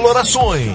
[0.00, 0.72] Colorações.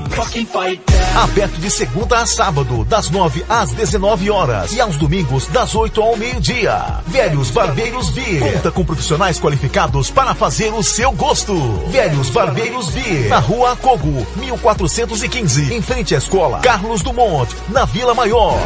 [1.16, 6.00] Aberto de segunda a sábado, das 9 às 19 horas e aos domingos, das 8
[6.00, 7.02] ao meio-dia.
[7.08, 8.54] Velhos Barbeiros Beer.
[8.54, 11.56] Conta com profissionais qualificados para fazer o seu gosto.
[11.88, 13.30] Velhos Barbeiros Beer.
[13.30, 15.74] Na rua Cogo, 1415.
[15.74, 18.60] Em frente à escola Carlos Dumont, na Vila Maior.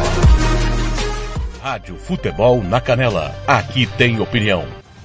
[1.62, 3.34] Rádio Futebol na Canela.
[3.46, 4.79] Aqui tem opinião.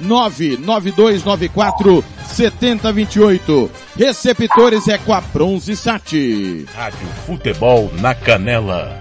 [0.00, 3.70] 99294 7028.
[3.96, 6.66] Receptores é com a Bronze Sat.
[6.74, 9.00] Rádio Futebol na Canela.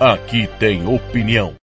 [0.00, 1.57] Aqui tem opinião.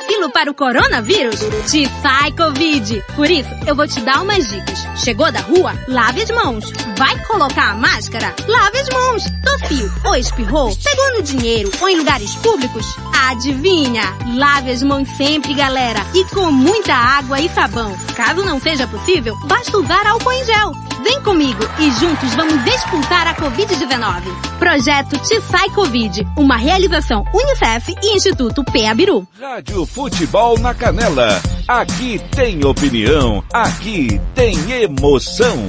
[0.00, 1.40] Vacilo para o coronavírus?
[1.70, 3.02] Te sai Covid.
[3.14, 4.78] Por isso, eu vou te dar umas dicas.
[4.96, 5.72] Chegou da rua?
[5.86, 6.72] Lave as mãos.
[6.96, 8.34] Vai colocar a máscara?
[8.48, 9.24] Lave as mãos.
[9.44, 10.76] Tossiu ou espirrou?
[10.76, 12.86] Pegou no dinheiro ou em lugares públicos?
[13.28, 14.02] Adivinha?
[14.36, 16.00] Lave as mãos sempre, galera.
[16.14, 17.94] E com muita água e sabão.
[18.16, 20.89] Caso não seja possível, basta usar álcool em gel.
[21.02, 24.22] Vem comigo e juntos vamos expulsar a Covid-19.
[24.58, 29.26] Projeto Te Sai Covid, uma realização Unicef e Instituto Peabiru.
[29.40, 31.40] Rádio Futebol na Canela.
[31.66, 35.68] Aqui tem opinião, aqui tem emoção.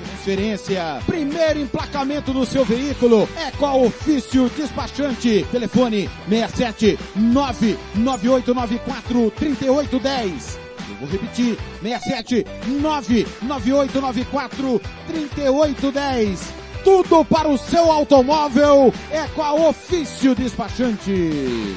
[0.21, 5.43] transferência, primeiro emplacamento do seu veículo é com a Ofício Despachante.
[5.51, 10.59] Telefone 67 99894 3810.
[10.89, 16.53] Eu vou repetir, 67 99894 3810.
[16.83, 21.75] Tudo para o seu automóvel é com a Ofício Despachante.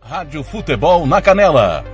[0.00, 1.93] Rádio Futebol na Canela.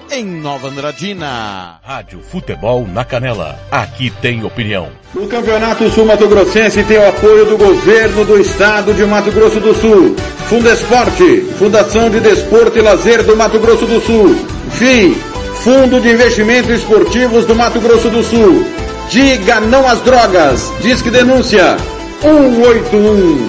[0.11, 1.79] em Nova Andradina.
[1.81, 3.57] Rádio Futebol na Canela.
[3.71, 4.89] Aqui tem opinião.
[5.15, 9.59] O Campeonato Sul Mato Grossense tem o apoio do governo do estado de Mato Grosso
[9.61, 10.15] do Sul.
[10.49, 14.35] Fundesporte, Fundação de Desporto e Lazer do Mato Grosso do Sul.
[14.71, 15.15] FII,
[15.63, 18.65] Fundo de Investimentos Esportivos do Mato Grosso do Sul.
[19.09, 20.73] Diga não às drogas.
[20.81, 21.77] Disque denúncia
[22.21, 23.47] 181.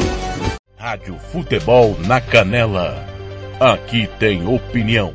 [0.78, 3.04] Rádio Futebol na Canela.
[3.58, 5.14] Aqui tem opinião.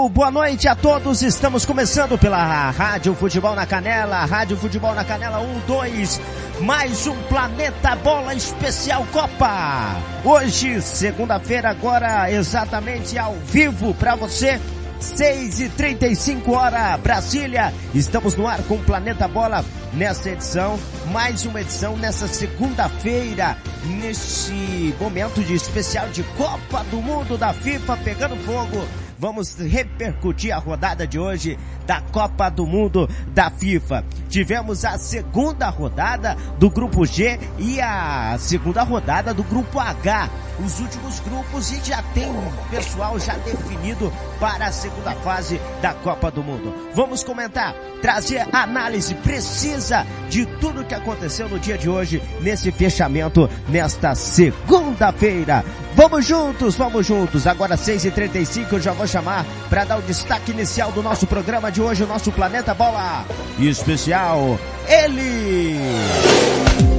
[0.09, 1.23] Boa noite a todos.
[1.23, 6.21] Estamos começando pela Rádio Futebol na Canela, Rádio Futebol na Canela 1, 2,
[6.61, 9.95] mais um Planeta Bola Especial Copa.
[10.23, 14.59] Hoje, segunda-feira, agora exatamente ao vivo para você.
[14.99, 17.73] 6 e 35 hora Brasília.
[17.93, 20.79] Estamos no ar com o Planeta Bola nessa edição,
[21.11, 27.97] mais uma edição nessa segunda-feira, neste momento de especial de Copa do Mundo da FIFA
[27.97, 28.85] pegando fogo.
[29.17, 34.03] Vamos repercutir a rodada de hoje da Copa do Mundo da FIFA.
[34.29, 40.29] Tivemos a segunda rodada do grupo G e a segunda rodada do grupo H.
[40.65, 42.31] Os últimos grupos e já tem
[42.69, 46.73] pessoal já definido para a segunda fase da Copa do Mundo.
[46.93, 53.49] Vamos comentar, trazer análise precisa de tudo que aconteceu no dia de hoje, nesse fechamento,
[53.69, 55.63] nesta segunda-feira.
[55.93, 57.47] Vamos juntos, vamos juntos.
[57.47, 61.81] Agora 6h35 eu já vou chamar para dar o destaque inicial do nosso programa de
[61.81, 63.25] hoje, o nosso Planeta Bola
[63.59, 64.59] especial.
[64.87, 65.79] Ele!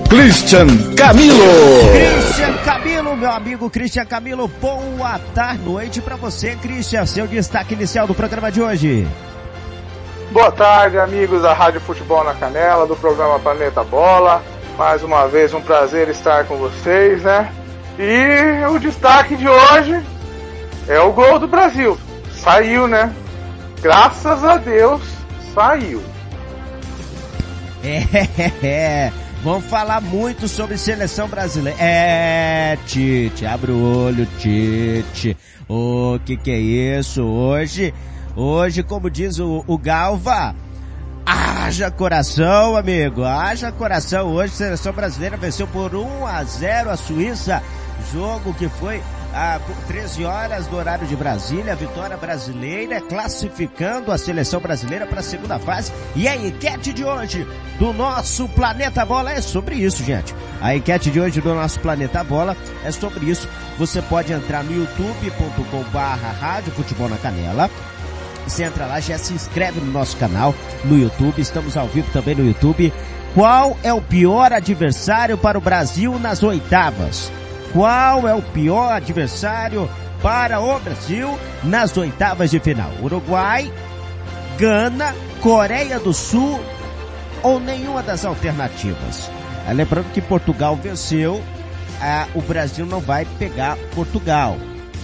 [0.09, 0.67] Christian
[0.97, 1.37] Camilo.
[1.93, 7.05] Christian Camilo, meu amigo Christian Camilo, boa tarde, noite para você, Christian.
[7.07, 9.07] Seu destaque inicial do programa de hoje.
[10.31, 14.43] Boa tarde, amigos da Rádio Futebol na Canela, do programa Planeta Bola.
[14.79, 17.51] Mais uma vez um prazer estar com vocês, né?
[17.99, 20.03] E o destaque de hoje
[20.89, 21.99] é o gol do Brasil.
[22.33, 23.13] Saiu, né?
[23.83, 25.03] Graças a Deus,
[25.55, 26.03] saiu.
[28.63, 29.13] É,
[29.45, 31.79] vamos falar muito sobre seleção brasileira.
[31.81, 35.37] É, Tite, abre o olho, Tite.
[35.69, 37.23] O que que é isso?
[37.23, 37.95] Hoje,
[38.35, 40.55] hoje, como diz o, o Galva,
[41.25, 44.29] haja coração, amigo, haja coração.
[44.29, 47.63] Hoje, a seleção brasileira venceu por 1 a 0 a Suíça.
[48.13, 49.01] Jogo que foi
[49.37, 55.23] a 13 horas do horário de Brasília, vitória brasileira classificando a seleção brasileira para a
[55.23, 55.93] segunda fase.
[56.15, 57.47] E a enquete de hoje
[57.79, 60.35] do nosso Planeta Bola é sobre isso, gente.
[60.59, 63.47] A enquete de hoje do nosso Planeta Bola é sobre isso.
[63.77, 67.71] Você pode entrar no youtube.com barra rádio futebol na canela.
[68.47, 71.43] Você entra lá, já se inscreve no nosso canal no YouTube.
[71.43, 72.91] Estamos ao vivo também no YouTube.
[73.35, 77.31] Qual é o pior adversário para o Brasil nas oitavas?
[77.77, 79.87] Qual é o pior adversário
[80.23, 82.91] para o Brasil nas oitavas de final?
[83.03, 83.71] Uruguai,
[84.57, 86.59] Gana, Coreia do Sul
[87.43, 89.31] ou nenhuma das alternativas?
[89.69, 91.45] Lembrando que Portugal venceu,
[92.01, 94.57] ah, o Brasil não vai pegar Portugal,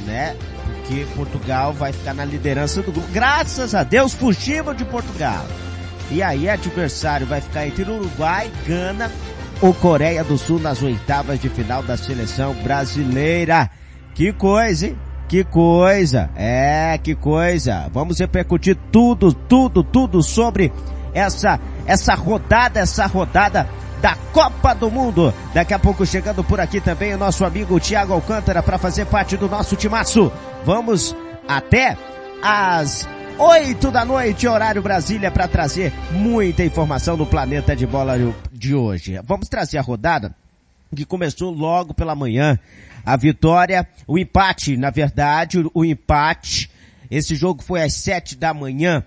[0.07, 0.35] né?
[0.65, 3.13] Porque Portugal vai ficar na liderança do grupo.
[3.13, 5.45] Graças a Deus fugimos de Portugal.
[6.11, 9.11] E aí adversário vai ficar entre Uruguai, Gana
[9.63, 13.71] ou Coreia do Sul nas oitavas de final da seleção brasileira.
[14.13, 14.99] Que coisa, hein?
[15.29, 17.89] Que coisa, é, que coisa.
[17.91, 20.71] Vamos repercutir tudo, tudo, tudo sobre
[21.15, 23.67] essa, essa rodada, essa rodada
[24.03, 25.33] da Copa do Mundo.
[25.55, 29.37] Daqui a pouco chegando por aqui também o nosso amigo Thiago Alcântara para fazer parte
[29.37, 30.31] do nosso timaço.
[30.67, 31.17] Vamos
[31.49, 31.97] até
[32.43, 38.19] às 8 da noite, horário Brasília, para trazer muita informação do planeta de bola
[38.63, 39.21] de hoje.
[39.25, 40.33] Vamos trazer a rodada
[40.95, 42.57] que começou logo pela manhã.
[43.05, 46.71] A vitória, o empate, na verdade, o empate.
[47.11, 49.05] Esse jogo foi às 7 da manhã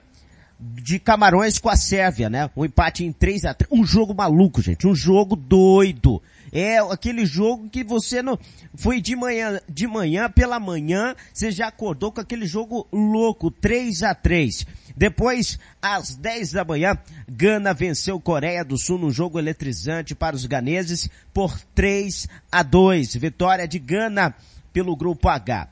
[0.59, 2.49] de Camarões com a Sérvia, né?
[2.55, 4.85] Um empate em 3 a 3 Um jogo maluco, gente.
[4.85, 6.21] Um jogo doido.
[6.51, 8.37] É aquele jogo que você não,
[8.75, 14.03] foi de manhã, de manhã pela manhã, você já acordou com aquele jogo louco, 3
[14.03, 16.97] a 3 Depois, às 10 da manhã,
[17.27, 23.15] Gana venceu Coreia do Sul num jogo eletrizante para os ganeses por 3 a 2
[23.15, 24.35] Vitória de Gana
[24.75, 25.69] pelo grupo H.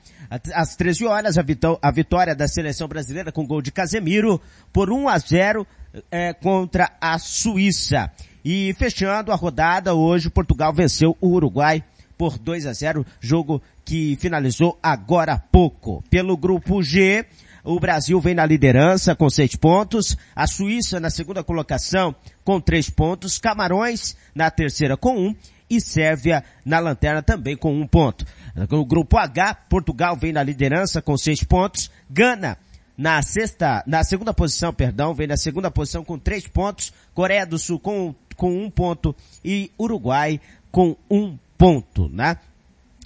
[0.56, 5.18] Às 13 horas, a, vitória da seleção brasileira com gol de Casemiro por 1 a
[5.20, 5.68] 0
[6.10, 8.12] é, contra a Suíça.
[8.44, 11.84] E fechando a rodada, hoje Portugal venceu o Uruguai
[12.18, 16.04] por 2 a 0, jogo que finalizou agora há pouco.
[16.10, 17.26] Pelo grupo G,
[17.64, 22.90] o Brasil vem na liderança com seis pontos, a Suíça na segunda colocação com três
[22.90, 25.36] pontos, Camarões na terceira com um
[25.70, 28.26] e Sérvia na lanterna também com um ponto.
[28.70, 32.58] No grupo H, Portugal vem na liderança com seis pontos, Gana
[32.98, 37.58] na sexta, na segunda posição, perdão, vem na segunda posição com três pontos, Coreia do
[37.58, 40.40] Sul com, com um ponto e Uruguai
[40.72, 42.38] com um ponto, né?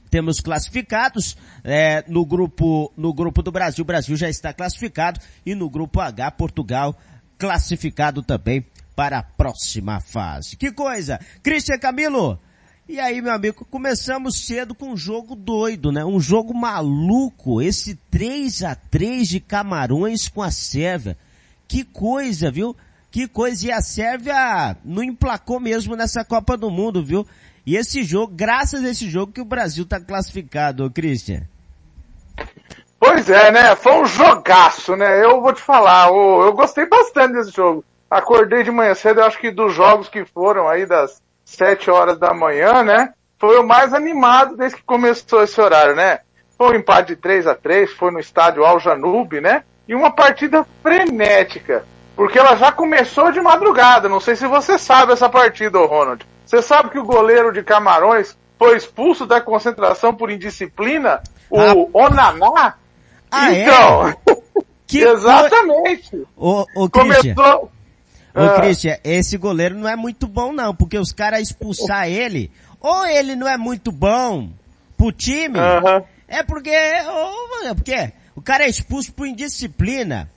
[0.10, 5.54] Temos classificados é, no grupo no grupo do Brasil, o Brasil já está classificado e
[5.54, 6.96] no grupo H, Portugal
[7.38, 8.66] classificado também
[8.96, 10.56] para a próxima fase.
[10.56, 11.20] Que coisa!
[11.44, 12.40] Cristian Camilo,
[12.90, 16.06] e aí, meu amigo, começamos cedo com um jogo doido, né?
[16.06, 21.18] Um jogo maluco, esse 3 a 3 de Camarões com a Sérvia.
[21.68, 22.74] Que coisa, viu?
[23.18, 23.66] Que coisa.
[23.66, 27.26] E a Sérvia não emplacou mesmo nessa Copa do Mundo, viu?
[27.66, 31.42] E esse jogo, graças a esse jogo que o Brasil tá classificado, Christian.
[33.00, 33.76] Pois é, né?
[33.76, 35.26] Foi um jogaço, né?
[35.26, 37.84] Eu vou te falar, eu gostei bastante desse jogo.
[38.08, 42.20] Acordei de manhã cedo, eu acho que dos jogos que foram aí das sete horas
[42.20, 43.16] da manhã, né?
[43.40, 46.20] Foi o mais animado desde que começou esse horário, né?
[46.56, 49.64] Foi um empate de 3 a 3 foi no estádio Al Janube, né?
[49.88, 51.84] E uma partida frenética,
[52.18, 54.10] porque ela já começou de madrugada.
[54.10, 56.26] Não sei se você sabe essa partida, Ronald.
[56.44, 61.22] Você sabe que o goleiro de Camarões foi expulso da concentração por indisciplina?
[61.48, 62.06] O ah.
[62.06, 62.74] Onaná?
[63.30, 63.62] Ah, é?
[63.62, 64.16] então, é?
[64.88, 66.26] Que exatamente.
[66.36, 67.72] O, o Começou,
[68.34, 68.62] Ô, ah.
[68.62, 73.36] Christian, esse goleiro não é muito bom não, porque os caras expulsar ele, ou ele
[73.36, 74.50] não é muito bom
[74.98, 76.04] pro time, uh -huh.
[76.28, 80.28] é porque, ou, é porque o cara é expulso por indisciplina.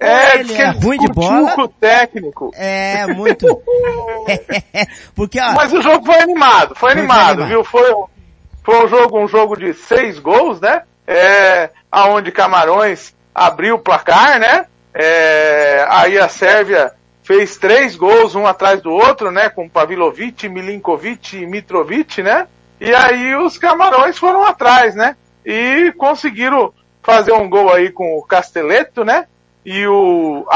[0.00, 1.68] É, ele é ruim de bola.
[1.80, 2.50] técnico.
[2.54, 3.46] É, muito.
[5.14, 7.64] porque, ó, Mas o jogo foi animado, foi animado, animado, viu?
[7.64, 7.94] Foi,
[8.62, 10.82] foi um jogo, um jogo de seis gols, né?
[11.06, 14.66] É, aonde Camarões abriu o placar, né?
[14.92, 19.48] É, aí a Sérvia fez três gols um atrás do outro, né?
[19.48, 22.46] Com Pavilovic, Milinkovic e Mitrovic, né?
[22.80, 25.16] E aí os camarões foram atrás, né?
[25.44, 26.72] E conseguiram
[27.02, 29.26] fazer um gol aí com o Casteleto, né?
[29.64, 30.46] E o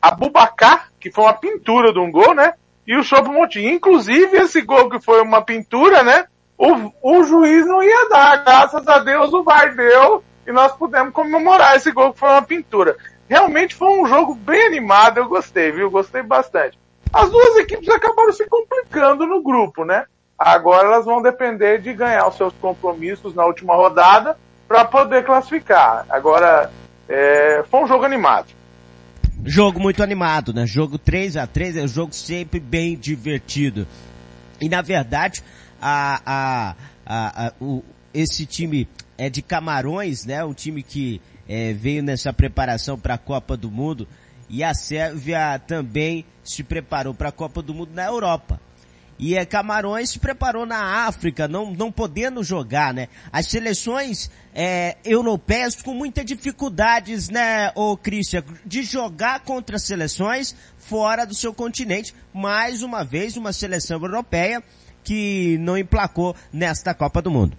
[0.00, 2.54] Abubacar, que foi uma pintura de um gol, né?
[2.86, 3.70] E o Chopo Montinho.
[3.70, 6.26] Inclusive, esse gol que foi uma pintura, né?
[6.58, 8.44] O, o juiz não ia dar.
[8.44, 12.42] Graças a Deus o VAR deu e nós pudemos comemorar esse gol que foi uma
[12.42, 12.96] pintura
[13.32, 15.90] realmente foi um jogo bem animado, eu gostei, viu?
[15.90, 16.78] Gostei bastante.
[17.10, 20.04] As duas equipes acabaram se complicando no grupo, né?
[20.38, 24.36] Agora elas vão depender de ganhar os seus compromissos na última rodada
[24.68, 26.04] para poder classificar.
[26.10, 26.70] Agora,
[27.08, 28.48] é, foi um jogo animado.
[29.44, 30.66] Jogo muito animado, né?
[30.66, 33.86] Jogo 3 a 3 é um jogo sempre bem divertido.
[34.60, 35.42] E na verdade,
[35.80, 37.82] a, a, a, a o,
[38.14, 40.44] esse time é de Camarões, né?
[40.44, 44.06] Um time que é, veio nessa preparação para a Copa do Mundo
[44.48, 48.60] e a Sérvia também se preparou para a Copa do Mundo na Europa.
[49.18, 53.08] E é, Camarões se preparou na África, não, não podendo jogar, né?
[53.32, 61.24] As seleções é, europeias com muitas dificuldades, né, ô Christian, de jogar contra seleções fora
[61.24, 62.14] do seu continente.
[62.32, 64.62] Mais uma vez, uma seleção europeia
[65.04, 67.56] que não emplacou nesta Copa do Mundo.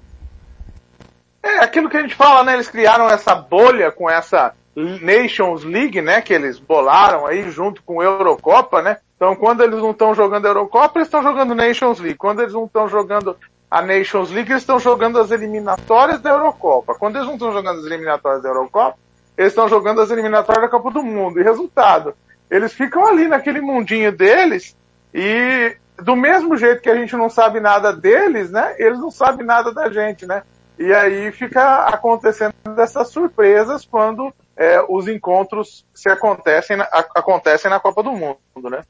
[1.42, 2.54] É aquilo que a gente fala, né?
[2.54, 6.22] Eles criaram essa bolha com essa Nations League, né?
[6.22, 8.98] Que eles bolaram aí junto com a Eurocopa, né?
[9.24, 12.18] Então quando eles não estão jogando Eurocopa, eles estão jogando Nations League.
[12.18, 13.38] Quando eles não estão jogando
[13.72, 16.94] a Nations League, eles estão jogando as eliminatórias da Eurocopa.
[16.96, 18.98] Quando eles não estão jogando as eliminatórias da Eurocopa,
[19.38, 21.40] eles estão jogando as eliminatórias da Copa do Mundo.
[21.40, 22.14] E resultado,
[22.52, 24.76] eles ficam ali naquele mundinho deles
[25.14, 28.76] e do mesmo jeito que a gente não sabe nada deles, né?
[28.78, 30.44] Eles não sabem nada da gente, né?
[30.78, 36.78] E aí fica acontecendo essas surpresas quando é, os encontros se acontecem,
[37.16, 38.82] acontecem na Copa do Mundo, né?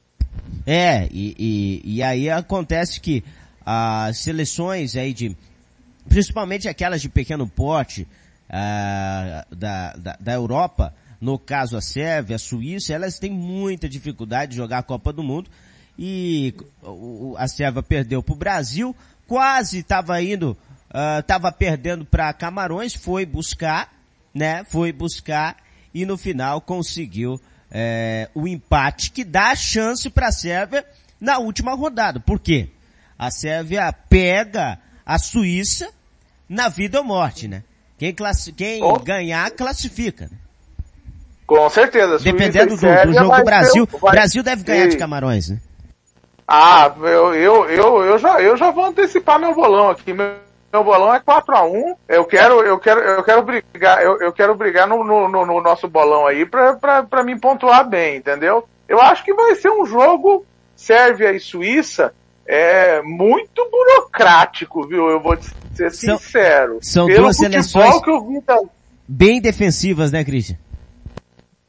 [0.66, 1.36] É, e,
[1.86, 3.24] e, e aí acontece que
[3.66, 5.36] as seleções aí de,
[6.08, 8.08] principalmente aquelas de pequeno porte,
[8.50, 14.52] uh, da, da, da Europa, no caso a Sérvia, a Suíça, elas têm muita dificuldade
[14.52, 15.50] de jogar a Copa do Mundo
[15.98, 16.54] e
[17.38, 18.96] a Sérvia perdeu para o Brasil,
[19.28, 20.58] quase estava indo,
[21.20, 23.92] estava uh, perdendo para Camarões, foi buscar,
[24.34, 24.64] né?
[24.66, 25.58] Foi buscar
[25.94, 27.40] e no final conseguiu
[27.74, 30.86] é, o empate que dá a chance para a Sérvia
[31.20, 32.20] na última rodada.
[32.20, 32.70] Por quê?
[33.18, 35.90] A Sérvia pega a Suíça
[36.48, 37.64] na vida ou morte, né?
[37.98, 38.16] Quem,
[38.56, 39.00] quem oh.
[39.00, 40.30] ganhar, classifica.
[41.48, 42.20] Com certeza.
[42.20, 45.60] Dependendo do, do, jogo do Brasil, o Brasil deve ganhar de Camarões, né?
[46.48, 50.14] Ah, eu, eu, eu, eu, já, eu já vou antecipar meu bolão aqui.
[50.14, 50.36] Meu,
[50.74, 54.34] meu bolão é 4 a 1 Eu quero, eu quero, eu quero brigar, eu, eu
[54.34, 58.68] quero brigar no, no, no nosso bolão aí pra, pra, pra me pontuar bem, entendeu?
[58.90, 60.44] Eu acho que vai ser um jogo
[60.76, 62.12] Sérvia e Suíça
[62.46, 65.10] é muito burocrático, viu?
[65.10, 65.38] Eu vou
[65.76, 66.80] ser sincero.
[66.82, 68.02] São, são duas seleções
[68.46, 68.60] da...
[69.08, 70.58] bem defensivas, né, Christian?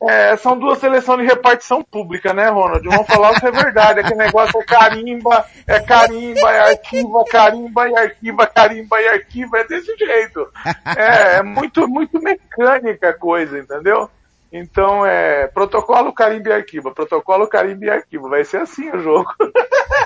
[0.08, 2.86] É, são duas seleções de repartição pública, né, Ronald?
[2.86, 4.00] Vamos falar que é verdade.
[4.00, 9.58] Aquele negócio é carimba, é carimba, é arquiva, carimba e arquiva, carimba e arquiva.
[9.58, 10.48] É desse jeito.
[10.96, 14.10] É, é muito, muito mecânica a coisa, entendeu?
[14.56, 18.28] Então é protocolo carimbo e arquivo, protocolo carimbo e arquivo.
[18.28, 19.28] Vai ser assim o jogo.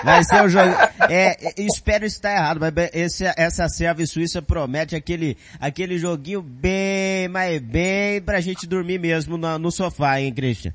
[0.03, 0.73] Vai ser o jogo.
[1.07, 7.27] É, espero estar errado, mas esse, essa Sérvia e Suíça promete aquele, aquele joguinho bem,
[7.27, 10.73] mas bem pra gente dormir mesmo no, no sofá, hein, Christian?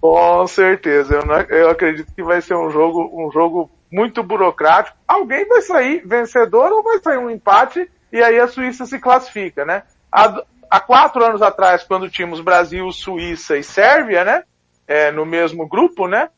[0.00, 1.16] Com certeza.
[1.16, 4.96] Eu, não, eu acredito que vai ser um jogo, um jogo muito burocrático.
[5.06, 9.66] Alguém vai sair vencedor ou vai sair um empate e aí a Suíça se classifica,
[9.66, 9.82] né?
[10.10, 14.42] A, há quatro anos atrás, quando tínhamos Brasil, Suíça e Sérvia, né?
[14.88, 16.30] É, no mesmo grupo, né?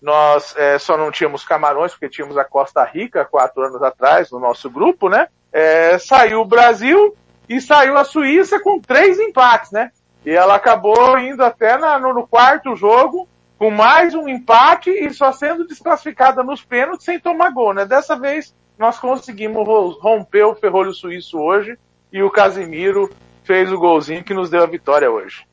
[0.00, 4.38] Nós é, só não tínhamos Camarões, porque tínhamos a Costa Rica quatro anos atrás no
[4.38, 5.28] nosso grupo, né?
[5.50, 7.16] É, saiu o Brasil
[7.48, 9.90] e saiu a Suíça com três empates, né?
[10.24, 13.26] E ela acabou indo até na, no, no quarto jogo
[13.58, 17.86] com mais um empate e só sendo desclassificada nos pênaltis sem tomar gol, né?
[17.86, 19.66] Dessa vez nós conseguimos
[19.98, 21.78] romper o ferrolho suíço hoje
[22.12, 23.10] e o Casimiro
[23.48, 25.46] fez o golzinho que nos deu a vitória hoje.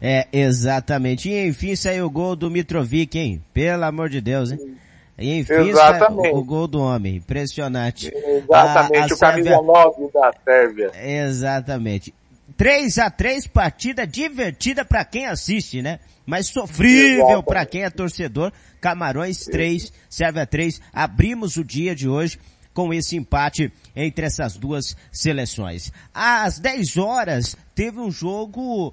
[0.00, 1.28] É, exatamente.
[1.28, 3.44] E enfim saiu o gol do Mitrovic, hein?
[3.52, 4.76] Pelo amor de Deus, hein?
[5.18, 6.34] E enfim exatamente.
[6.34, 7.16] o gol do homem.
[7.16, 8.10] Impressionante.
[8.14, 9.52] Exatamente, a, a o Sérvia...
[9.52, 10.90] camisa 9 da Sérvia.
[10.94, 12.14] Exatamente.
[12.56, 16.00] 3 a 3 partida divertida para quem assiste, né?
[16.24, 18.50] Mas sofrível para quem é torcedor.
[18.80, 20.80] Camarões 3, Sérvia 3.
[20.92, 22.38] Abrimos o dia de hoje
[22.76, 25.90] com esse empate entre essas duas seleções.
[26.12, 28.92] Às 10 horas teve um jogo uh,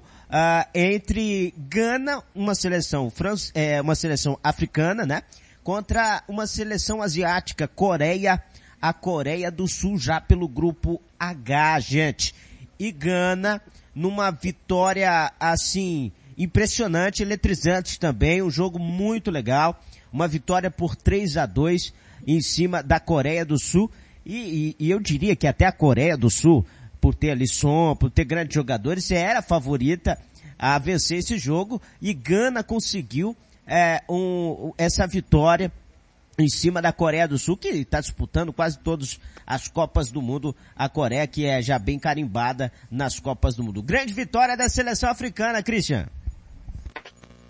[0.74, 5.22] entre Gana, uma seleção france, é, uma seleção africana, né?
[5.62, 8.42] Contra uma seleção asiática, Coreia,
[8.80, 12.34] a Coreia do Sul já pelo grupo H, gente.
[12.78, 13.60] E Gana
[13.94, 19.78] numa vitória assim impressionante, eletrizante também, um jogo muito legal,
[20.10, 21.92] uma vitória por 3 a 2
[22.26, 23.90] em cima da Coreia do Sul.
[24.24, 26.64] E, e, e eu diria que até a Coreia do Sul,
[27.00, 30.18] por ter ali som, por ter grandes jogadores, era a favorita
[30.58, 31.80] a vencer esse jogo.
[32.00, 35.70] E Gana conseguiu é, um, essa vitória
[36.38, 40.54] em cima da Coreia do Sul, que está disputando quase todas as Copas do Mundo.
[40.74, 43.82] A Coreia que é já bem carimbada nas Copas do Mundo.
[43.82, 46.06] Grande vitória da seleção africana, Christian.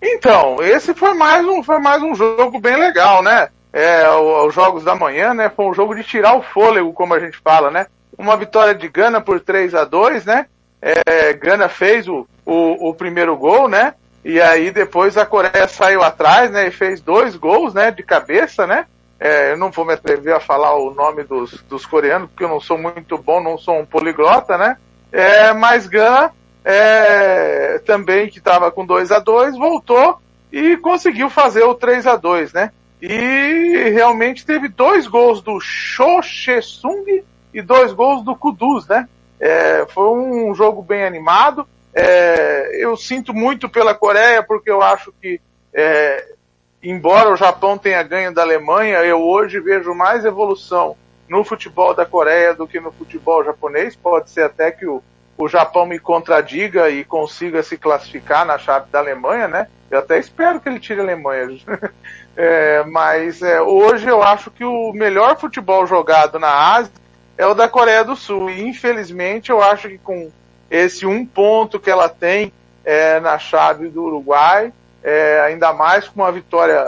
[0.01, 3.49] Então, esse foi mais um, foi mais um jogo bem legal, né?
[3.75, 5.49] É, os jogos da manhã, né?
[5.49, 7.87] Foi um jogo de tirar o fôlego, como a gente fala, né?
[8.17, 10.45] Uma vitória de Gana por 3 a 2 né?
[10.81, 13.93] É, Gana fez o, o, o, primeiro gol, né?
[14.23, 16.67] E aí depois a Coreia saiu atrás, né?
[16.67, 17.91] E fez dois gols, né?
[17.91, 18.85] De cabeça, né?
[19.19, 22.49] É, eu não vou me atrever a falar o nome dos, dos coreanos, porque eu
[22.49, 24.77] não sou muito bom, não sou um poliglota, né?
[25.11, 26.31] É, mas Gana,
[26.63, 32.15] é, também que estava com 2 a 2 voltou e conseguiu fazer o 3 a
[32.15, 32.71] 2 né?
[33.07, 36.23] E realmente teve dois gols do Cho
[36.63, 39.07] Sung e dois gols do Kudus, né?
[39.39, 41.67] É, foi um jogo bem animado.
[41.93, 45.39] É, eu sinto muito pela Coreia porque eu acho que,
[45.71, 46.33] é,
[46.81, 50.97] embora o Japão tenha ganho da Alemanha, eu hoje vejo mais evolução
[51.29, 53.95] no futebol da Coreia do que no futebol japonês.
[53.95, 55.03] Pode ser até que o,
[55.37, 59.67] o Japão me contradiga e consiga se classificar na chave da Alemanha, né?
[59.91, 61.49] Eu até espero que ele tire a Alemanha.
[62.35, 66.91] é, mas é, hoje eu acho que o melhor futebol jogado na Ásia
[67.37, 68.49] é o da Coreia do Sul.
[68.49, 70.29] E infelizmente eu acho que com
[70.69, 72.51] esse um ponto que ela tem
[72.83, 76.85] é, na chave do Uruguai, é, ainda mais com uma vitória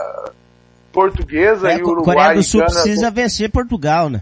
[0.91, 2.15] portuguesa é, e Uruguai.
[2.15, 4.21] Coreia do Sul precisa vencer Portugal, né?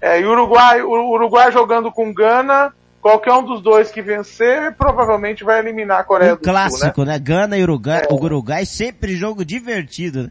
[0.00, 2.72] É, e Uruguai, Uruguai jogando com Gana,
[3.06, 6.80] qualquer um dos dois que vencer, provavelmente vai eliminar a Coreia um do clássico, Sul.
[6.80, 7.18] clássico, né?
[7.20, 8.12] Gana e Uruguai, é.
[8.12, 10.30] Uruguai sempre jogo divertido, né?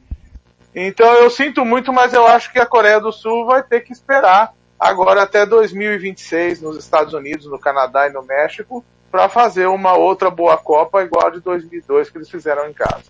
[0.76, 3.94] Então eu sinto muito, mas eu acho que a Coreia do Sul vai ter que
[3.94, 9.94] esperar agora até 2026 nos Estados Unidos, no Canadá e no México para fazer uma
[9.96, 13.06] outra boa Copa igual a de 2002 que eles fizeram em casa.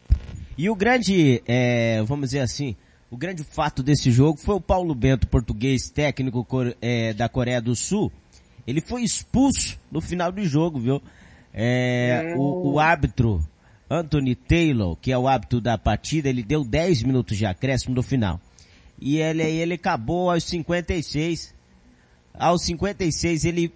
[0.55, 2.75] E o grande, é, vamos dizer assim,
[3.09, 6.45] o grande fato desse jogo foi o Paulo Bento, português técnico
[6.79, 8.11] é, da Coreia do Sul.
[8.67, 11.01] Ele foi expulso no final do jogo, viu?
[11.53, 13.45] É, o, o árbitro
[13.89, 18.03] Anthony Taylor, que é o árbitro da partida, ele deu 10 minutos de acréscimo no
[18.03, 18.39] final.
[18.99, 21.53] E ele, ele acabou aos 56.
[22.33, 23.71] Aos 56 ele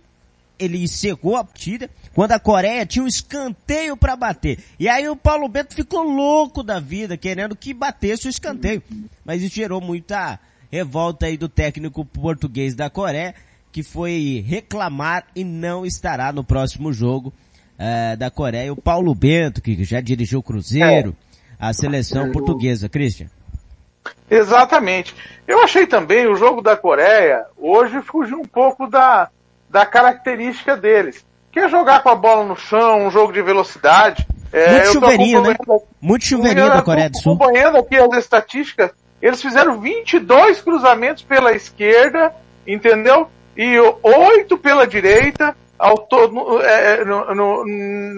[0.60, 4.60] ele secou a partida, quando a Coreia tinha um escanteio para bater.
[4.78, 8.84] E aí o Paulo Bento ficou louco da vida, querendo que batesse o escanteio.
[9.23, 10.38] Mas isso gerou muita
[10.69, 13.34] revolta aí do técnico português da Coreia,
[13.72, 17.34] que foi reclamar e não estará no próximo jogo
[17.78, 18.74] uh, da Coreia.
[18.74, 21.16] O Paulo Bento, que já dirigiu o Cruzeiro,
[21.60, 22.90] a seleção portuguesa.
[22.90, 23.28] Christian.
[24.30, 25.16] Exatamente.
[25.48, 29.30] Eu achei também o jogo da Coreia hoje fugiu um pouco da,
[29.70, 31.26] da característica deles.
[31.52, 34.28] Que é jogar com a bola no chão, um jogo de velocidade.
[34.54, 35.56] É, Muito chuveirinho, né?
[36.00, 37.34] Muito chuveirinho da Coreia do Sul.
[37.34, 42.34] Acompanhando aqui as estatísticas, eles fizeram 22 cruzamentos pela esquerda,
[42.68, 43.28] entendeu?
[43.60, 45.54] E oito pela direita.
[45.78, 47.65] Ao todo, é, no, no,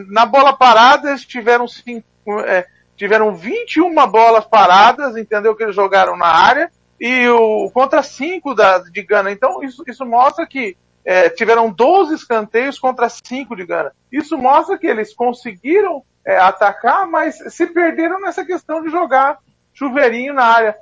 [0.08, 2.06] na bola parada eles tiveram cinco,
[2.46, 5.56] é, tiveram 21 bolas paradas, entendeu?
[5.56, 9.32] Que eles jogaram na área e o contra cinco da, de Gana.
[9.32, 13.92] Então isso, isso mostra que é, tiveram 12 escanteios contra 5 de Gana.
[14.12, 19.40] Isso mostra que eles conseguiram é, atacar, mas se perderam nessa questão de jogar
[19.74, 20.76] chuveirinho na área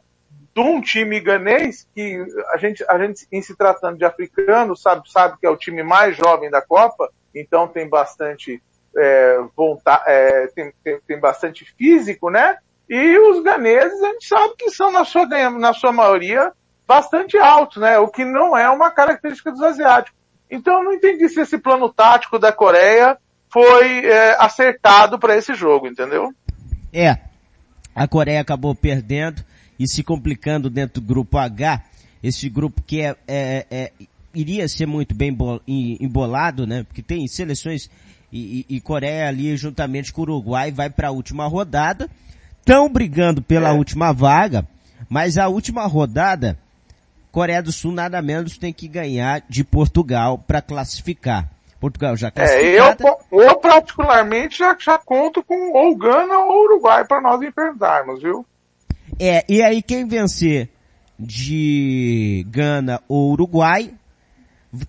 [0.54, 5.10] de um time ganês que a gente, a gente em se tratando de africano sabe,
[5.10, 8.62] sabe que é o time mais jovem da Copa, então tem bastante
[8.98, 12.58] é, vontade, é, tem, tem, tem, bastante físico, né?
[12.90, 16.52] E os ganeses a gente sabe que são na sua, na sua maioria
[16.88, 18.00] bastante alto, né?
[18.00, 20.18] O que não é uma característica dos asiáticos.
[20.50, 23.18] Então eu não entendi se esse plano tático da Coreia
[23.52, 26.34] foi é, acertado para esse jogo, entendeu?
[26.92, 27.18] É.
[27.94, 29.44] A Coreia acabou perdendo
[29.80, 31.82] e se complicando dentro do grupo H.
[32.22, 33.92] Esse grupo que é, é, é
[34.34, 35.36] iria ser muito bem
[35.68, 36.84] embolado, né?
[36.84, 37.90] Porque tem seleções
[38.32, 42.10] e, e, e Coreia ali juntamente com o Uruguai vai para a última rodada.
[42.60, 43.72] Estão brigando pela é.
[43.72, 44.68] última vaga,
[45.08, 46.60] mas a última rodada
[47.32, 51.50] Coreia do Sul nada menos tem que ganhar de Portugal para classificar.
[51.80, 53.04] Portugal já classificado.
[53.08, 58.22] É, eu, eu particularmente já, já conto com ou Gana ou Uruguai para nós enfrentarmos,
[58.22, 58.46] viu?
[59.20, 60.70] É, e aí quem vencer
[61.20, 63.92] de Gana ou Uruguai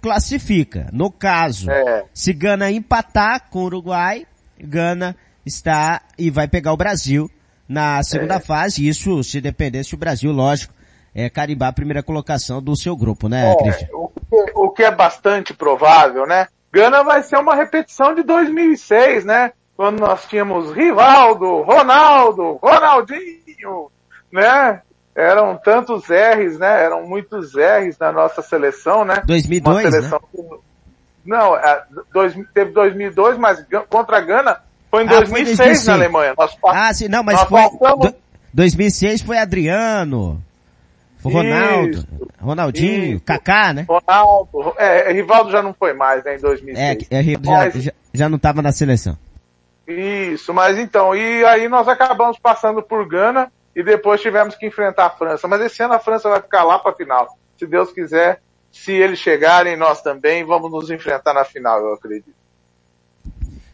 [0.00, 0.88] classifica.
[0.92, 2.04] No caso, é.
[2.14, 4.26] se Gana empatar com o Uruguai,
[4.58, 7.30] Gana está e vai pegar o Brasil
[7.68, 8.40] na segunda é.
[8.40, 8.86] fase.
[8.86, 10.74] Isso se dependesse do Brasil, lógico,
[11.14, 13.88] é, carimbar a primeira colocação do seu grupo, né, é, Cristian?
[13.92, 14.12] O,
[14.54, 16.46] o, que é bastante provável, né?
[16.72, 19.52] Gana vai ser uma repetição de 2006, né?
[19.76, 23.90] Quando nós tínhamos Rivaldo, Ronaldo, Ronaldinho,
[24.32, 24.82] né?
[25.14, 26.84] Eram tantos R's, né?
[26.84, 29.22] Eram muitos R's na nossa seleção, né?
[29.26, 30.58] 2002, uma seleção né?
[31.24, 35.94] Não, é, dois, teve 2002, mas contra a Gana foi em ah, 2006, 2006, na
[35.94, 36.34] Alemanha.
[36.36, 37.62] Nós, ah, sim, não, mas foi...
[37.78, 38.14] Passamos...
[38.52, 40.42] 2006 foi Adriano,
[41.18, 42.06] foi Ronaldo, Isso.
[42.40, 43.24] Ronaldinho, Isso.
[43.24, 43.86] Kaká, né?
[43.88, 47.06] Ronaldo, é, Rivaldo já não foi mais, né, em 2006.
[47.10, 47.74] É, é mas...
[47.74, 49.16] já, já não estava na seleção.
[49.86, 55.06] Isso, mas então, e aí nós acabamos passando por Gana e depois tivemos que enfrentar
[55.06, 55.48] a França.
[55.48, 57.38] Mas esse ano a França vai ficar lá para a final.
[57.58, 58.40] Se Deus quiser,
[58.70, 62.34] se eles chegarem, nós também vamos nos enfrentar na final, eu acredito.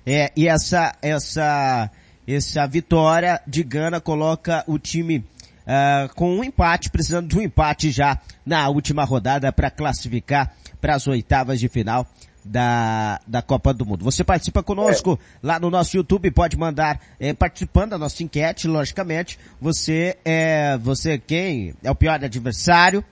[0.07, 1.91] É, e essa, essa,
[2.27, 7.91] essa vitória de Gana coloca o time uh, com um empate, precisando de um empate
[7.91, 12.07] já na última rodada para classificar para as oitavas de final
[12.47, 14.05] da, da Copa do Mundo.
[14.05, 15.39] Você participa conosco é.
[15.43, 19.39] lá no nosso YouTube, pode mandar é, participando da nossa enquete, logicamente.
[19.61, 23.05] Você é você quem é o pior adversário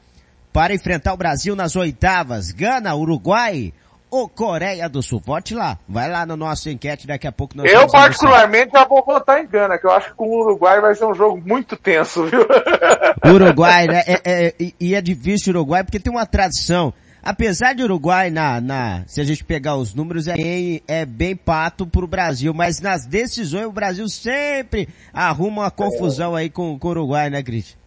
[0.53, 2.53] para enfrentar o Brasil nas oitavas.
[2.53, 3.73] Gana, Uruguai
[4.09, 5.21] ou Coreia do Sul?
[5.25, 5.77] Vote lá.
[5.89, 9.49] Vai lá no nosso enquete, daqui a pouco nós Eu particularmente já vou votar em
[9.49, 12.47] Gana, que eu acho que com o Uruguai vai ser um jogo muito tenso, viu?
[13.27, 14.03] Uruguai, né?
[14.07, 16.95] É, é, e é difícil o Uruguai porque tem uma tradição.
[17.25, 21.35] Apesar de Uruguai na, na, se a gente pegar os números, é bem, é bem
[21.35, 26.89] pato pro Brasil, mas nas decisões o Brasil sempre arruma uma confusão aí com, com
[26.89, 27.79] o Uruguai, né, Cris?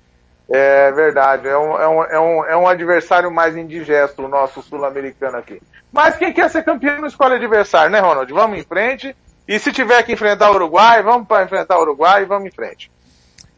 [0.49, 4.63] É verdade, é um, é, um, é, um, é um adversário mais indigesto o nosso
[4.63, 5.61] sul-americano aqui.
[5.91, 8.33] Mas quem quer ser campeão não escolhe adversário, né, Ronald?
[8.33, 9.15] Vamos em frente.
[9.47, 12.51] E se tiver que enfrentar o Uruguai, vamos para enfrentar o Uruguai e vamos em
[12.51, 12.89] frente.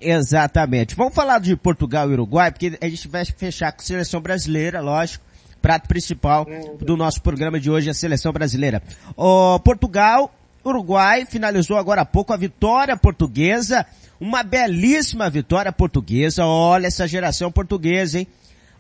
[0.02, 0.94] Exatamente.
[0.94, 4.82] Vamos falar de Portugal e Uruguai, porque a gente vai fechar com a seleção brasileira,
[4.82, 5.29] lógico
[5.62, 6.46] prato principal
[6.80, 8.82] do nosso programa de hoje, a seleção brasileira.
[9.16, 10.34] O Portugal,
[10.66, 13.86] Uruguai finalizou agora há pouco a vitória portuguesa,
[14.20, 16.46] uma belíssima vitória portuguesa.
[16.46, 18.28] Olha essa geração portuguesa, hein?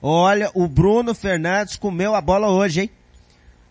[0.01, 2.91] Olha, o Bruno Fernandes comeu a bola hoje, hein?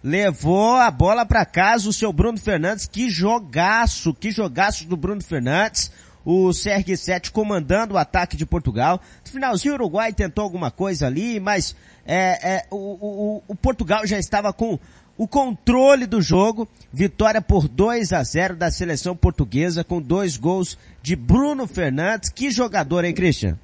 [0.02, 2.86] Levou a bola para casa o seu Bruno Fernandes.
[2.86, 5.90] Que jogaço, que jogaço do Bruno Fernandes
[6.30, 9.00] o CR7 comandando o ataque de Portugal.
[9.24, 11.74] No finalzinho o Uruguai tentou alguma coisa ali, mas
[12.06, 14.78] é, é, o, o, o Portugal já estava com
[15.16, 16.68] o controle do jogo.
[16.92, 22.28] Vitória por 2 a 0 da seleção portuguesa com dois gols de Bruno Fernandes.
[22.28, 23.58] Que jogador, hein, Christian?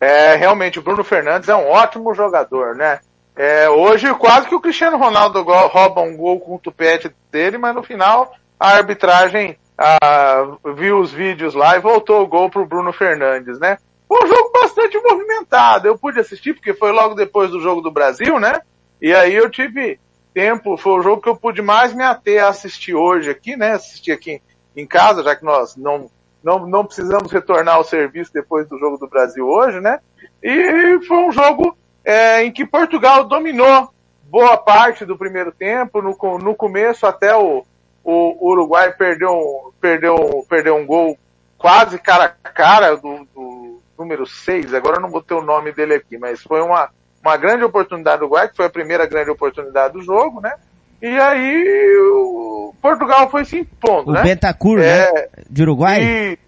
[0.00, 2.98] É, realmente, o Bruno Fernandes é um ótimo jogador, né?
[3.36, 7.76] É, hoje quase que o Cristiano Ronaldo rouba um gol com o tupete dele, mas
[7.76, 12.92] no final a arbitragem ah, viu os vídeos lá e voltou o gol pro Bruno
[12.92, 13.78] Fernandes, né?
[14.06, 15.88] Foi um jogo bastante movimentado.
[15.88, 18.60] Eu pude assistir porque foi logo depois do jogo do Brasil, né?
[19.00, 19.98] E aí eu tive
[20.32, 23.72] tempo, foi o jogo que eu pude mais me ater a assistir hoje aqui, né?
[23.72, 24.40] Assistir aqui
[24.76, 26.10] em casa, já que nós não,
[26.42, 30.00] não, não precisamos retornar ao serviço depois do jogo do Brasil hoje, né?
[30.42, 33.88] E foi um jogo é, em que Portugal dominou
[34.24, 37.64] boa parte do primeiro tempo, no, no começo até o,
[38.04, 41.18] o Uruguai perdeu, perdeu, perdeu um gol
[41.56, 45.94] quase cara a cara do, do número 6, agora eu não botei o nome dele
[45.94, 46.90] aqui, mas foi uma,
[47.22, 50.52] uma grande oportunidade do Uruguai, que foi a primeira grande oportunidade do jogo, né?
[51.00, 54.22] E aí o Portugal foi se impondo, o né?
[54.22, 55.28] Bentacur, é, né?
[55.48, 56.02] De Uruguai?
[56.02, 56.38] E,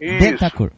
[0.00, 0.18] isso.
[0.18, 0.70] Bentacur.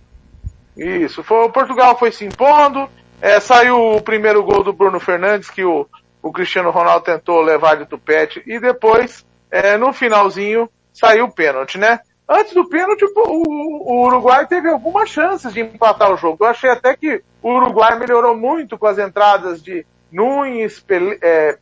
[0.76, 1.22] Isso.
[1.22, 2.88] Foi, o Portugal foi se impondo,
[3.20, 5.86] é, saiu o primeiro gol do Bruno Fernandes, que o,
[6.20, 11.78] o Cristiano Ronaldo tentou levar de tupete, e depois é, no finalzinho saiu o pênalti,
[11.78, 12.00] né?
[12.28, 16.44] Antes do pênalti, o, Uruguai teve algumas chances de empatar o jogo.
[16.44, 21.56] Eu achei até que o Uruguai melhorou muito com as entradas de Nunes, Pel, é,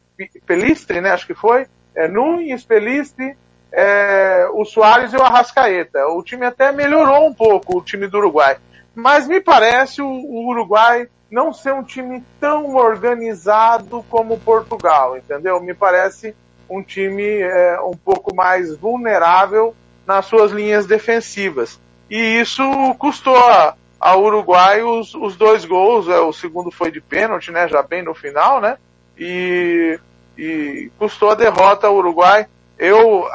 [0.46, 1.10] Pelistre, né?
[1.10, 1.66] Acho que foi.
[1.94, 3.36] É, Nunes, Pelistre,
[3.70, 6.06] é, o Soares e o Arrascaeta.
[6.06, 8.56] O time até melhorou um pouco, o time do Uruguai.
[8.94, 15.60] Mas me parece o, o Uruguai não ser um time tão organizado como Portugal, entendeu?
[15.60, 16.34] Me parece
[16.72, 19.74] um time é, um pouco mais vulnerável
[20.06, 21.78] nas suas linhas defensivas.
[22.10, 22.62] E isso
[22.98, 27.82] custou a, Uruguai os, os dois gols, é, o segundo foi de pênalti, né, já
[27.82, 28.76] bem no final, né,
[29.16, 29.98] e,
[30.36, 32.46] e custou a derrota ao Uruguai.
[32.78, 33.28] Eu,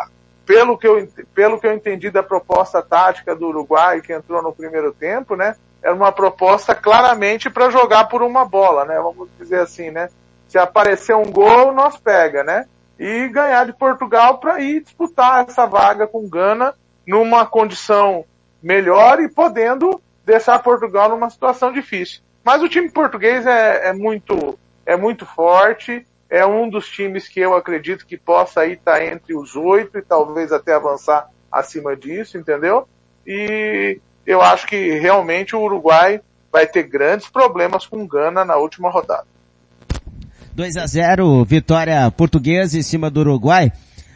[0.45, 4.51] pelo que eu, pelo que eu entendi da proposta tática do Uruguai, que entrou no
[4.51, 9.61] primeiro tempo, né, era uma proposta claramente para jogar por uma bola, né, vamos dizer
[9.61, 10.09] assim, né,
[10.47, 12.65] se aparecer um gol, nós pega, né,
[12.99, 16.73] e ganhar de Portugal para ir disputar essa vaga com Gana
[17.05, 18.25] numa condição
[18.61, 22.21] melhor e podendo deixar Portugal numa situação difícil.
[22.43, 27.41] Mas o time português é, é muito é muito forte, é um dos times que
[27.41, 31.95] eu acredito que possa aí estar tá entre os oito e talvez até avançar acima
[31.95, 32.87] disso, entendeu?
[33.25, 38.89] E eu acho que realmente o Uruguai vai ter grandes problemas com Gana na última
[38.89, 39.27] rodada.
[40.57, 43.71] 2 a 0 vitória portuguesa em cima do Uruguai.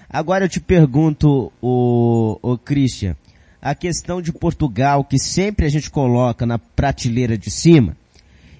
[0.09, 3.15] Agora eu te pergunto, o, o Christian,
[3.61, 7.95] a questão de Portugal, que sempre a gente coloca na prateleira de cima,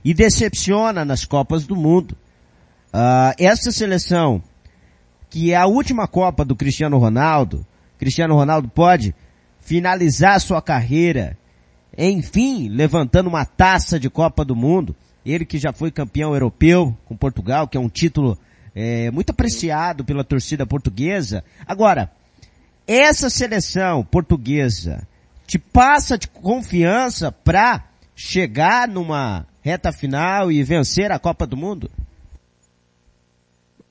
[0.06, 2.16] e decepciona nas Copas do Mundo.
[2.94, 4.44] Uh, essa seleção,
[5.28, 7.66] que é a última Copa do Cristiano Ronaldo,
[7.98, 9.16] Cristiano Ronaldo pode
[9.60, 11.36] finalizar sua carreira,
[11.98, 14.96] enfim, levantando uma taça de Copa do Mundo.
[15.26, 18.38] Ele que já foi campeão europeu com Portugal, que é um título
[18.76, 21.44] é, muito apreciado pela torcida portuguesa.
[21.66, 22.12] Agora,
[22.88, 25.08] essa seleção portuguesa
[25.46, 27.84] te passa de confiança para
[28.16, 31.90] chegar numa reta final e vencer a Copa do Mundo?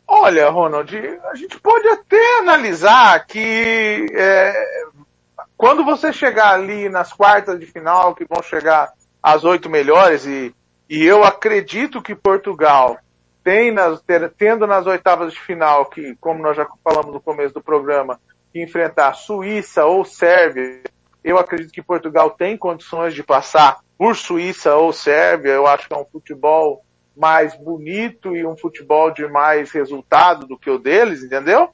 [0.06, 0.92] Olha, Ronald,
[1.30, 4.52] a gente pode até analisar que é,
[5.56, 10.52] quando você chegar ali nas quartas de final, que vão chegar as oito melhores e
[10.90, 12.98] E eu acredito que Portugal
[13.44, 14.02] tem nas,
[14.36, 18.20] tendo nas oitavas de final, que, como nós já falamos no começo do programa,
[18.52, 20.82] enfrentar Suíça ou Sérvia,
[21.22, 25.52] eu acredito que Portugal tem condições de passar por Suíça ou Sérvia.
[25.52, 26.84] Eu acho que é um futebol
[27.16, 31.70] mais bonito e um futebol de mais resultado do que o deles, entendeu?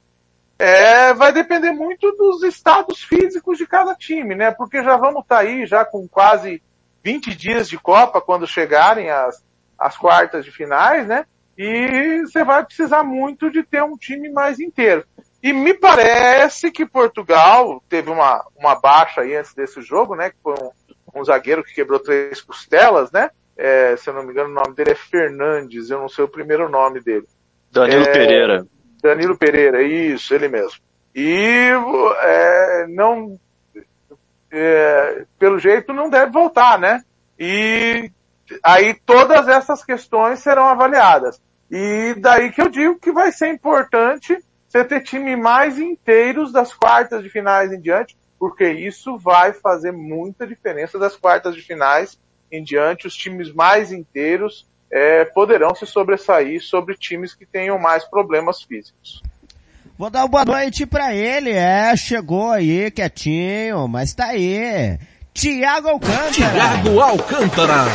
[0.59, 4.51] É, vai depender muito dos estados físicos de cada time, né?
[4.51, 6.61] Porque já vamos estar tá aí já com quase
[7.07, 9.41] 20 dias de Copa quando chegarem as,
[9.79, 11.25] as quartas de finais, né?
[11.57, 15.05] E você vai precisar muito de ter um time mais inteiro.
[15.41, 20.31] E me parece que Portugal teve uma, uma baixa aí antes desse jogo, né?
[20.31, 23.29] Que foi um, um zagueiro que quebrou três costelas, né?
[23.55, 26.29] É, se eu não me engano, o nome dele é Fernandes, eu não sei o
[26.29, 27.25] primeiro nome dele.
[27.71, 28.67] Danilo é, Pereira.
[29.01, 30.81] Danilo Pereira, isso, ele mesmo.
[31.15, 31.69] E
[32.21, 33.39] é, não,
[34.51, 37.03] é, pelo jeito não deve voltar, né?
[37.39, 38.11] E
[38.63, 41.41] aí todas essas questões serão avaliadas.
[41.69, 46.73] E daí que eu digo que vai ser importante você ter time mais inteiros das
[46.73, 52.19] quartas de finais em diante, porque isso vai fazer muita diferença das quartas de finais
[52.51, 53.07] em diante.
[53.07, 59.21] Os times mais inteiros é, poderão se sobressair sobre times que tenham mais problemas físicos.
[59.97, 64.99] Vou dar uma boa noite para ele, é, chegou aí quietinho, mas tá aí.
[65.33, 66.31] Tiago Alcântara.
[66.31, 67.85] Tiago Alcântara.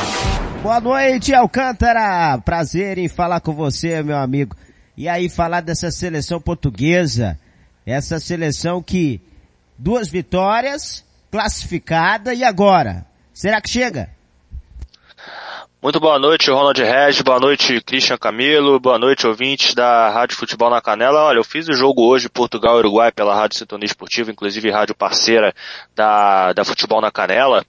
[0.64, 2.38] Boa noite, Alcântara.
[2.38, 4.56] Prazer em falar com você, meu amigo.
[4.96, 7.38] E aí falar dessa seleção portuguesa,
[7.86, 9.20] essa seleção que
[9.78, 13.06] duas vitórias, classificada e agora?
[13.32, 14.10] Será que chega?
[15.82, 20.70] Muito boa noite, Ronald Regis, boa noite, Christian Camilo, boa noite, ouvintes da Rádio Futebol
[20.70, 21.24] na Canela.
[21.24, 25.52] Olha, eu fiz o jogo hoje Portugal-Uruguai pela Rádio Sintonia Esportiva, inclusive rádio parceira
[25.92, 27.66] da, da Futebol na Canela.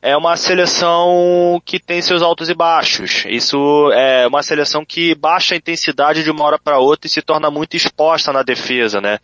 [0.00, 3.26] É uma seleção que tem seus altos e baixos.
[3.28, 7.20] Isso é uma seleção que baixa a intensidade de uma hora para outra e se
[7.20, 9.18] torna muito exposta na defesa, né?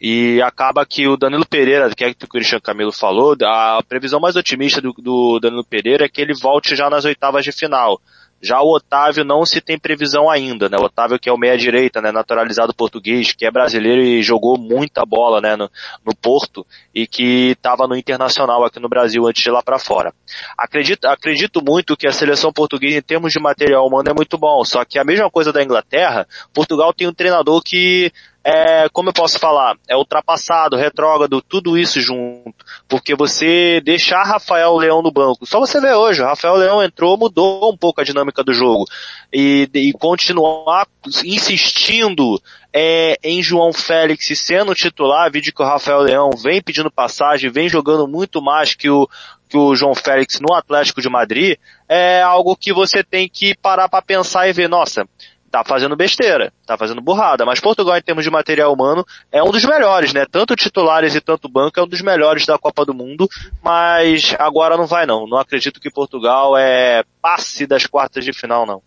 [0.00, 4.20] E acaba que o Danilo Pereira, que é que o Christian Camilo falou, a previsão
[4.20, 8.00] mais otimista do, do Danilo Pereira é que ele volte já nas oitavas final.
[8.40, 10.76] Já o Otávio não se tem previsão ainda, né?
[10.78, 12.12] O Otávio que é o meia direita, né?
[12.12, 15.56] Naturalizado português, que é brasileiro e jogou muita bola, né?
[15.56, 15.68] No,
[16.06, 19.78] no Porto e que estava no Internacional aqui no Brasil antes de ir lá para
[19.78, 20.14] fora.
[20.56, 24.64] Acredito, acredito muito que a seleção portuguesa em termos de material humano é muito bom,
[24.64, 28.12] só que a mesma coisa da Inglaterra, Portugal tem um treinador que
[28.44, 32.54] é, como eu posso falar, é ultrapassado, retrógrado, tudo isso junto.
[32.88, 37.70] Porque você deixar Rafael Leão no banco, só você vê hoje, Rafael Leão entrou, mudou
[37.72, 38.86] um pouco a dinâmica do jogo.
[39.32, 40.86] E, e continuar
[41.24, 42.40] insistindo
[42.72, 47.68] é, em João Félix sendo titular, vídeo que o Rafael Leão vem pedindo passagem, vem
[47.68, 49.08] jogando muito mais que o,
[49.48, 51.56] que o João Félix no Atlético de Madrid,
[51.88, 55.06] é algo que você tem que parar para pensar e ver, nossa,
[55.50, 57.44] tá fazendo besteira, tá fazendo burrada.
[57.44, 60.24] Mas Portugal, em termos de material humano, é um dos melhores, né?
[60.30, 63.28] Tanto titulares e tanto banco é um dos melhores da Copa do Mundo,
[63.62, 65.26] mas agora não vai não.
[65.26, 68.82] Não acredito que Portugal é passe das quartas de final, não.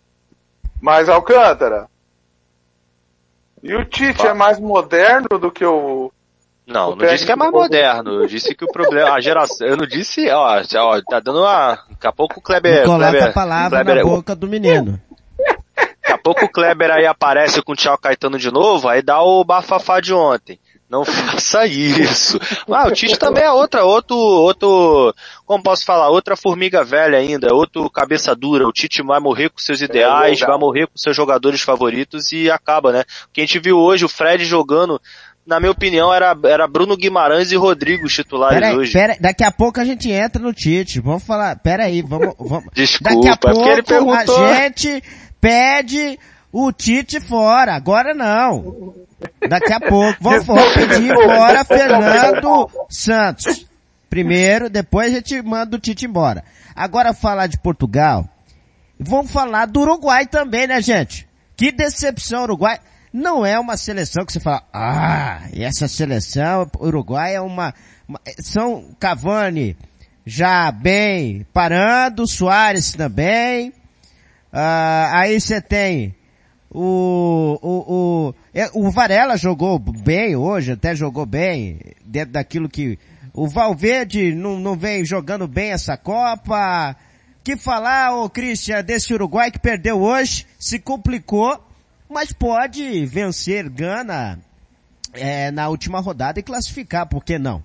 [0.81, 1.87] Mas Alcântara.
[3.63, 6.11] E o Tite é mais moderno do que o.
[6.65, 8.21] Não, o não disse que é mais moderno.
[8.21, 11.77] Eu disse que o problema, a geração, eu não disse, ó, ó tá dando uma,
[11.89, 14.99] daqui a pouco o Kleber, coloca Kleber, a palavra Kleber, na boca do menino.
[16.23, 19.99] Pouco o Kleber aí aparece com o Tchau Caetano de novo, aí dá o bafafá
[19.99, 20.59] de ontem.
[20.91, 22.37] Não faça isso.
[22.69, 27.53] Ah, o Tite também é outra, outro, outro, como posso falar, outra formiga velha ainda,
[27.55, 28.67] outro cabeça dura.
[28.67, 32.51] O Tite vai morrer com seus ideais, é vai morrer com seus jogadores favoritos e
[32.51, 33.05] acaba, né?
[33.29, 35.01] O que a gente viu hoje, o Fred jogando,
[35.47, 38.91] na minha opinião, era, era Bruno Guimarães e Rodrigo os titulares pera aí, hoje.
[38.91, 40.99] Pera, daqui a pouco a gente entra no Tite.
[40.99, 42.65] Vamos falar, pera aí, vamos, vamos.
[42.73, 44.43] Desculpa, daqui a é pouco ele perguntou.
[44.43, 45.01] a gente
[45.41, 46.17] pede
[46.51, 47.75] o Tite fora.
[47.75, 48.93] Agora não.
[49.49, 50.17] Daqui a pouco.
[50.21, 53.67] Vamos, vamos pedir fora Fernando Santos.
[54.09, 56.43] Primeiro, depois a gente manda o Tite embora.
[56.75, 58.29] Agora falar de Portugal.
[58.99, 61.27] Vamos falar do Uruguai também, né, gente?
[61.55, 62.79] Que decepção, Uruguai.
[63.11, 67.73] Não é uma seleção que você fala, ah, essa seleção, Uruguai é uma,
[68.07, 69.75] uma são Cavani
[70.25, 73.73] já bem parando, Soares também,
[74.53, 76.15] Uh, aí você tem
[76.69, 82.97] o, o, o, é, o Varela jogou bem hoje, até jogou bem, dentro daquilo que,
[83.33, 86.95] o Valverde não, não vem jogando bem essa Copa.
[87.43, 91.59] Que falar, ô Christian, desse Uruguai que perdeu hoje, se complicou,
[92.07, 94.39] mas pode vencer Gana
[95.13, 97.63] é, na última rodada e classificar, por que não?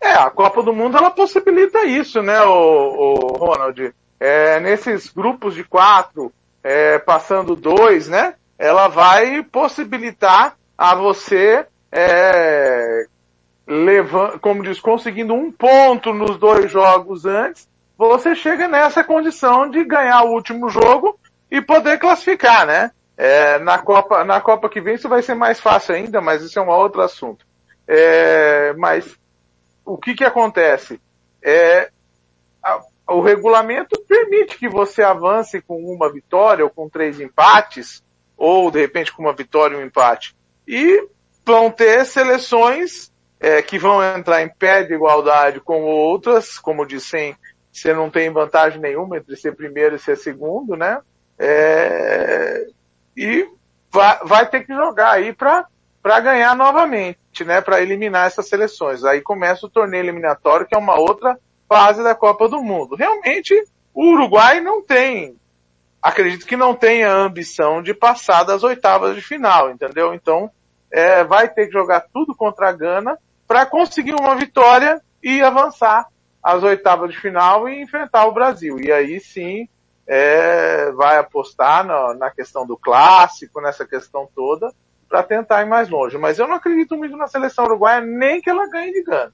[0.00, 3.92] É, a Copa do Mundo ela possibilita isso, né, o, o Ronald?
[4.20, 6.30] É, nesses grupos de quatro,
[6.62, 8.34] é, passando dois, né?
[8.58, 13.06] Ela vai possibilitar a você, é,
[13.66, 17.66] levando, como diz, conseguindo um ponto nos dois jogos antes,
[17.96, 21.18] você chega nessa condição de ganhar o último jogo
[21.50, 22.90] e poder classificar, né?
[23.16, 26.58] É, na Copa, na Copa que vem isso vai ser mais fácil ainda, mas isso
[26.58, 27.44] é um outro assunto.
[27.86, 29.18] É, mas
[29.84, 31.00] o que que acontece?
[31.42, 31.90] É,
[33.10, 38.02] o regulamento permite que você avance com uma vitória ou com três empates,
[38.36, 40.36] ou de repente com uma vitória e um empate.
[40.66, 41.08] E
[41.44, 47.36] vão ter seleções é, que vão entrar em pé de igualdade com outras, como disse,
[47.72, 51.00] você não tem vantagem nenhuma entre ser primeiro e ser segundo, né?
[51.38, 52.66] É,
[53.16, 53.48] e
[53.90, 55.66] vai, vai, ter que jogar aí para
[56.20, 57.60] ganhar novamente, né?
[57.60, 59.04] Para eliminar essas seleções.
[59.04, 61.38] Aí começa o torneio eliminatório, que é uma outra
[61.70, 62.96] fase da Copa do Mundo.
[62.96, 63.54] Realmente,
[63.94, 65.36] o Uruguai não tem,
[66.02, 70.12] acredito que não tenha ambição de passar das oitavas de final, entendeu?
[70.12, 70.50] Então,
[70.92, 73.16] é, vai ter que jogar tudo contra a Gana
[73.46, 76.08] para conseguir uma vitória e avançar
[76.42, 78.80] às oitavas de final e enfrentar o Brasil.
[78.80, 79.68] E aí sim,
[80.08, 84.72] é, vai apostar na, na questão do clássico, nessa questão toda,
[85.08, 86.18] para tentar ir mais longe.
[86.18, 89.32] Mas eu não acredito muito na seleção uruguaia, nem que ela ganhe de Gana.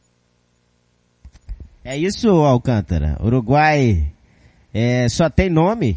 [1.88, 3.16] É isso, Alcântara.
[3.22, 4.12] Uruguai
[4.74, 5.96] é, só tem nome?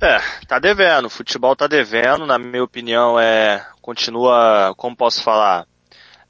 [0.00, 0.18] É,
[0.48, 1.04] tá devendo.
[1.04, 5.66] O futebol tá devendo, na minha opinião, é continua, como posso falar,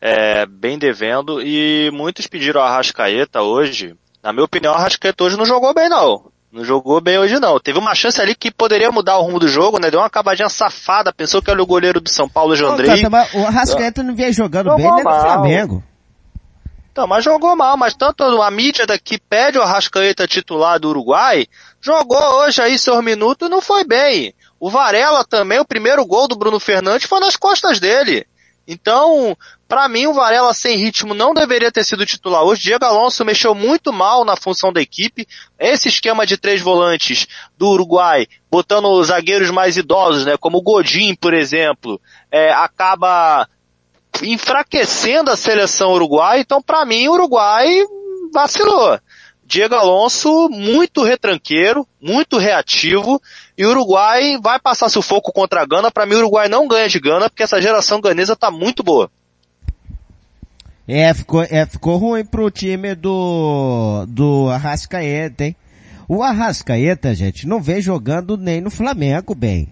[0.01, 1.41] é, bem devendo.
[1.41, 3.95] E muitos pediram a Arrascaeta hoje.
[4.21, 6.25] Na minha opinião, a Arrascaeta hoje não jogou bem, não.
[6.51, 7.61] Não jogou bem hoje não.
[7.61, 9.93] Teve uma chance ali que poderia mudar o rumo do jogo, né?
[9.93, 12.91] Deu uma acabadinha safada, pensou que era o goleiro do São Paulo, Jandrei.
[13.33, 15.85] o Arrascaeta não vinha jogando bem, nem no Flamengo.
[16.93, 21.47] Então, mas jogou mal, mas tanto a mídia daqui pede o Arrascaeta titular do Uruguai,
[21.81, 24.35] jogou hoje aí seus minutos e não foi bem.
[24.61, 28.27] O Varela também, o primeiro gol do Bruno Fernandes foi nas costas dele.
[28.69, 29.35] Então,
[29.67, 32.63] para mim, o Varela sem ritmo não deveria ter sido titular hoje.
[32.63, 35.27] Diego Alonso mexeu muito mal na função da equipe.
[35.59, 37.27] Esse esquema de três volantes
[37.57, 41.99] do Uruguai, botando zagueiros mais idosos, né, como o Godin, por exemplo,
[42.31, 43.49] é, acaba
[44.23, 47.85] enfraquecendo a seleção uruguaia, então para mim o Uruguai
[48.33, 48.99] vacilou.
[49.45, 53.21] Diego Alonso muito retranqueiro, muito reativo,
[53.57, 55.91] e o Uruguai vai passar sufoco contra a Gana.
[55.91, 59.11] Para mim o Uruguai não ganha de Gana, porque essa geração ganesa tá muito boa.
[60.89, 65.57] É, ficou, é, ficou ruim pro time do, do Arrascaeta, hein?
[66.09, 69.72] O Arrascaeta, gente, não vem jogando nem no Flamengo bem.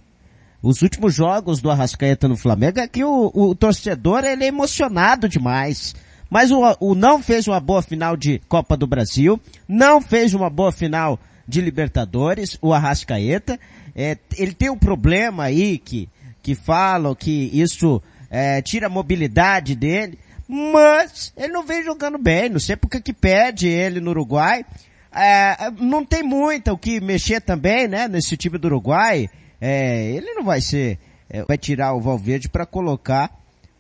[0.63, 5.27] Os últimos jogos do Arrascaeta no Flamengo é que o, o torcedor ele é emocionado
[5.27, 5.95] demais.
[6.29, 10.51] Mas o, o não fez uma boa final de Copa do Brasil, não fez uma
[10.51, 13.59] boa final de Libertadores, o Arrascaeta.
[13.97, 16.09] É, ele tem um problema aí que,
[16.43, 18.01] que falam que isso
[18.31, 23.15] é, tira a mobilidade dele, mas ele não vem jogando bem, não sei porque que
[23.15, 24.65] pede ele no Uruguai.
[25.13, 29.29] É, não tem muito o que mexer também, né, nesse time do Uruguai
[29.61, 30.99] é, ele não vai ser,
[31.29, 33.31] é, vai tirar o Valverde para colocar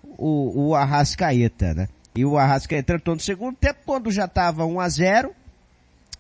[0.03, 1.89] o, o Arrascaeta, né?
[2.14, 5.35] E o Arrascaeta entrou no segundo tempo quando já estava 1 a 0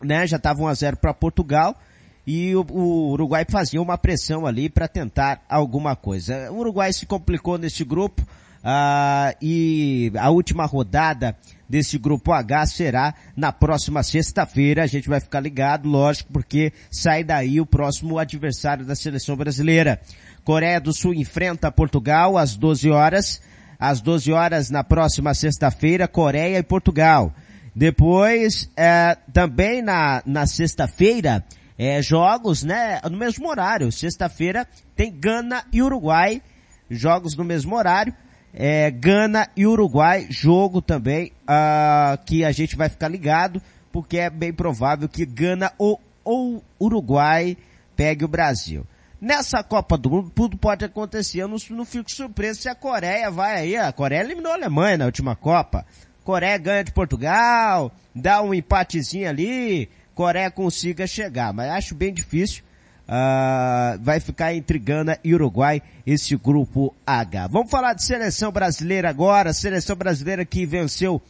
[0.02, 0.26] né?
[0.26, 1.76] Já estava 1 a 0 para Portugal
[2.26, 6.50] e o, o, Uruguai fazia uma pressão ali para tentar alguma coisa.
[6.50, 8.26] O Uruguai se complicou nesse grupo
[8.64, 11.36] ah, e a última rodada
[11.70, 14.82] desse grupo H será na próxima sexta-feira.
[14.82, 20.00] A gente vai ficar ligado, lógico, porque sai daí o próximo adversário da seleção brasileira.
[20.42, 23.40] Coreia do Sul enfrenta Portugal às 12 horas.
[23.78, 27.32] Às 12 horas na próxima sexta-feira, Coreia e Portugal.
[27.74, 31.42] Depois, é, também na, na sexta-feira,
[31.78, 33.90] é, jogos, né, no mesmo horário.
[33.92, 34.66] Sexta-feira
[34.96, 36.42] tem Gana e Uruguai,
[36.90, 38.12] jogos no mesmo horário
[38.52, 44.30] é, Gana e Uruguai, jogo também uh, que a gente vai ficar ligado, porque é
[44.30, 47.56] bem provável que Gana ou, ou Uruguai
[47.96, 48.86] pegue o Brasil.
[49.20, 51.40] Nessa Copa do Mundo, tudo pode acontecer.
[51.40, 53.76] Eu não, não fico surpreso se a Coreia vai aí.
[53.76, 55.84] A Coreia eliminou a Alemanha na última Copa.
[56.24, 61.52] Coreia ganha de Portugal, dá um empatezinho ali, Coreia consiga chegar.
[61.52, 62.62] Mas acho bem difícil
[63.10, 67.48] Uh, vai ficar entre Gana e Uruguai esse grupo H.
[67.48, 71.20] Vamos falar de seleção brasileira agora, seleção brasileira que venceu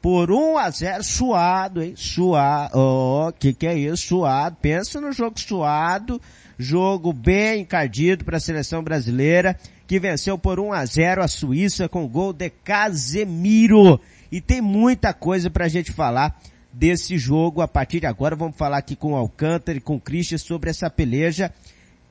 [0.00, 1.94] por 1 a 0 suado, hein?
[1.96, 2.78] Suado.
[2.78, 4.06] Oh, que que é isso?
[4.06, 4.56] Suado.
[4.62, 6.20] Pensa no jogo suado,
[6.56, 11.88] jogo bem encardido para a seleção brasileira que venceu por 1 a 0 a Suíça
[11.88, 14.00] com gol de Casemiro.
[14.30, 16.38] E tem muita coisa pra gente falar
[16.76, 17.62] desse jogo.
[17.62, 20.70] A partir de agora vamos falar aqui com o Alcântara e com o Christian sobre
[20.70, 21.52] essa peleja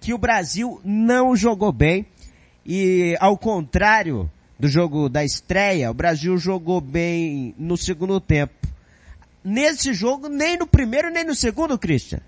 [0.01, 2.05] que o Brasil não jogou bem
[2.66, 8.53] e ao contrário do jogo da estreia, o Brasil jogou bem no segundo tempo.
[9.43, 12.20] Nesse jogo, nem no primeiro nem no segundo, Christian.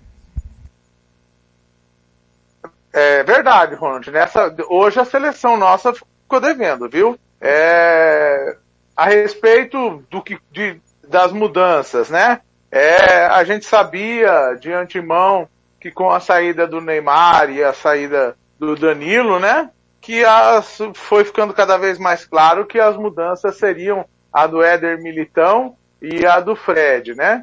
[2.92, 4.10] É verdade, Ronald.
[4.10, 7.18] Nessa, hoje a seleção nossa ficou devendo, viu?
[7.40, 8.56] É,
[8.96, 12.40] a respeito do que, de, das mudanças, né?
[12.70, 15.48] É, a gente sabia de antemão
[15.80, 19.70] que com a saída do Neymar e a saída do Danilo, né?
[20.00, 25.00] Que as, foi ficando cada vez mais claro que as mudanças seriam a do Éder
[25.02, 27.42] Militão e a do Fred, né?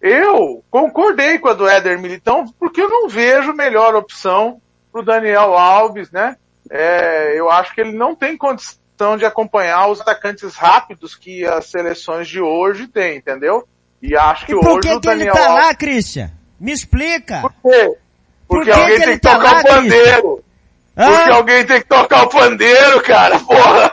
[0.00, 4.60] Eu concordei com a do Éder Militão porque eu não vejo melhor opção
[4.92, 6.36] para o Daniel Alves, né?
[6.70, 8.85] É, eu acho que ele não tem condição
[9.18, 13.66] de acompanhar os atacantes rápidos que as seleções de hoje têm, entendeu?
[14.02, 16.30] E acho que e por hoje que o que ele Daniel tá lá, Christian?
[16.58, 17.40] Me explica.
[17.40, 17.96] Por quê?
[18.48, 20.44] Por Porque que alguém que tem que tá tocar lá, o pandeiro.
[20.96, 21.16] Hã?
[21.16, 23.92] Porque alguém tem que tocar o pandeiro, cara, porra.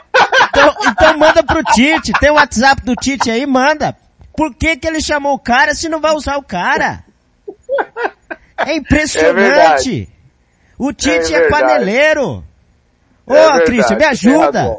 [0.49, 2.13] Então, então manda pro Tite.
[2.19, 3.45] Tem o WhatsApp do Tite aí?
[3.45, 3.97] Manda.
[4.35, 7.03] Por que que ele chamou o cara se não vai usar o cara?
[8.57, 10.09] É impressionante.
[10.77, 12.43] o Tite É é, paneleiro.
[13.25, 14.77] Ô, É Christian, me ajuda.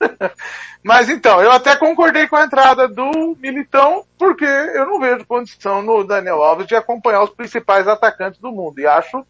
[0.82, 5.82] Mas então, eu até concordei com a entrada do Militão, porque eu não vejo condição
[5.82, 8.78] no Daniel Alves de acompanhar os principais atacantes do mundo.
[8.78, 9.24] E acho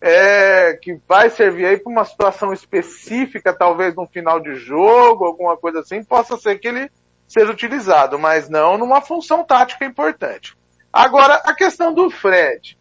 [0.00, 5.56] é, que vai servir aí para uma situação específica, talvez no final de jogo, alguma
[5.56, 6.90] coisa assim, possa ser que ele
[7.26, 10.56] seja utilizado, mas não numa função tática importante.
[10.92, 12.78] Agora, a questão do Fred.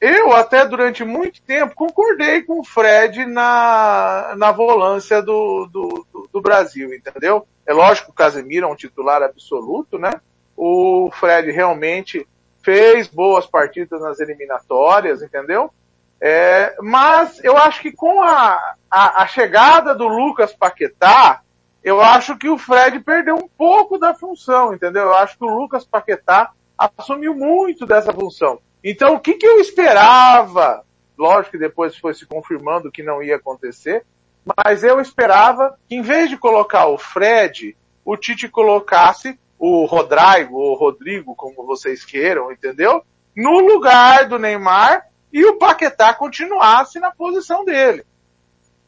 [0.00, 6.40] Eu até durante muito tempo concordei com o Fred na, na volância do, do, do,
[6.40, 7.46] Brasil, entendeu?
[7.66, 10.12] É lógico que o Casemiro é um titular absoluto, né?
[10.56, 12.26] O Fred realmente
[12.62, 15.72] fez boas partidas nas eliminatórias, entendeu?
[16.20, 21.40] É, mas eu acho que com a, a, a chegada do Lucas Paquetá,
[21.82, 25.04] eu acho que o Fred perdeu um pouco da função, entendeu?
[25.04, 28.60] Eu acho que o Lucas Paquetá assumiu muito dessa função.
[28.84, 30.84] Então, o que, que eu esperava?
[31.16, 34.04] Lógico que depois foi se confirmando que não ia acontecer,
[34.44, 40.56] mas eu esperava que em vez de colocar o Fred, o Tite colocasse o Rodrigo,
[40.56, 43.04] ou Rodrigo, como vocês queiram, entendeu?
[43.36, 48.04] No lugar do Neymar e o Paquetá continuasse na posição dele.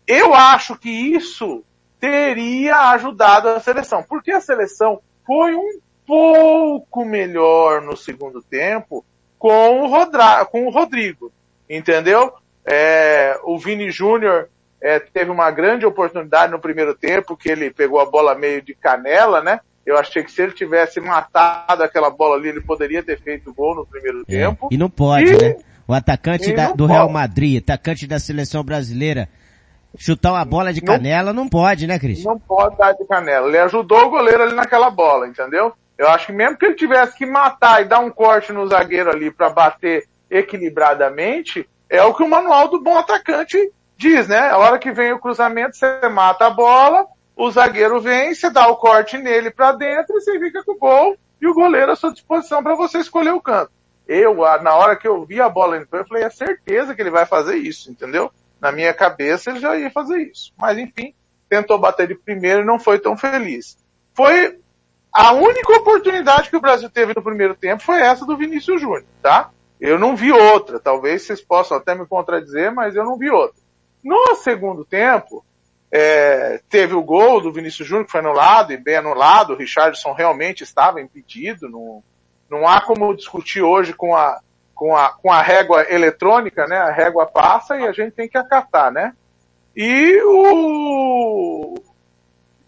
[0.07, 1.63] Eu acho que isso
[2.01, 9.05] teria ajudado a seleção, porque a seleção foi um pouco melhor no segundo tempo
[9.39, 11.33] com o, Rodra, com o Rodrigo,
[11.69, 12.33] entendeu?
[12.65, 14.49] É, o Vini Júnior
[14.83, 18.75] é, teve uma grande oportunidade no primeiro tempo, que ele pegou a bola meio de
[18.75, 19.61] canela, né?
[19.87, 23.55] Eu achei que se ele tivesse matado aquela bola ali, ele poderia ter feito o
[23.55, 24.69] gol no primeiro É, tempo.
[24.71, 25.57] E não pode, E- né?
[25.87, 27.13] O atacante da- não do Real pode.
[27.15, 29.29] Madrid, atacante da seleção brasileira,
[29.99, 32.31] chutar uma bola de canela não pode, né, Christian?
[32.31, 33.47] Não pode dar de canela.
[33.49, 35.73] Ele ajudou o goleiro ali naquela bola, entendeu?
[35.99, 39.11] Eu acho que mesmo que ele tivesse que matar e dar um corte no zagueiro
[39.11, 43.71] ali para bater equilibradamente, é o que o manual do bom atacante
[44.03, 44.51] diz, né?
[44.51, 48.67] A hora que vem o cruzamento, você mata a bola, o zagueiro vem, você dá
[48.69, 51.97] o corte nele para dentro e você fica com o gol e o goleiro à
[51.97, 53.71] sua disposição para você escolher o canto.
[54.07, 57.11] Eu, na hora que eu vi a bola indo, eu falei, é certeza que ele
[57.11, 58.31] vai fazer isso, entendeu?
[58.61, 60.53] Na minha cabeça ele já ia fazer isso.
[60.59, 61.15] Mas enfim,
[61.49, 63.79] tentou bater de primeiro e não foi tão feliz.
[64.15, 64.59] Foi
[65.13, 69.05] a única oportunidade que o Brasil teve no primeiro tempo foi essa do Vinícius Júnior,
[69.23, 69.51] tá?
[69.81, 70.79] Eu não vi outra.
[70.79, 73.62] Talvez vocês possam até me contradizer, mas eu não vi outra.
[74.03, 75.45] No segundo tempo,
[75.91, 79.53] é, teve o gol do Vinícius Júnior que foi anulado e bem anulado.
[79.53, 81.69] O Richardson realmente estava impedido.
[81.69, 82.03] Não,
[82.51, 84.41] não há como discutir hoje com a,
[84.75, 86.79] com a, com a régua eletrônica, né?
[86.79, 89.15] A régua passa e a gente tem que acatar, né?
[89.77, 91.75] E o,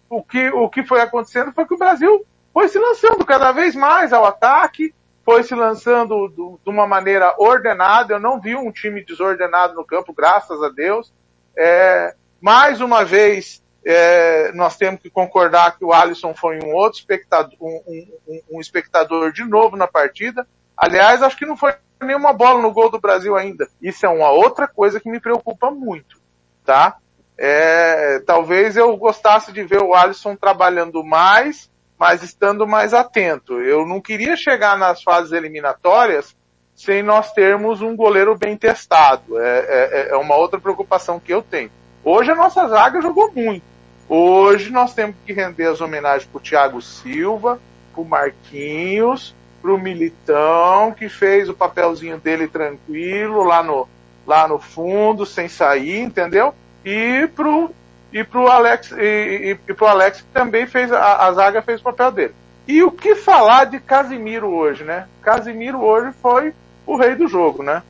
[0.09, 3.75] o que, o que foi acontecendo foi que o Brasil foi se lançando cada vez
[3.75, 8.15] mais ao ataque, foi se lançando do- de uma maneira ordenada.
[8.15, 11.13] Eu não vi um time desordenado no campo, graças a Deus.
[11.57, 16.99] É, mais uma vez, é, nós temos que concordar que o Alisson foi um outro
[16.99, 17.81] espectador, um,
[18.29, 20.47] um- um- espectador de novo na partida.
[20.77, 23.69] Aliás, acho que não foi nenhuma bola no gol do Brasil ainda.
[23.81, 26.21] Isso é uma outra coisa que me preocupa muito,
[26.65, 26.97] tá?
[27.37, 33.61] É, talvez eu gostasse de ver o Alisson trabalhando mais, mas estando mais atento.
[33.61, 36.35] Eu não queria chegar nas fases eliminatórias
[36.75, 39.39] sem nós termos um goleiro bem testado.
[39.39, 41.71] É, é- é uma outra preocupação que eu tenho.
[42.03, 43.63] Hoje a nossa zaga jogou muito.
[44.09, 47.59] Hoje nós temos que render as homenagens pro Thiago Silva,
[47.95, 53.89] pro Marquinhos, pro Militão, que fez o papelzinho dele tranquilo lá no,
[54.27, 56.55] lá no fundo, sem sair, entendeu?
[56.85, 57.71] E pro,
[58.13, 61.81] e pro Alex, e, e, e pro Alex que também fez, a, a zaga fez
[61.81, 62.35] o papel dele.
[62.69, 65.07] E o que falar de Casimiro hoje, né?
[65.23, 66.53] Casimiro hoje foi
[66.87, 67.83] o rei do jogo, né?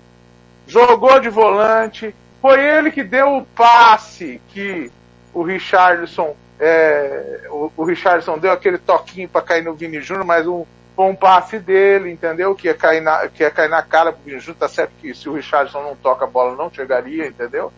[0.67, 4.91] Jogou de volante, foi ele que deu o passe que
[5.33, 10.47] o Richardson, é, o, o Richardson deu aquele toquinho para cair no Vini Júnior, mas
[10.47, 10.65] um,
[10.95, 12.55] foi um passe dele, entendeu?
[12.55, 15.15] Que ia cair na, que ia cair na cara pro Vini Júnior, tá certo que
[15.15, 17.73] se o Richardson não toca a bola não chegaria, entendeu?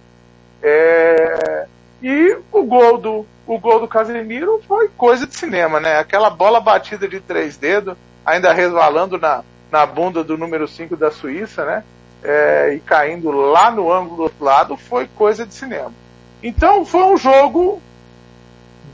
[0.63, 1.67] É,
[2.03, 5.99] e o gol do, o gol do Casemiro foi coisa de cinema, né?
[5.99, 11.11] Aquela bola batida de três dedos, ainda resvalando na, na bunda do número 5 da
[11.11, 11.85] Suíça, né?
[12.23, 15.93] É, e caindo lá no ângulo do outro lado, foi coisa de cinema.
[16.43, 17.81] Então foi um jogo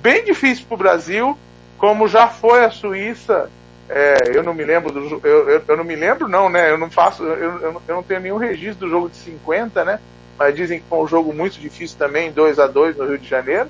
[0.00, 1.38] bem difícil para o Brasil,
[1.78, 3.50] como já foi a Suíça.
[3.88, 6.70] É, eu não me lembro do eu, eu, eu, não me lembro não, né?
[6.70, 10.00] Eu não faço, eu, eu, não tenho nenhum registro do jogo de 50, né?
[10.38, 13.28] Mas dizem que foi um jogo muito difícil também, 2 a 2 no Rio de
[13.28, 13.68] Janeiro.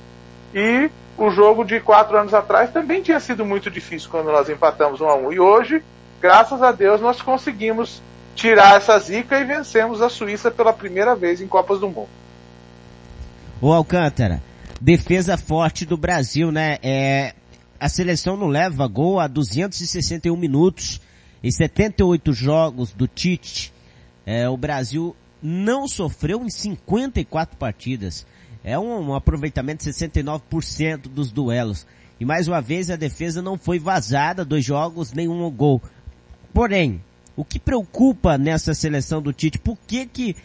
[0.55, 5.01] E o jogo de quatro anos atrás também tinha sido muito difícil quando nós empatamos
[5.01, 5.83] 1 a 1 E hoje,
[6.23, 8.01] graças a Deus, nós conseguimos
[8.37, 12.09] tirar essa zica e vencemos a Suíça pela primeira vez em Copas do Mundo.
[13.61, 14.41] O Alcântara,
[14.81, 16.79] defesa forte do Brasil, né?
[16.83, 17.35] É,
[17.79, 21.01] a seleção não leva gol há 261 minutos
[21.43, 23.73] em 78 jogos do Tite.
[24.25, 28.25] É, o Brasil não sofreu em 54 partidas.
[28.63, 31.85] É um, um aproveitamento de 69% dos duelos.
[32.21, 35.83] E mais uma vez a defesa não foi vazada, dois jogos, nenhum gol.
[36.53, 37.03] Porém,
[37.37, 40.37] o que preocupa nessa seleção do Tite, por que que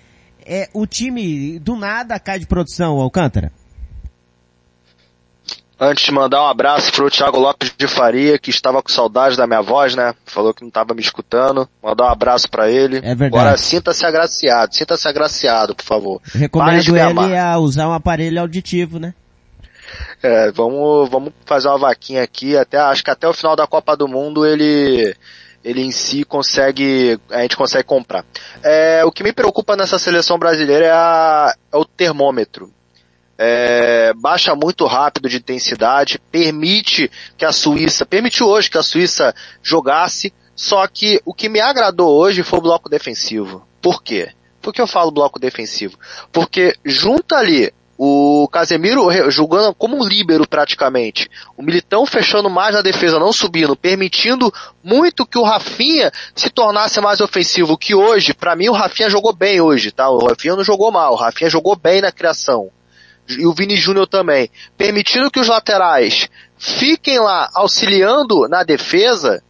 [0.46, 3.52] é, o time do nada cai de produção, Alcântara?
[5.80, 9.46] Antes de mandar um abraço pro Thiago Lopes de Faria, que estava com saudade da
[9.46, 10.16] minha voz, né?
[10.26, 11.70] Falou que não estava me escutando.
[11.84, 12.98] Mandar um abraço para ele.
[12.98, 13.28] É verdade.
[13.28, 16.22] Agora sinta-se agraciado, sinta-se agraciado, por favor.
[16.34, 19.14] Recomendo ele a usar um aparelho auditivo, né?
[20.24, 23.96] É, vamos, vamos fazer uma vaquinha aqui, até, acho que até o final da Copa
[23.96, 25.16] do Mundo ele,
[25.68, 28.24] ele em si consegue, a gente consegue comprar.
[28.64, 32.72] É, o que me preocupa nessa seleção brasileira é, a, é o termômetro
[33.38, 39.36] é, baixa muito rápido de intensidade, permite que a Suíça, permitiu hoje que a Suíça
[39.62, 43.68] jogasse, só que o que me agradou hoje foi o bloco defensivo.
[43.82, 44.32] Por quê?
[44.62, 45.98] Por que eu falo bloco defensivo?
[46.32, 51.30] Porque junta ali o Casemiro jogando como um líbero praticamente.
[51.58, 57.02] O Militão fechando mais na defesa, não subindo, permitindo muito que o Rafinha se tornasse
[57.02, 57.78] mais ofensivo.
[57.78, 60.10] Que hoje, para mim, o Rafinha jogou bem hoje, tá?
[60.10, 62.70] O Rafinha não jogou mal, o Rafinha jogou bem na criação
[63.30, 69.44] e o Vini Júnior também, permitindo que os laterais fiquem lá auxiliando na defesa,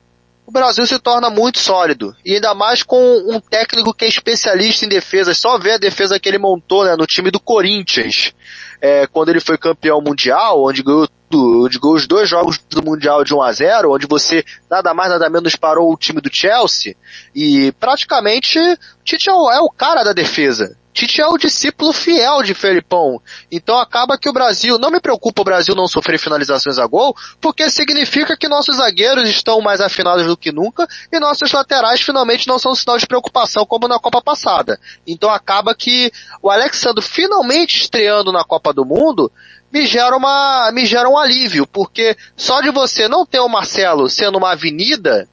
[0.48, 2.16] o Brasil se torna muito sólido.
[2.26, 5.34] E ainda mais com um técnico que é especialista em defesa.
[5.34, 8.34] Só ver a defesa que ele montou né, no time do Corinthians.
[8.80, 13.26] É, quando ele foi campeão mundial, onde ganhou, onde ganhou os dois jogos do Mundial
[13.26, 16.96] de 1 a 0 onde você nada mais nada menos parou o time do Chelsea.
[17.36, 18.58] E praticamente
[19.04, 20.78] Tite é o, é o cara da defesa.
[20.98, 23.22] Tite é o discípulo fiel de Felipão.
[23.52, 27.16] Então acaba que o Brasil, não me preocupa o Brasil não sofrer finalizações a gol,
[27.40, 32.48] porque significa que nossos zagueiros estão mais afinados do que nunca e nossos laterais finalmente
[32.48, 34.80] não são sinal de preocupação como na Copa passada.
[35.06, 39.32] Então acaba que o Alexandre finalmente estreando na Copa do Mundo
[39.72, 44.10] me gera uma, me gera um alívio, porque só de você não ter o Marcelo
[44.10, 45.30] sendo uma avenida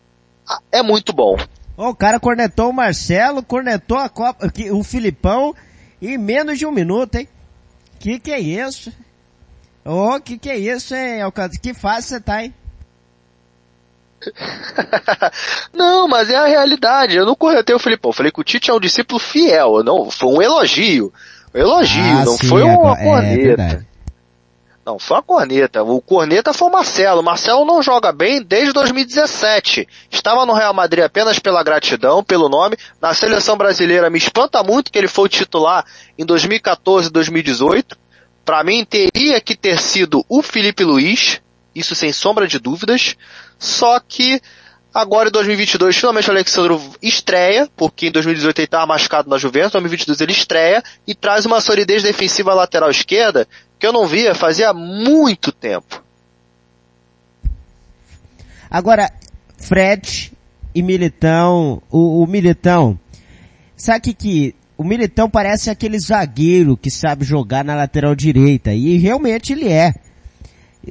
[0.71, 1.39] é muito bom.
[1.77, 5.55] Oh, o cara cornetou o Marcelo, cornetou a Copa, o Filipão
[6.01, 7.29] em menos de um minuto, hein?
[7.99, 8.93] Que que é isso?
[9.85, 11.61] Ô, oh, que que é isso, hein, Alcântara?
[11.61, 12.55] Que fácil você tá, hein?
[15.73, 17.17] não, mas é a realidade.
[17.17, 18.11] Eu não cornetei o Filipão.
[18.11, 19.83] Eu falei que o Tite é um discípulo fiel.
[19.85, 21.13] Não, foi um elogio.
[21.55, 23.63] Um elogio, ah, não sim, foi uma é, corneta.
[23.63, 23.94] É
[24.85, 25.83] não, foi a corneta.
[25.83, 27.21] O corneta foi o Marcelo.
[27.21, 29.89] O Marcelo não joga bem desde 2017.
[30.11, 32.77] Estava no Real Madrid apenas pela gratidão, pelo nome.
[33.01, 35.85] Na seleção brasileira me espanta muito que ele foi titular
[36.19, 37.97] em 2014 e 2018.
[38.45, 41.41] Para mim teria que ter sido o Felipe Luiz,
[41.75, 43.17] isso sem sombra de dúvidas.
[43.59, 44.41] Só que
[44.95, 49.75] Agora em 2022, finalmente o Alexandre estreia, porque em 2018 ele estava machucado na Juventus,
[49.75, 54.35] em 2022 ele estreia e traz uma solidez defensiva lateral esquerda que eu não via
[54.35, 56.03] fazia muito tempo.
[58.71, 59.11] Agora,
[59.57, 60.33] Fred
[60.75, 62.99] e Militão, o, o Militão,
[63.77, 68.99] sabe que, que o Militão parece aquele zagueiro que sabe jogar na lateral direita, e
[68.99, 69.95] realmente ele é.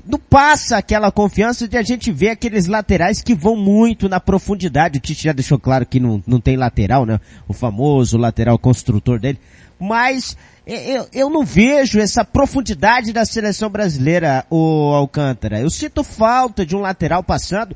[0.05, 4.97] não passa aquela confiança de a gente ver aqueles laterais que vão muito na profundidade.
[4.97, 7.19] O Tite já deixou claro que não, não tem lateral, né?
[7.47, 9.39] O famoso lateral construtor dele.
[9.84, 15.59] Mas eu, eu não vejo essa profundidade da seleção brasileira, o Alcântara.
[15.59, 17.75] Eu sinto falta de um lateral passando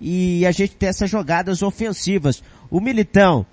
[0.00, 2.42] e a gente ter essas jogadas ofensivas.
[2.70, 3.44] O Militão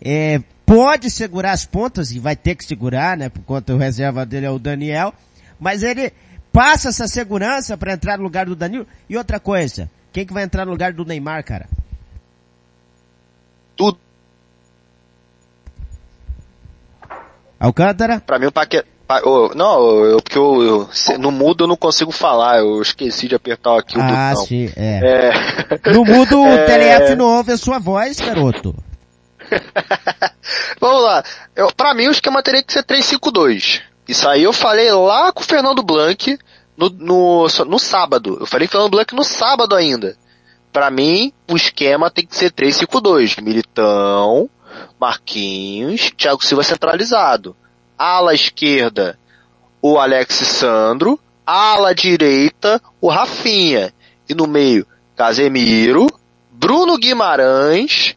[0.00, 3.28] é, pode segurar as pontas e vai ter que segurar, né?
[3.28, 5.12] Por conta o reserva dele é o Daniel,
[5.58, 6.12] mas ele
[6.52, 8.86] passa essa segurança para entrar no lugar do Danilo.
[9.08, 11.68] E outra coisa, quem que vai entrar no lugar do Neymar, cara?
[13.76, 13.98] Tudo.
[17.60, 18.20] Alcântara?
[18.20, 18.88] Pra mim o Paquetá...
[19.24, 23.34] Oh, não, eu, porque eu, eu, no mudo eu não consigo falar, eu esqueci de
[23.34, 24.16] apertar aqui o ah, botão.
[24.16, 25.32] Ah, sim, é.
[25.84, 25.90] é.
[25.92, 26.64] No mudo o é...
[26.64, 28.74] TLF não ouve a sua voz, garoto.
[30.80, 31.24] Vamos lá.
[31.56, 33.82] Eu, pra mim o esquema teria que ser 3-5-2.
[34.08, 36.38] Isso aí eu falei lá com o Fernando Blanc
[36.76, 38.38] no, no, no sábado.
[38.40, 40.16] Eu falei com o Fernando Blanc no sábado ainda.
[40.72, 43.42] Para mim, o esquema tem que ser 3-5-2.
[43.42, 44.48] Militão,
[45.00, 47.56] Marquinhos, Thiago Silva centralizado.
[47.96, 49.18] Ala esquerda
[49.80, 53.94] o Alex Sandro, ala direita o Rafinha.
[54.28, 54.86] E no meio
[55.16, 56.06] Casemiro,
[56.52, 58.14] Bruno Guimarães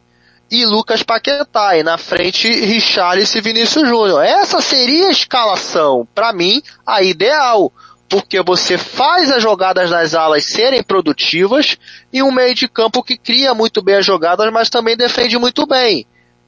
[0.50, 1.76] e Lucas Paquetá.
[1.76, 4.22] E na frente Richarlison e Vinícius Júnior.
[4.22, 7.72] Essa seria a escalação, para mim, a ideal.
[8.08, 11.78] Porque você faz as jogadas nas alas serem produtivas
[12.12, 15.66] e um meio de campo que cria muito bem as jogadas, mas também defende muito
[15.66, 16.06] bem.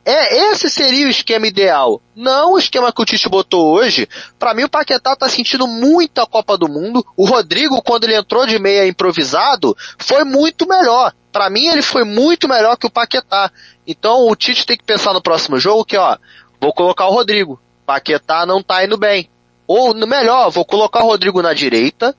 [0.08, 2.00] É, esse seria o esquema ideal.
[2.14, 4.08] Não o esquema que o Tite botou hoje.
[4.38, 7.04] Para mim o Paquetá tá sentindo muito a Copa do Mundo.
[7.16, 11.12] O Rodrigo, quando ele entrou de meia improvisado, foi muito melhor.
[11.32, 13.50] Para mim ele foi muito melhor que o Paquetá.
[13.84, 16.16] Então o Tite tem que pensar no próximo jogo que, ó,
[16.60, 17.60] vou colocar o Rodrigo.
[17.84, 19.28] Paquetá não tá indo bem.
[19.66, 22.14] Ou, melhor, vou colocar o Rodrigo na direita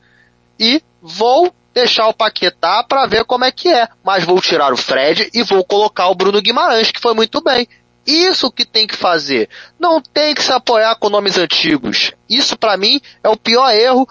[0.59, 3.87] e vou deixar o Paquetá para ver como é que é.
[4.03, 7.67] Mas vou tirar o Fred e vou colocar o Bruno Guimarães, que foi muito bem.
[8.05, 9.47] Isso que tem que fazer.
[9.79, 12.13] Não tem que se apoiar com nomes antigos.
[12.27, 14.07] Isso para mim é o pior erro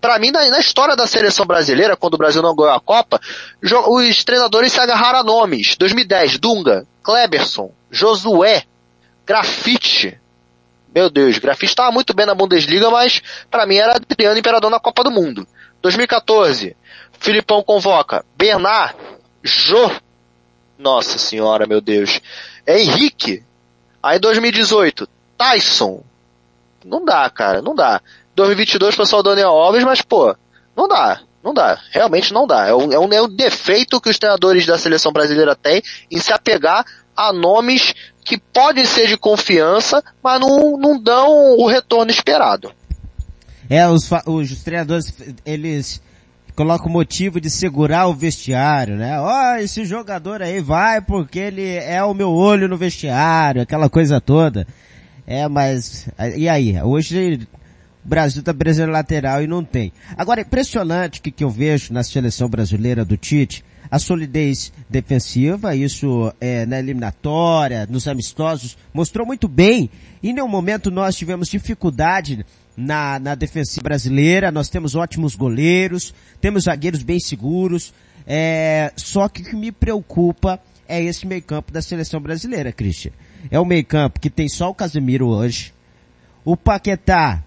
[0.00, 3.20] para mim, na, na, história da seleção brasileira, quando o Brasil não ganhou a Copa,
[3.62, 5.76] os treinadores se agarraram a nomes.
[5.76, 8.64] 2010, Dunga, Kleberson, Josué,
[9.24, 10.18] Grafite.
[10.92, 14.80] Meu Deus, Grafite estava muito bem na Bundesliga, mas para mim era Adriano Imperador na
[14.80, 15.46] Copa do Mundo.
[15.82, 16.76] 2014,
[17.18, 18.96] Filipão convoca Bernard,
[19.42, 19.90] Jô,
[20.78, 22.20] nossa senhora, meu Deus,
[22.64, 23.42] é Henrique.
[24.02, 26.02] Aí 2018, Tyson.
[26.84, 28.00] Não dá, cara, não dá.
[28.34, 30.34] 2022 foi só o Daniel Alves, mas pô,
[30.76, 31.20] não dá.
[31.42, 32.68] Não dá, realmente não dá.
[32.68, 36.18] É um, é um, é um defeito que os treinadores da seleção brasileira têm em
[36.18, 36.84] se apegar
[37.16, 37.92] a nomes
[38.24, 42.72] que podem ser de confiança, mas não, não dão o retorno esperado.
[43.72, 45.14] É, os, os treinadores,
[45.46, 46.02] eles
[46.54, 49.18] colocam o motivo de segurar o vestiário, né?
[49.18, 53.88] Ó, oh, esse jogador aí vai porque ele é o meu olho no vestiário, aquela
[53.88, 54.66] coisa toda.
[55.26, 56.06] É, mas,
[56.36, 56.78] e aí?
[56.82, 57.48] Hoje
[58.04, 59.90] o Brasil tá precisando lateral e não tem.
[60.18, 64.70] Agora, é impressionante o que, que eu vejo na seleção brasileira do Tite, a solidez
[64.86, 69.88] defensiva, isso é, na eliminatória, nos amistosos, mostrou muito bem.
[70.22, 72.44] Em nenhum momento nós tivemos dificuldade
[72.76, 77.92] na, na defensiva brasileira, nós temos ótimos goleiros, temos zagueiros bem seguros,
[78.26, 83.12] é, só que o que me preocupa é esse meio campo da seleção brasileira, Christian.
[83.50, 85.72] É o meio campo que tem só o Casemiro hoje,
[86.44, 87.42] o Paquetá,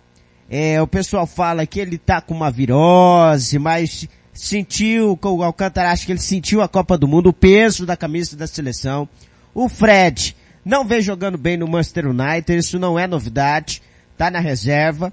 [0.49, 6.05] é, o pessoal fala que ele tá com uma virose, mas sentiu, o Alcântara acha
[6.05, 9.07] que ele sentiu a Copa do Mundo, o peso da camisa da seleção.
[9.53, 13.81] O Fred não vem jogando bem no Manchester United, isso não é novidade
[14.17, 15.11] tá na reserva.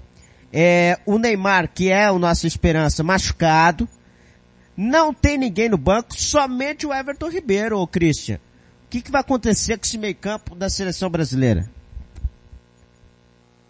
[0.51, 3.87] É, o Neymar, que é o nossa esperança, machucado.
[4.75, 8.35] Não tem ninguém no banco, somente o Everton Ribeiro, ô Christian.
[8.85, 11.69] O que, que vai acontecer com esse meio campo da seleção brasileira?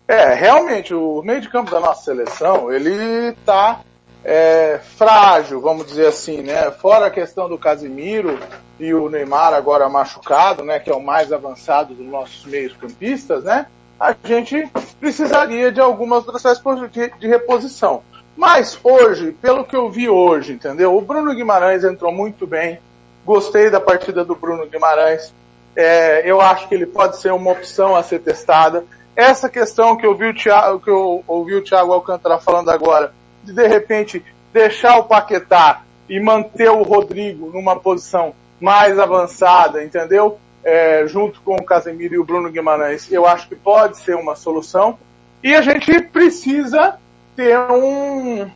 [0.08, 3.82] É, realmente, o meio de campo da nossa seleção, ele tá
[4.24, 6.72] é, frágil, vamos dizer assim, né?
[6.72, 8.40] Fora a questão do Casimiro
[8.80, 10.80] e o Neymar agora machucado, né?
[10.80, 13.68] Que é o mais avançado dos nossos meios campistas, né?
[14.00, 14.70] A gente
[15.00, 18.04] precisaria de algumas processos de, de reposição.
[18.36, 20.96] Mas hoje, pelo que eu vi hoje, entendeu?
[20.96, 22.80] O Bruno Guimarães entrou muito bem.
[23.26, 25.34] Gostei da partida do Bruno Guimarães.
[25.76, 28.84] É, eu acho que ele pode ser uma opção a ser testada.
[29.16, 33.14] Essa questão que eu vi o Thiago, que eu ouvi o Thiago Alcântara falando agora,
[33.44, 40.40] de de repente deixar o Paquetá e manter o Rodrigo numa posição mais avançada, entendeu?
[40.64, 44.36] É, junto com o Casemiro e o Bruno Guimarães, eu acho que pode ser uma
[44.36, 44.98] solução.
[45.44, 46.96] E a gente precisa
[47.36, 48.50] ter um,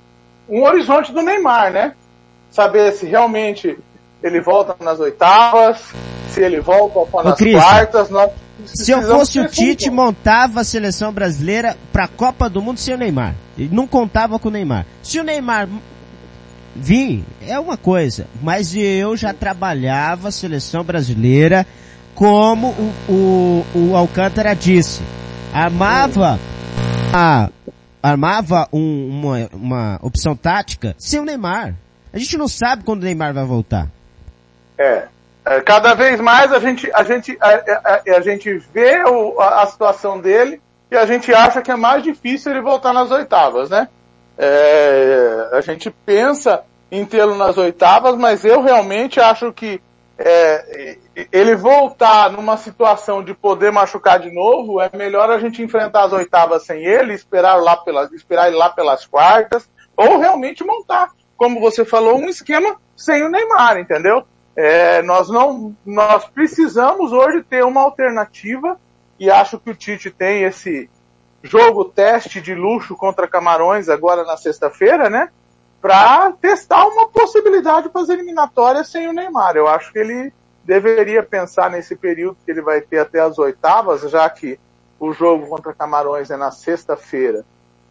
[0.48, 1.94] um horizonte do Neymar, né?
[2.50, 3.78] Saber se realmente
[4.24, 5.94] ele volta nas oitavas,
[6.30, 8.10] se ele volta nas Ô, quartas.
[8.66, 12.94] Se eu fosse o Tite, montava a seleção brasileira para a Copa do Mundo sem
[12.94, 13.36] o Neymar.
[13.58, 14.86] Ele não contava com o Neymar.
[15.04, 15.68] Se o Neymar
[16.76, 21.68] vir, é uma coisa, mas eu já trabalhava a seleção brasileira
[22.18, 22.70] como
[23.08, 25.04] o, o, o Alcântara disse.
[25.54, 26.40] Armava
[27.14, 27.48] a,
[28.02, 31.76] armava um, uma, uma opção tática sem o Neymar.
[32.12, 33.88] A gente não sabe quando o Neymar vai voltar.
[34.80, 35.04] É.
[35.46, 39.62] é cada vez mais a gente, a gente, a, a, a gente vê o, a,
[39.62, 40.60] a, situação dele
[40.90, 43.88] e a gente acha que é mais difícil ele voltar nas oitavas, né?
[44.40, 49.80] É, a gente pensa em tê-lo nas oitavas, mas eu realmente acho que
[50.18, 50.98] é,
[51.32, 56.14] ele voltar numa situação de poder machucar de novo, é melhor a gente enfrentar as
[56.14, 61.60] oitavas sem ele, esperar, lá pela, esperar ele lá pelas quartas, ou realmente montar, como
[61.60, 64.24] você falou, um esquema sem o Neymar, entendeu?
[64.56, 68.80] É, nós não, nós precisamos hoje ter uma alternativa
[69.20, 70.90] e acho que o Tite tem esse
[71.44, 75.30] jogo teste de luxo contra Camarões agora na sexta-feira, né?
[75.88, 79.56] Para testar uma possibilidade para as eliminatórias sem o Neymar.
[79.56, 80.34] Eu acho que ele
[80.66, 84.60] deveria pensar nesse período que ele vai ter até as oitavas, já que
[85.00, 87.46] o jogo contra Camarões é na sexta-feira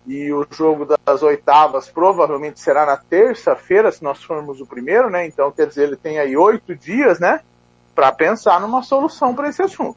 [0.06, 5.26] e o jogo das oitavas provavelmente será na terça-feira, se nós formos o primeiro, né?
[5.26, 7.40] Então, quer dizer, ele tem aí oito dias, né?
[7.94, 9.96] Para pensar numa solução para esse assunto.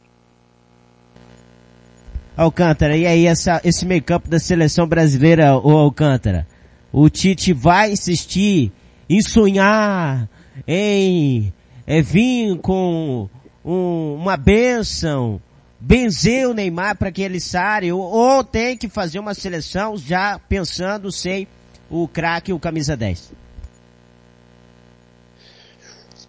[2.34, 6.46] Alcântara, e aí essa, esse meio campo da seleção brasileira, o Alcântara?
[6.92, 8.72] O Tite vai insistir
[9.08, 10.28] em sonhar,
[10.66, 11.52] em
[11.86, 13.28] é, vir com
[13.64, 15.40] um, uma benção,
[15.78, 20.38] benzer o Neymar para que ele saia, ou, ou tem que fazer uma seleção já
[20.38, 21.46] pensando sem
[21.88, 23.32] o craque, o camisa 10?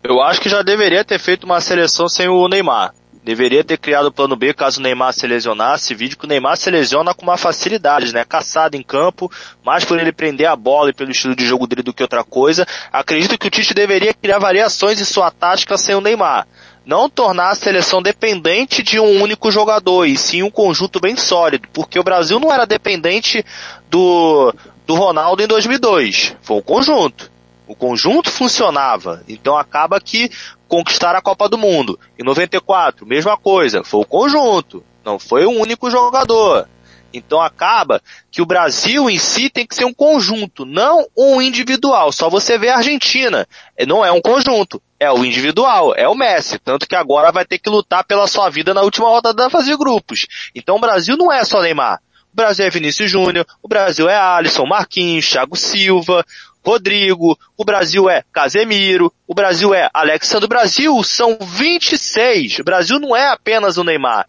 [0.03, 2.93] Eu acho que já deveria ter feito uma seleção sem o Neymar.
[3.23, 5.93] Deveria ter criado o plano B caso o Neymar se lesionasse.
[5.93, 8.25] Vídeo que o Neymar se lesiona com uma facilidade, né?
[8.25, 9.31] Caçado em campo,
[9.63, 12.23] mais por ele prender a bola e pelo estilo de jogo dele do que outra
[12.23, 12.65] coisa.
[12.91, 16.47] Acredito que o Tite deveria criar variações em sua tática sem o Neymar
[16.85, 21.67] não tornar a seleção dependente de um único jogador, e sim um conjunto bem sólido,
[21.71, 23.45] porque o Brasil não era dependente
[23.89, 24.53] do,
[24.85, 27.31] do Ronaldo em 2002, foi um conjunto.
[27.67, 30.29] O conjunto funcionava, então acaba que
[30.71, 31.99] conquistar a Copa do Mundo.
[32.17, 36.65] Em 94, mesma coisa, foi o conjunto, não foi um único jogador.
[37.13, 38.01] Então acaba
[38.31, 42.13] que o Brasil em si tem que ser um conjunto, não um individual.
[42.13, 43.45] Só você vê a Argentina,
[43.85, 47.59] não é um conjunto, é o individual, é o Messi, tanto que agora vai ter
[47.59, 50.25] que lutar pela sua vida na última rodada da fase de grupos.
[50.55, 51.99] Então o Brasil não é só Neymar.
[52.31, 56.25] O Brasil é Vinícius Júnior, o Brasil é Alisson, Marquinhos, Thiago Silva,
[56.63, 60.45] Rodrigo, o Brasil é Casemiro, o Brasil é Alexandre.
[60.45, 62.59] O Brasil são 26.
[62.59, 64.27] O Brasil não é apenas o Neymar.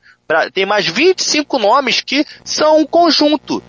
[0.55, 3.63] Tem mais 25 nomes que são um conjunto.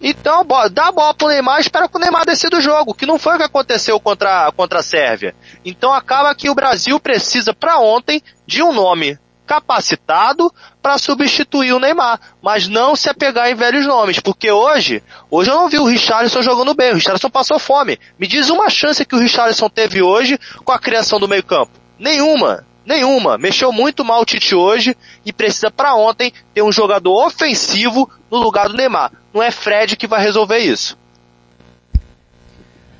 [0.00, 3.18] Então, dá a bola pro Neymar espera que o Neymar descer do jogo, que não
[3.18, 5.34] foi o que aconteceu contra, contra a Sérvia.
[5.64, 9.18] Então acaba que o Brasil precisa para ontem de um nome
[9.48, 15.50] capacitado para substituir o Neymar, mas não se apegar em velhos nomes, porque hoje, hoje
[15.50, 17.98] eu não vi o Richarlison jogando bem, o Richarlison passou fome.
[18.18, 21.72] Me diz uma chance que o Richarlison teve hoje com a criação do meio-campo.
[21.98, 22.66] Nenhuma.
[22.84, 23.38] Nenhuma.
[23.38, 24.94] Mexeu muito mal o Tite hoje
[25.24, 29.12] e precisa para ontem ter um jogador ofensivo no lugar do Neymar.
[29.32, 30.96] Não é Fred que vai resolver isso.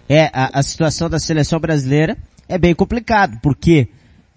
[0.09, 2.17] É, a, a situação da seleção brasileira
[2.49, 3.89] é bem complicado, porque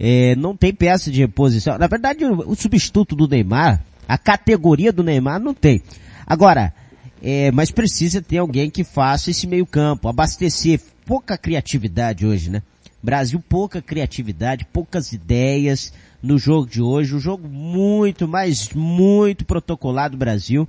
[0.03, 1.77] é, não tem peça de reposição.
[1.77, 5.83] Na verdade, o, substituto do Neymar, a categoria do Neymar não tem.
[6.25, 6.73] Agora,
[7.21, 10.81] é, mas precisa ter alguém que faça esse meio campo, abastecer.
[11.05, 12.63] Pouca criatividade hoje, né?
[13.03, 17.15] Brasil pouca criatividade, poucas ideias no jogo de hoje.
[17.15, 20.67] Um jogo muito, mas muito protocolado Brasil.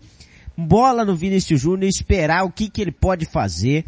[0.55, 3.87] Bola no Vinícius Júnior, esperar o que, que ele pode fazer.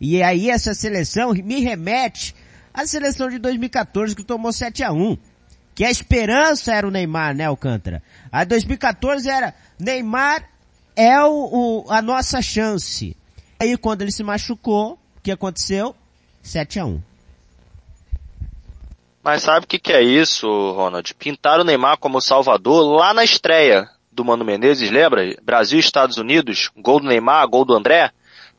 [0.00, 2.34] E aí essa seleção me remete
[2.76, 5.16] à seleção de 2014 que tomou 7 a 1
[5.74, 8.02] Que a esperança era o Neymar, né, Alcântara?
[8.30, 10.46] A 2014 era Neymar
[10.94, 13.16] é o, o, a nossa chance.
[13.58, 15.96] Aí quando ele se machucou, o que aconteceu?
[16.42, 17.00] 7 a 1
[19.26, 21.12] mas sabe o que, que é isso, Ronald?
[21.14, 25.34] Pintaram o Neymar como Salvador lá na estreia do Mano Menezes, lembra?
[25.42, 28.12] Brasil Estados Unidos, gol do Neymar, gol do André.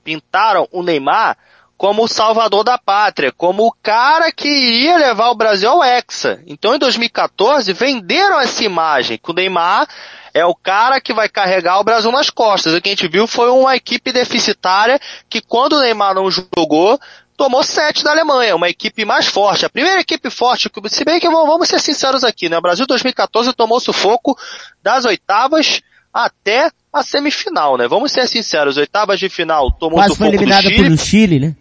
[0.03, 1.37] Pintaram o Neymar
[1.77, 6.41] como o salvador da pátria, como o cara que iria levar o Brasil ao Hexa.
[6.47, 9.87] Então em 2014 venderam essa imagem que o Neymar
[10.33, 12.73] é o cara que vai carregar o Brasil nas costas.
[12.73, 14.99] O que a gente viu foi uma equipe deficitária
[15.29, 16.99] que quando o Neymar não jogou,
[17.37, 19.65] tomou sete da Alemanha, uma equipe mais forte.
[19.65, 22.57] A primeira equipe forte, se bem que vamos ser sinceros aqui, né?
[22.57, 24.35] O Brasil 2014 tomou sufoco
[24.81, 27.87] das oitavas até a semifinal, né?
[27.87, 31.55] Vamos ser sinceros, oitavas de final tomou Quase foi eliminado pelo Chile, né?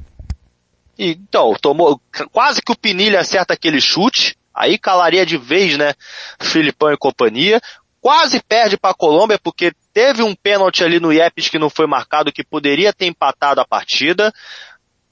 [0.99, 2.01] Então, tomou,
[2.33, 5.95] quase que o Pinilha acerta aquele chute, aí calaria de vez, né,
[6.41, 7.61] Filipão e companhia.
[8.01, 11.87] Quase perde para a Colômbia porque teve um pênalti ali no Iepes que não foi
[11.87, 14.33] marcado que poderia ter empatado a partida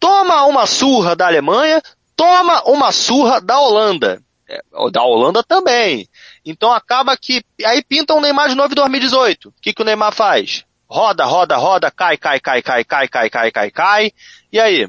[0.04, 1.80] toma uma surra da Alemanha,
[2.14, 4.22] toma uma surra da Holanda.
[4.46, 4.60] É,
[4.92, 6.06] da Holanda também.
[6.44, 9.48] Então acaba que, aí pintam o Neymar de novo em 2018.
[9.48, 10.66] O que, que o Neymar faz?
[10.86, 14.12] Roda, roda, roda, cai, cai, cai, cai, cai, cai, cai, cai, cai.
[14.52, 14.86] E aí?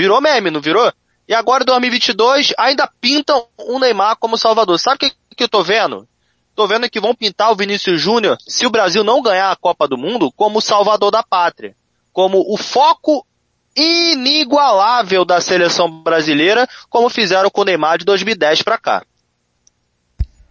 [0.00, 0.90] Virou meme, não virou?
[1.28, 4.80] E agora em 2022 ainda pintam o Neymar como salvador.
[4.80, 6.08] Sabe o que, que eu tô vendo?
[6.56, 9.86] Tô vendo que vão pintar o Vinícius Júnior, se o Brasil não ganhar a Copa
[9.86, 11.76] do Mundo, como salvador da pátria.
[12.14, 13.26] Como o foco
[13.76, 19.04] inigualável da seleção brasileira, como fizeram com o Neymar de 2010 para cá.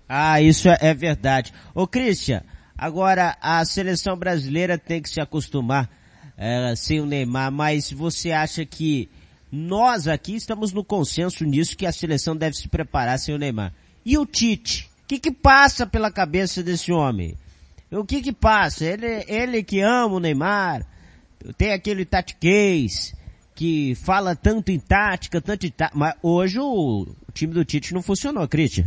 [0.07, 1.51] Ah, isso é, é verdade.
[1.73, 2.43] Ô Christian,
[2.77, 5.89] agora a seleção brasileira tem que se acostumar
[6.37, 9.09] é, sem o Neymar, mas você acha que
[9.51, 13.73] nós aqui estamos no consenso nisso que a seleção deve se preparar sem o Neymar.
[14.05, 14.89] E o Tite?
[15.03, 17.35] O que que passa pela cabeça desse homem?
[17.91, 18.85] O que que passa?
[18.85, 20.85] Ele, ele que ama o Neymar,
[21.57, 23.15] tem aquele Tati Case,
[23.55, 27.93] que fala tanto em tática, tanto em tática, mas hoje o, o time do Tite
[27.93, 28.85] não funcionou, Christian.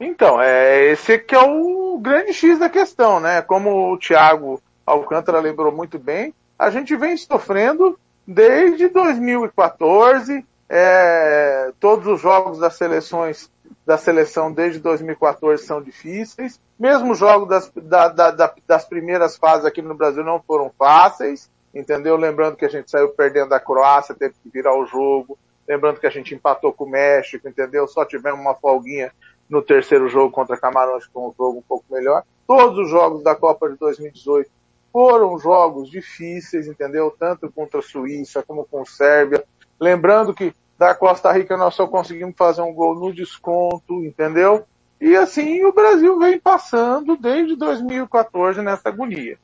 [0.00, 3.42] Então, é esse que é o grande X da questão, né?
[3.42, 7.98] Como o Thiago Alcântara lembrou muito bem, a gente vem sofrendo
[8.28, 13.50] desde 2014, é, todos os jogos das seleções
[13.86, 16.60] da seleção desde 2014 são difíceis.
[16.78, 21.50] Mesmo os jogos das, da, da, das primeiras fases aqui no Brasil não foram fáceis,
[21.74, 22.16] entendeu?
[22.16, 25.38] Lembrando que a gente saiu perdendo da Croácia, teve que virar o jogo.
[25.66, 27.88] Lembrando que a gente empatou com o México, entendeu?
[27.88, 29.10] Só tivemos uma folguinha
[29.48, 32.24] no terceiro jogo contra Camarões, com um jogo um pouco melhor.
[32.46, 34.50] Todos os jogos da Copa de 2018
[34.98, 37.14] foram jogos difíceis, entendeu?
[37.16, 39.44] Tanto contra a Suíça como com a Sérvia.
[39.78, 44.66] Lembrando que da Costa Rica nós só conseguimos fazer um gol no desconto, entendeu?
[45.00, 49.38] E assim o Brasil vem passando desde 2014 nessa agonia.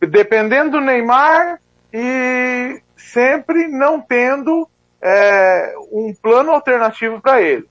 [0.00, 1.60] Dependendo do Neymar
[1.92, 4.66] e sempre não tendo
[5.02, 7.68] é, um plano alternativo para ele.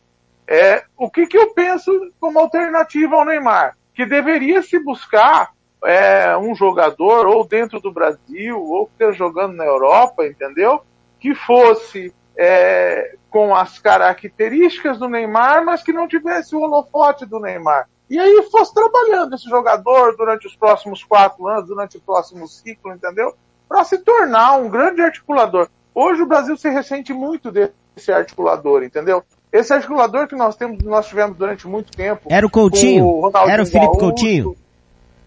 [0.48, 3.76] É, o que, que eu penso como alternativa ao Neymar?
[3.92, 9.56] Que deveria se buscar é, um jogador ou dentro do Brasil ou que esteja jogando
[9.56, 10.82] na Europa, entendeu?
[11.20, 17.40] Que fosse é, com as características do Neymar, mas que não tivesse o holofote do
[17.40, 17.88] Neymar.
[18.10, 22.94] E aí fosse trabalhando esse jogador durante os próximos quatro anos, durante o próximo ciclo,
[22.94, 23.34] entendeu?
[23.68, 25.68] Para se tornar um grande articulador.
[25.94, 29.24] Hoje o Brasil se ressente muito desse articulador, entendeu?
[29.52, 32.28] Esse articulador que nós temos, nós tivemos durante muito tempo.
[32.30, 33.06] Era o Coutinho?
[33.06, 34.56] O Era o Felipe Coutinho?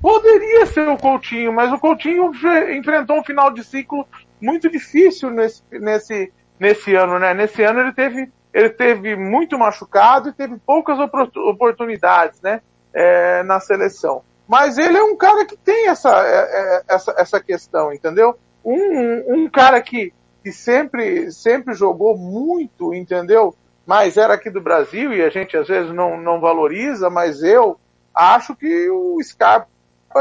[0.00, 2.30] Poderia ser o Coutinho, mas o Coutinho
[2.76, 4.06] enfrentou um final de ciclo
[4.40, 7.34] muito difícil nesse, nesse, nesse ano, né?
[7.34, 12.60] Nesse ano ele teve, ele teve muito machucado e teve poucas oportunidades, né?
[12.94, 14.22] É, na seleção.
[14.46, 18.38] Mas ele é um cara que tem essa, é, é, essa, essa questão, entendeu?
[18.64, 23.54] Um, um cara que, que sempre, sempre jogou muito, entendeu?
[23.84, 27.78] Mas era aqui do Brasil e a gente às vezes não, não valoriza, mas eu
[28.14, 29.68] acho que o Scarpa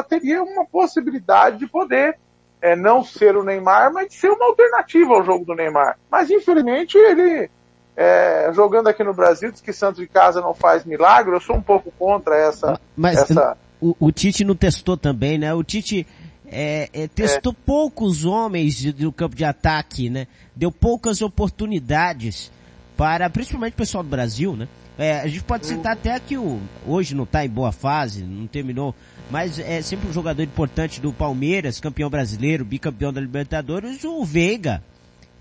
[0.07, 2.17] teria uma possibilidade de poder
[2.61, 5.97] é, não ser o Neymar, mas de ser uma alternativa ao jogo do Neymar.
[6.11, 7.49] Mas infelizmente ele,
[7.95, 11.55] é, jogando aqui no Brasil, diz que Santos de casa não faz milagre, eu sou
[11.55, 12.79] um pouco contra essa.
[12.95, 13.57] Mas essa...
[13.79, 15.53] O, o Tite não testou também, né?
[15.53, 16.07] O Tite
[16.47, 17.55] é, é, testou é.
[17.65, 20.27] poucos homens do campo de ataque, né?
[20.55, 22.51] Deu poucas oportunidades
[22.95, 24.67] para, principalmente o pessoal do Brasil, né?
[24.98, 28.48] É, a gente pode citar até que o, hoje não está em boa fase, não
[28.48, 28.95] terminou
[29.30, 34.82] mas é sempre um jogador importante do Palmeiras, campeão brasileiro, bicampeão da Libertadores, o Veiga,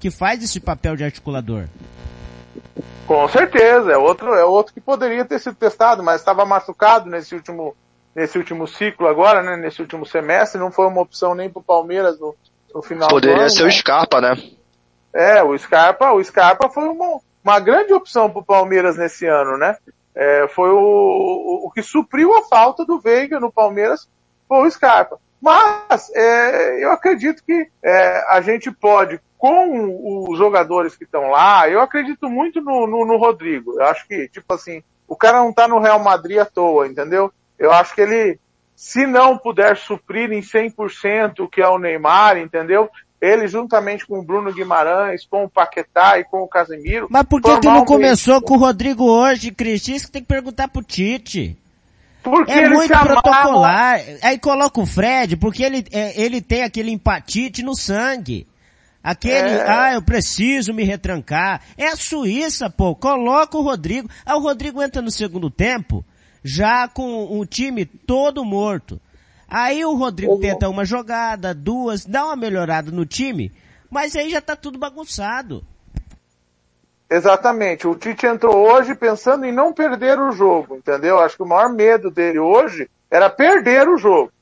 [0.00, 1.66] que faz esse papel de articulador.
[3.06, 7.34] Com certeza, é outro, é outro que poderia ter sido testado, mas estava machucado nesse
[7.34, 7.76] último,
[8.14, 11.64] nesse último ciclo agora, né, nesse último semestre, não foi uma opção nem para o
[11.64, 12.34] Palmeiras no,
[12.74, 13.68] no final Poderia ano, ser né?
[13.68, 14.34] o Scarpa, né?
[15.14, 19.56] É, o Scarpa, o Scarpa foi uma, uma grande opção para o Palmeiras nesse ano,
[19.56, 19.76] né?
[20.16, 24.08] É, foi o, o, o, que supriu a falta do Veiga no Palmeiras,
[24.48, 25.20] foi o Scarpa.
[25.40, 31.68] Mas é, eu acredito que é, a gente pode, com os jogadores que estão lá,
[31.68, 33.74] eu acredito muito no, no, no, Rodrigo.
[33.78, 37.32] Eu acho que, tipo assim, o cara não tá no Real Madrid à toa, entendeu?
[37.56, 38.40] Eu acho que ele,
[38.74, 42.90] se não puder suprir em 100% o que é o Neymar, entendeu?
[43.20, 47.06] Ele juntamente com o Bruno Guimarães, com o Paquetá e com o Casemiro.
[47.10, 49.88] Mas por que que não começou com o Rodrigo hoje, Cris?
[49.88, 51.56] Isso que tem que perguntar pro Tite.
[52.22, 54.00] Porque é muito protocolar.
[54.20, 58.46] Aí coloca o Fred, porque ele, é, ele tem aquele empatite no sangue.
[59.02, 59.70] Aquele, é...
[59.70, 61.62] ah, eu preciso me retrancar.
[61.78, 62.96] É a Suíça, pô.
[62.96, 64.10] Coloca o Rodrigo.
[64.26, 66.04] Ah, o Rodrigo entra no segundo tempo,
[66.42, 69.00] já com o time todo morto.
[69.48, 73.52] Aí o Rodrigo tenta uma jogada, duas, dá uma melhorada no time,
[73.90, 75.64] mas aí já tá tudo bagunçado.
[77.08, 77.86] Exatamente.
[77.86, 81.20] O Tite entrou hoje pensando em não perder o jogo, entendeu?
[81.20, 84.32] Acho que o maior medo dele hoje era perder o jogo.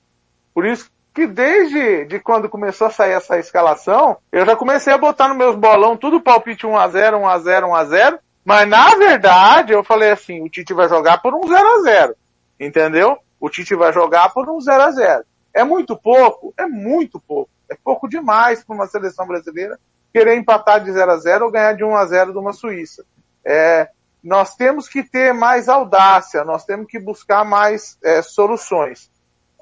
[0.55, 4.99] Por isso que desde de quando começou a sair essa escalação, eu já comecei a
[4.99, 10.43] botar no meus bolão tudo palpite 1x0, 1x0, 1x0, mas na verdade eu falei assim,
[10.43, 12.15] o Tite vai jogar por um 0x0,
[12.59, 13.19] entendeu?
[13.45, 15.23] O Tite vai jogar por um 0x0.
[15.53, 16.55] É muito pouco?
[16.57, 17.51] É muito pouco.
[17.71, 19.79] É pouco demais para uma seleção brasileira
[20.11, 23.05] querer empatar de 0 a 0 ou ganhar de 1 a 0 de uma Suíça.
[23.45, 23.91] É,
[24.23, 29.11] nós temos que ter mais audácia, nós temos que buscar mais é, soluções.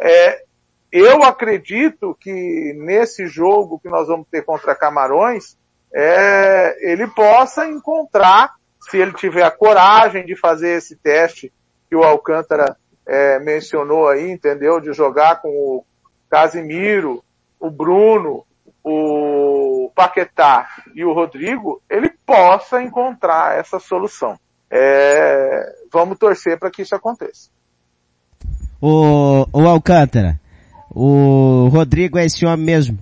[0.00, 0.44] É,
[0.92, 5.56] eu acredito que nesse jogo que nós vamos ter contra Camarões,
[5.92, 8.54] é, ele possa encontrar,
[8.88, 11.52] se ele tiver a coragem de fazer esse teste
[11.90, 12.76] que o Alcântara
[13.06, 14.80] é, mencionou aí, entendeu?
[14.80, 15.84] De jogar com o
[16.30, 17.22] Casimiro,
[17.58, 18.44] o Bruno,
[18.82, 24.36] o Paquetá e o Rodrigo, ele possa encontrar essa solução.
[24.70, 27.50] É, vamos torcer para que isso aconteça.
[28.80, 30.40] O, o Alcântara,
[30.90, 32.98] o Rodrigo é esse homem mesmo.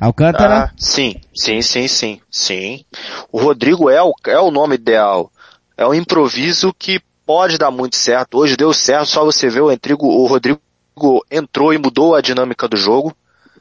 [0.00, 0.64] Alcântara?
[0.64, 2.84] Ah, sim, sim, sim, sim, sim.
[3.30, 5.30] O Rodrigo é o, é o nome ideal.
[5.76, 8.38] É um improviso que pode dar muito certo.
[8.38, 10.60] Hoje deu certo, só você vê o Rodrigo, o Rodrigo
[11.30, 13.14] entrou e mudou a dinâmica do jogo.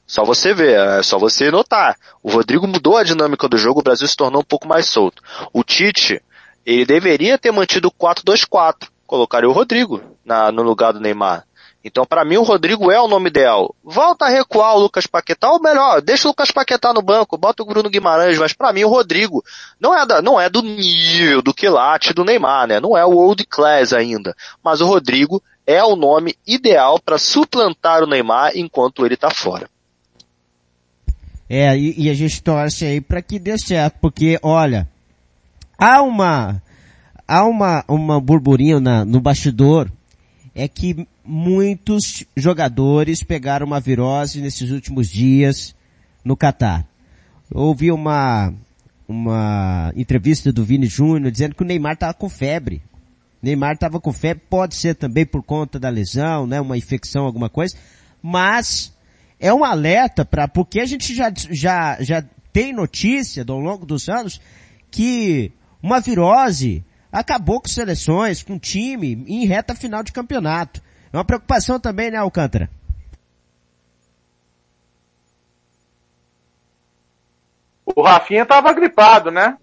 [0.05, 1.95] Só você ver, é só você notar.
[2.21, 5.21] O Rodrigo mudou a dinâmica do jogo, o Brasil se tornou um pouco mais solto.
[5.53, 6.21] O Tite,
[6.65, 8.89] ele deveria ter mantido o 4-2-4.
[9.07, 11.45] Colocaria o Rodrigo na, no lugar do Neymar.
[11.83, 13.73] Então, para mim, o Rodrigo é o nome ideal.
[13.83, 17.63] Volta a recuar o Lucas Paquetá, ou melhor, deixa o Lucas Paquetá no banco, bota
[17.63, 19.43] o Bruno Guimarães, mas para mim o Rodrigo
[19.79, 22.79] não é, da, não é do nível do quilate do Neymar, né?
[22.79, 24.35] Não é o old class ainda.
[24.63, 29.67] Mas o Rodrigo é o nome ideal para suplantar o Neymar enquanto ele tá fora.
[31.49, 34.87] É, e, e a gente torce aí para que dê certo, porque, olha,
[35.77, 36.61] há uma,
[37.27, 39.91] há uma, uma burburinho na, no bastidor,
[40.55, 45.75] é que muitos jogadores pegaram uma virose nesses últimos dias
[46.23, 46.85] no Catar.
[47.53, 48.53] Ouvi uma,
[49.07, 52.81] uma entrevista do Vini Júnior dizendo que o Neymar estava com febre.
[53.41, 57.49] Neymar estava com febre, pode ser também por conta da lesão, né, uma infecção, alguma
[57.49, 57.75] coisa,
[58.21, 58.93] mas
[59.39, 64.07] é um alerta para porque a gente já, já, já tem notícia ao longo dos
[64.07, 64.39] anos
[64.91, 65.51] que
[65.81, 70.81] uma virose acabou com seleções, com time em reta final de campeonato.
[71.13, 72.69] É uma preocupação também, né, Alcântara?
[77.85, 79.57] O Rafinha estava gripado, né?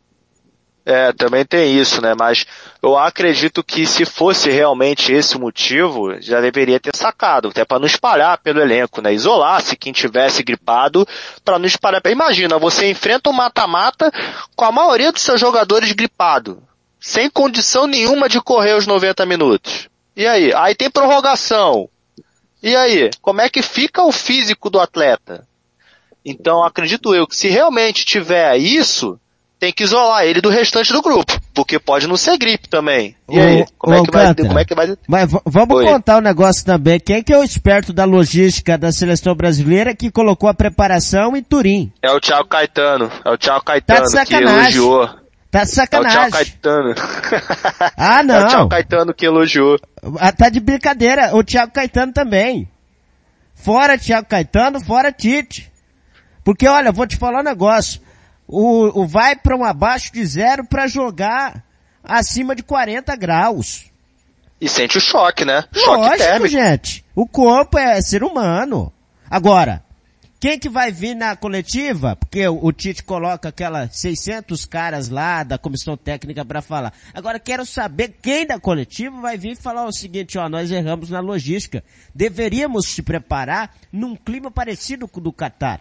[0.85, 2.15] É, também tem isso, né?
[2.19, 2.47] Mas
[2.83, 7.79] eu acredito que se fosse realmente esse o motivo, já deveria ter sacado, até para
[7.79, 9.13] não espalhar pelo elenco, né?
[9.13, 11.07] Isolar-se quem tivesse gripado
[11.45, 12.01] para não espalhar.
[12.07, 14.11] Imagina, você enfrenta um mata-mata
[14.57, 16.63] com a maioria dos seus jogadores gripado,
[16.99, 19.88] sem condição nenhuma de correr os 90 minutos.
[20.19, 20.53] E aí?
[20.53, 21.89] Aí tem prorrogação.
[22.61, 23.09] E aí?
[23.23, 25.47] Como é que fica o físico do atleta?
[26.25, 29.17] Então acredito eu que se realmente tiver isso,
[29.61, 31.41] tem que isolar ele do restante do grupo.
[31.55, 33.15] Porque pode não ser gripe também.
[33.31, 33.65] E aí?
[33.79, 34.97] Como, é, que vai, como é que vai...
[35.07, 35.85] Mas vamos Oi.
[35.85, 36.99] contar o um negócio também.
[36.99, 41.37] Quem é que é o esperto da logística da seleção brasileira que colocou a preparação
[41.37, 41.93] em Turim?
[42.03, 43.09] É o Thiago Caetano.
[43.25, 45.09] É o Thiago Caetano tá que elogiou.
[45.51, 46.19] Tá sacanagem.
[46.19, 46.95] É o Thiago Caetano.
[47.97, 48.35] Ah, não.
[48.35, 49.79] É o Thiago Caetano que elogiou.
[50.19, 51.35] Ah, tá de brincadeira.
[51.35, 52.69] O Thiago Caetano também.
[53.55, 55.71] Fora Thiago Caetano, fora Tite.
[56.45, 58.01] Porque olha, vou te falar um negócio.
[58.47, 61.63] O, o vai para um abaixo de zero para jogar
[62.03, 63.87] acima de 40 graus.
[64.61, 65.65] E sente o choque, né?
[65.73, 66.49] Choque Lógico, térmico.
[66.49, 67.05] gente.
[67.15, 68.93] O corpo é ser humano.
[69.31, 69.83] Agora,
[70.41, 72.15] quem que vai vir na coletiva?
[72.15, 76.93] Porque o, o Tite coloca aquelas 600 caras lá da comissão técnica para falar.
[77.13, 81.19] Agora quero saber quem da coletiva vai vir falar o seguinte, ó, nós erramos na
[81.19, 81.83] logística.
[82.15, 85.81] Deveríamos se preparar num clima parecido com o do Catar.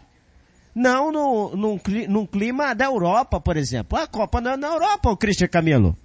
[0.74, 1.80] não no, num,
[2.10, 3.98] num clima da Europa, por exemplo.
[4.00, 5.96] A Copa não é na Europa, o Christian Camilo.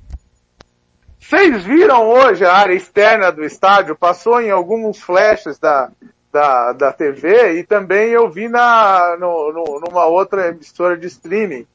[1.19, 3.97] Vocês viram hoje a área externa do estádio?
[3.97, 5.91] Passou em alguns flashes da,
[6.33, 11.67] da, da TV e também eu vi na, no, no, numa outra emissora de streaming.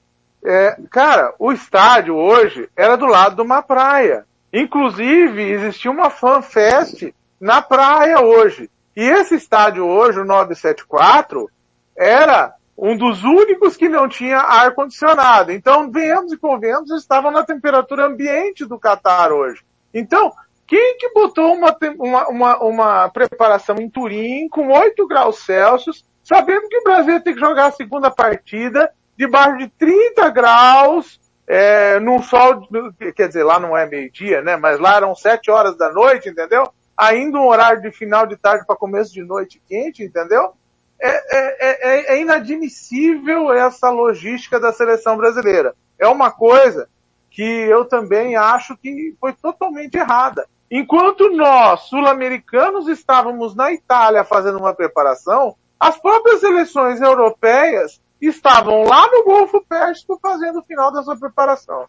[0.43, 4.25] É, cara, o estádio hoje era do lado de uma praia.
[4.51, 8.69] Inclusive, existia uma fanfest na praia hoje.
[8.95, 11.49] E esse estádio hoje, o 974,
[11.95, 15.51] era um dos únicos que não tinha ar-condicionado.
[15.51, 19.61] Então, venhamos e convenhamos, estava na temperatura ambiente do Catar hoje.
[19.93, 20.31] Então,
[20.67, 26.67] quem que botou uma, uma, uma, uma preparação em Turim com 8 graus Celsius, sabendo
[26.67, 32.21] que o Brasil ter que jogar a segunda partida debaixo de 30 graus, é, num
[32.21, 32.67] sol,
[33.15, 34.57] quer dizer, lá não é meio-dia, né?
[34.57, 36.69] Mas lá eram 7 horas da noite, entendeu?
[36.97, 40.53] Ainda um horário de final de tarde para começo de noite quente, entendeu?
[40.99, 45.73] É, é, é, é, inadmissível essa logística da seleção brasileira.
[45.97, 46.89] É uma coisa
[47.29, 50.47] que eu também acho que foi totalmente errada.
[50.69, 59.07] Enquanto nós, sul-americanos, estávamos na Itália fazendo uma preparação, as próprias seleções europeias estavam lá
[59.09, 61.85] no Golfo Pérsico fazendo o final da sua preparação.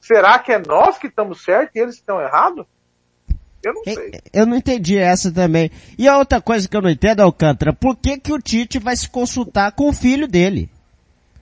[0.00, 2.66] Será que é nós que estamos certos e eles estão errados?
[3.62, 4.20] Eu não sei.
[4.32, 5.70] Eu não entendi essa também.
[5.98, 8.96] E a outra coisa que eu não entendo, Alcântara, por que que o Tite vai
[8.96, 10.70] se consultar com o filho dele?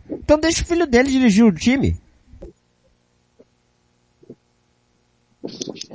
[0.09, 2.01] Então deixa o filho dele dirigir o time.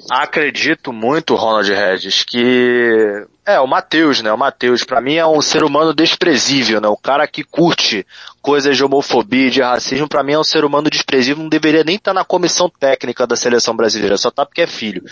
[0.10, 4.32] Acredito muito, Ronald Regis, que é o Matheus, né?
[4.32, 6.88] O Matheus, para mim é um ser humano desprezível, né?
[6.88, 8.06] O cara que curte
[8.42, 11.96] coisas de homofobia, de racismo, para mim é um ser humano desprezível, não deveria nem
[11.96, 15.04] estar tá na comissão técnica da seleção brasileira, só tá porque é filho.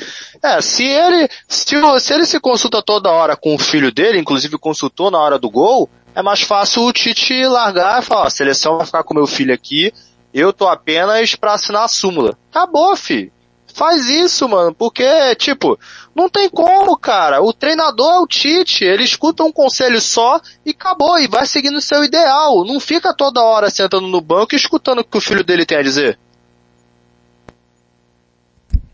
[0.43, 4.57] É, se ele, se, se ele se consulta toda hora com o filho dele, inclusive
[4.57, 8.31] consultou na hora do gol, é mais fácil o Tite largar e falar, ó, a
[8.31, 9.93] seleção vai ficar com meu filho aqui,
[10.33, 12.37] eu tô apenas pra assinar a súmula.
[12.51, 13.31] Acabou, filho.
[13.80, 15.06] Faz isso, mano, porque,
[15.38, 15.80] tipo,
[16.14, 17.41] não tem como, cara.
[17.41, 21.77] O treinador é o Tite, ele escuta um conselho só e acabou, e vai seguindo
[21.77, 22.65] o seu ideal.
[22.65, 25.77] Não fica toda hora sentando no banco e escutando o que o filho dele tem
[25.77, 26.19] a dizer.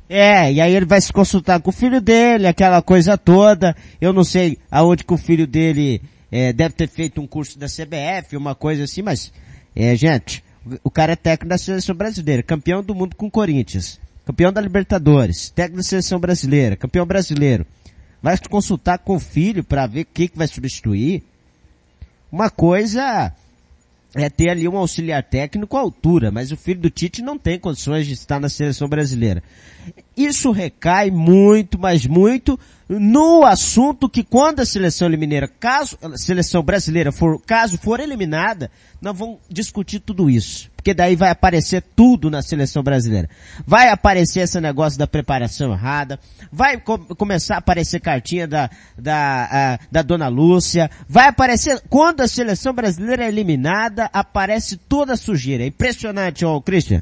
[0.08, 3.76] É, e aí ele vai se consultar com o filho dele, aquela coisa toda.
[4.00, 6.00] Eu não sei aonde que o filho dele
[6.32, 9.34] é, deve ter feito um curso da CBF, uma coisa assim, mas,
[9.76, 10.44] é, gente,
[10.84, 14.60] o cara é técnico da seleção brasileira, campeão do mundo com o Corinthians campeão da
[14.60, 17.66] Libertadores, técnico da seleção brasileira, campeão brasileiro,
[18.22, 21.24] vai consultar com o filho para ver o que, que vai substituir.
[22.32, 23.32] Uma coisa
[24.16, 27.60] é ter ali um auxiliar técnico à altura, mas o filho do Tite não tem
[27.60, 29.44] condições de estar na seleção brasileira.
[30.16, 32.58] Isso recai muito, mas muito
[32.88, 38.72] no assunto que quando a seleção mineira, caso a seleção brasileira for, caso for eliminada,
[39.02, 40.72] nós vamos discutir tudo isso.
[40.86, 43.28] Porque daí vai aparecer tudo na seleção brasileira.
[43.66, 46.20] Vai aparecer esse negócio da preparação errada,
[46.52, 52.22] vai co começar a aparecer cartinha da, da, a, da dona Lúcia, vai aparecer, quando
[52.22, 55.64] a seleção brasileira é eliminada, aparece toda a sujeira.
[55.64, 57.02] É impressionante, ó, Christian.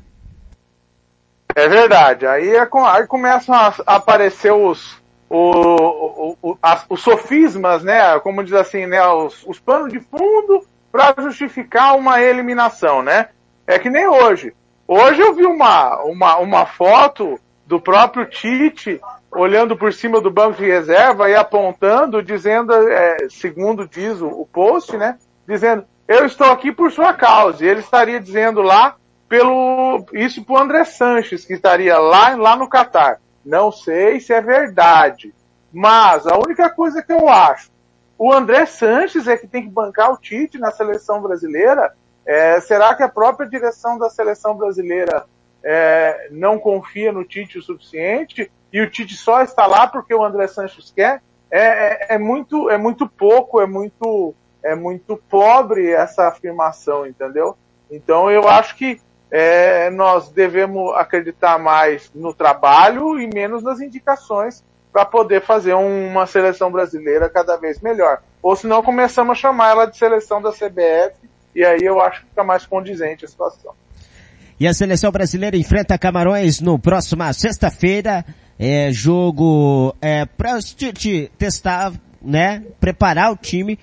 [1.53, 2.25] É verdade.
[2.25, 4.95] Aí, é, aí começam a aparecer os,
[5.29, 8.17] o, o, as, os sofismas, né?
[8.21, 9.05] Como diz assim, né?
[9.07, 13.27] Os, os planos de fundo para justificar uma eliminação, né?
[13.65, 14.53] É que nem hoje.
[14.87, 18.99] Hoje eu vi uma, uma, uma foto do próprio Tite
[19.31, 24.45] olhando por cima do banco de reserva e apontando, dizendo, é, segundo diz o, o
[24.45, 25.17] post, né?
[25.47, 27.65] Dizendo, eu estou aqui por sua causa.
[27.65, 28.95] E ele estaria dizendo lá
[29.27, 33.19] pelo isso o André Sanches, que estaria lá, lá no Catar.
[33.43, 35.33] Não sei se é verdade,
[35.71, 37.71] mas a única coisa que eu acho,
[38.17, 41.93] o André Sanches é que tem que bancar o Tite na seleção brasileira.
[42.25, 45.25] É, será que a própria direção da seleção brasileira
[45.63, 50.23] é, não confia no Tite o suficiente e o Tite só está lá porque o
[50.23, 51.21] André Sanches quer?
[51.51, 54.33] É, é, é muito, é muito pouco, é muito,
[54.63, 57.55] é muito pobre essa afirmação, entendeu?
[57.91, 64.63] Então eu acho que é, nós devemos acreditar mais no trabalho e menos nas indicações
[64.91, 68.21] para poder fazer uma seleção brasileira cada vez melhor.
[68.43, 71.15] Ou senão começamos a chamar ela de seleção da CBF
[71.55, 73.73] e aí eu acho que fica mais condizente a situação.
[74.59, 78.25] E a seleção brasileira enfrenta Camarões no próxima sexta-feira.
[78.57, 80.59] É jogo é, para
[81.37, 83.79] testar, né, preparar o time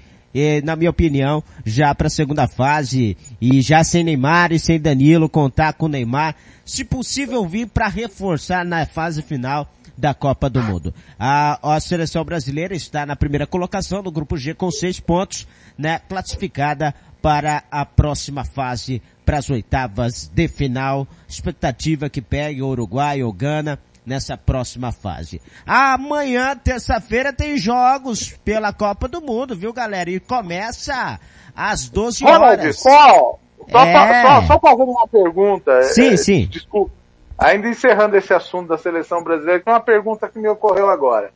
[0.63, 5.29] na minha opinião, já para a segunda fase e já sem Neymar e sem Danilo,
[5.29, 9.69] contar com Neymar, se possível vir para reforçar na fase final
[9.99, 10.95] da Copa do Mundo.
[11.19, 15.99] A, a seleção brasileira está na primeira colocação do grupo G com seis pontos, né,
[16.09, 21.07] classificada para a próxima fase, para as oitavas de final.
[21.29, 25.41] Expectativa que pegue o Uruguai ou Gana nessa próxima fase.
[25.67, 30.11] Amanhã, terça-feira, tem jogos pela Copa do Mundo, viu galera?
[30.11, 31.21] E começa
[31.55, 32.81] às 12 horas.
[32.81, 33.39] Só,
[33.71, 34.23] só, É.
[34.23, 35.83] só, só fazendo uma pergunta.
[35.83, 36.47] Sim, é, sim.
[36.47, 36.93] Desculpa.
[37.39, 41.31] Ainda encerrando esse assunto da seleção brasileira, tem uma pergunta que me ocorreu agora.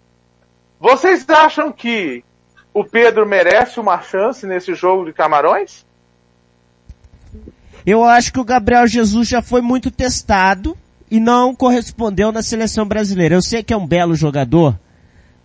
[0.78, 2.22] Vocês acham que
[2.74, 5.86] o Pedro merece uma chance nesse jogo de Camarões?
[7.86, 10.76] Eu acho que o Gabriel Jesus já foi muito testado
[11.08, 13.36] e não correspondeu na seleção brasileira.
[13.36, 14.76] Eu sei que é um belo jogador,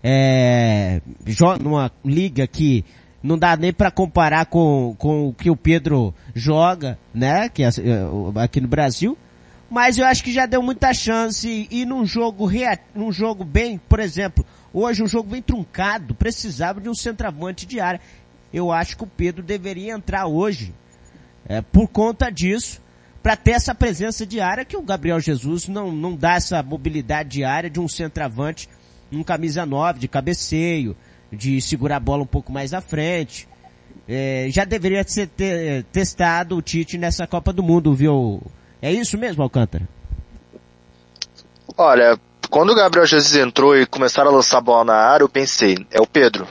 [0.04, 2.84] é, joga numa liga que
[3.22, 7.68] não dá nem para comparar com, com o que o Pedro joga, né, que é,
[7.68, 9.16] é, aqui no Brasil.
[9.70, 13.80] Mas eu acho que já deu muita chance e num jogo rea, num jogo bem,
[13.88, 14.44] por exemplo,
[14.74, 18.00] hoje um jogo bem truncado, precisava de um centroavante de área.
[18.54, 20.74] Eu acho que o Pedro deveria entrar hoje
[21.48, 22.82] é, por conta disso,
[23.22, 27.70] para ter essa presença diária que o Gabriel Jesus não, não dá essa mobilidade diária
[27.70, 28.70] de um centroavante,
[29.12, 30.96] um camisa 9, de cabeceio,
[31.32, 33.48] de segurar a bola um pouco mais à frente.
[34.08, 38.42] É, já deveria ser te- testado o Tite nessa Copa do Mundo, viu?
[38.82, 39.88] É isso mesmo, Alcântara?
[41.78, 42.20] Olha,
[42.50, 45.78] quando o Gabriel Jesus entrou e começaram a lançar a bola na área, eu pensei,
[45.92, 46.48] é o Pedro.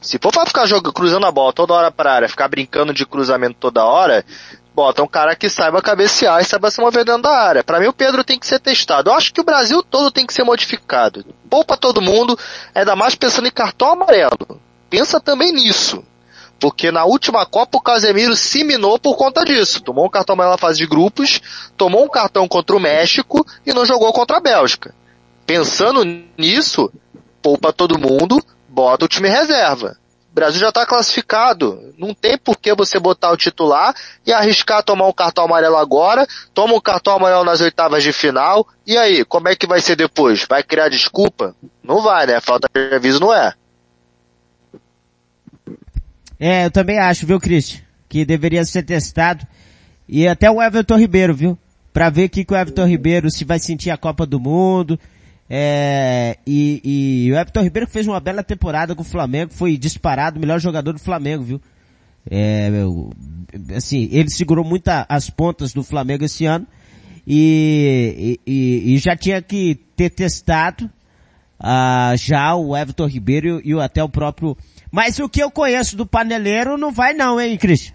[0.00, 3.06] Se for pra ficar jogando, cruzando a bola toda hora pra área, ficar brincando de
[3.06, 4.24] cruzamento toda hora,
[4.74, 7.64] bota um cara que saiba cabecear e saiba se mover dentro da área.
[7.64, 9.10] Pra mim o Pedro tem que ser testado.
[9.10, 11.24] Eu acho que o Brasil todo tem que ser modificado.
[11.48, 12.38] Poupa todo mundo,
[12.74, 14.60] ainda mais pensando em cartão amarelo.
[14.88, 16.02] Pensa também nisso.
[16.58, 19.82] Porque na última Copa o Casemiro se minou por conta disso.
[19.82, 21.40] Tomou um cartão amarelo na fase de grupos,
[21.76, 24.94] tomou um cartão contra o México e não jogou contra a Bélgica.
[25.50, 26.04] Pensando
[26.38, 26.92] nisso,
[27.42, 29.96] poupa todo mundo, bota o time reserva.
[30.30, 31.92] O Brasil já está classificado.
[31.98, 33.92] Não tem por que você botar o titular
[34.24, 36.24] e arriscar tomar um cartão amarelo agora,
[36.54, 38.64] toma um cartão amarelo nas oitavas de final.
[38.86, 40.46] E aí, como é que vai ser depois?
[40.48, 41.52] Vai criar desculpa?
[41.82, 42.40] Não vai, né?
[42.40, 43.52] Falta de aviso não é.
[46.38, 47.80] É, eu também acho, viu, Christian?
[48.08, 49.44] Que deveria ser testado.
[50.08, 51.58] E até o Everton Ribeiro, viu?
[51.92, 54.96] Pra ver que que o Everton Ribeiro se vai sentir a Copa do Mundo.
[55.52, 56.80] É, e,
[57.26, 60.60] e o Everton Ribeiro fez uma bela temporada com o Flamengo, foi disparado o melhor
[60.60, 61.60] jogador do Flamengo, viu?
[62.30, 63.10] É, eu-
[63.76, 66.66] assim, ele segurou muito as pontas do Flamengo esse ano
[67.26, 70.88] e, e- e- e já tinha que ter testado
[71.58, 74.56] ah, já o Everton Ribeiro e, o- até o próprio.
[74.90, 77.94] Mas o que eu conheço do paneleiro não vai não, hein, Christian?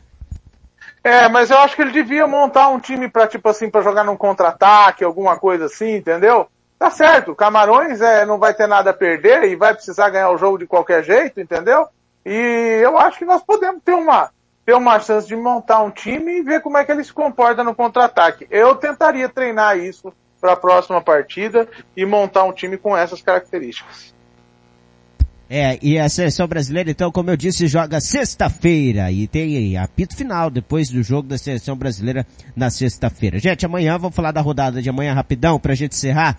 [1.03, 4.03] É, mas eu acho que ele devia montar um time pra, tipo assim, pra jogar
[4.03, 6.48] num contra-ataque, alguma coisa assim, entendeu?
[6.77, 10.38] Tá certo, Camarões é, não vai ter nada a perder e vai precisar ganhar o
[10.38, 11.88] jogo de qualquer jeito, entendeu?
[12.26, 14.30] E eu acho que nós podemos ter uma,
[14.65, 17.64] ter uma chance de montar um time e ver como é que ele se comporta
[17.64, 18.47] no contra-ataque.
[18.49, 20.11] Eu tentaria treinar isso
[20.41, 24.14] para a próxima partida e montar um time com essas características.
[25.47, 30.49] É, e a seleção brasileira, então, como eu disse, joga sexta-feira e tem apito final
[30.49, 32.26] depois do jogo da seleção brasileira
[32.56, 33.38] na sexta-feira.
[33.38, 36.38] Gente, amanhã vamos falar da rodada de amanhã rapidão pra gente encerrar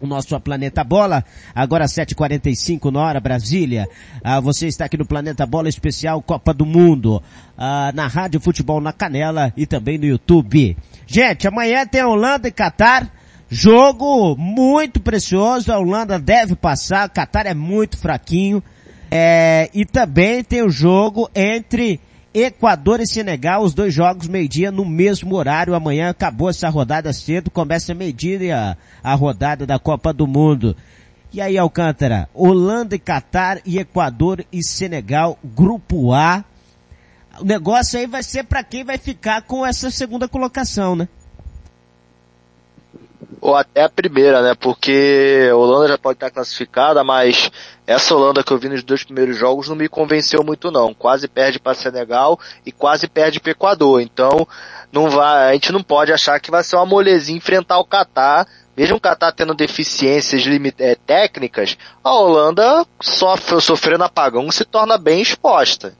[0.00, 1.24] o nosso Planeta Bola,
[1.54, 3.88] agora 7h45 na hora, Brasília.
[4.22, 7.22] Ah, você está aqui no Planeta Bola Especial Copa do Mundo,
[7.56, 10.76] ah, na Rádio Futebol na Canela e também no YouTube.
[11.06, 13.10] Gente, amanhã tem Holanda e Catar,
[13.48, 18.62] jogo muito precioso, a Holanda deve passar, o Catar é muito fraquinho,
[19.10, 22.00] é, e também tem o jogo entre
[22.38, 25.74] Equador e Senegal, os dois jogos meio-dia no mesmo horário.
[25.74, 30.76] Amanhã acabou essa rodada cedo, começa meio-dia a, a rodada da Copa do Mundo.
[31.32, 36.44] E aí, Alcântara, Holanda e Catar e Equador e Senegal, grupo A.
[37.40, 41.08] O negócio aí vai ser para quem vai ficar com essa segunda colocação, né?
[43.40, 44.54] Ou até a primeira, né?
[44.54, 47.50] Porque a Holanda já pode estar classificada, mas
[47.86, 50.92] essa Holanda que eu vi nos dois primeiros jogos não me convenceu muito não.
[50.92, 54.00] Quase perde para Senegal e quase perde para Equador.
[54.00, 54.46] Então,
[54.92, 58.46] não vai, a gente não pode achar que vai ser uma molezinha enfrentar o Catar.
[58.76, 60.44] Mesmo o Catar tendo deficiências
[60.78, 65.94] é, técnicas, a Holanda sofre, sofrendo apagão se torna bem exposta.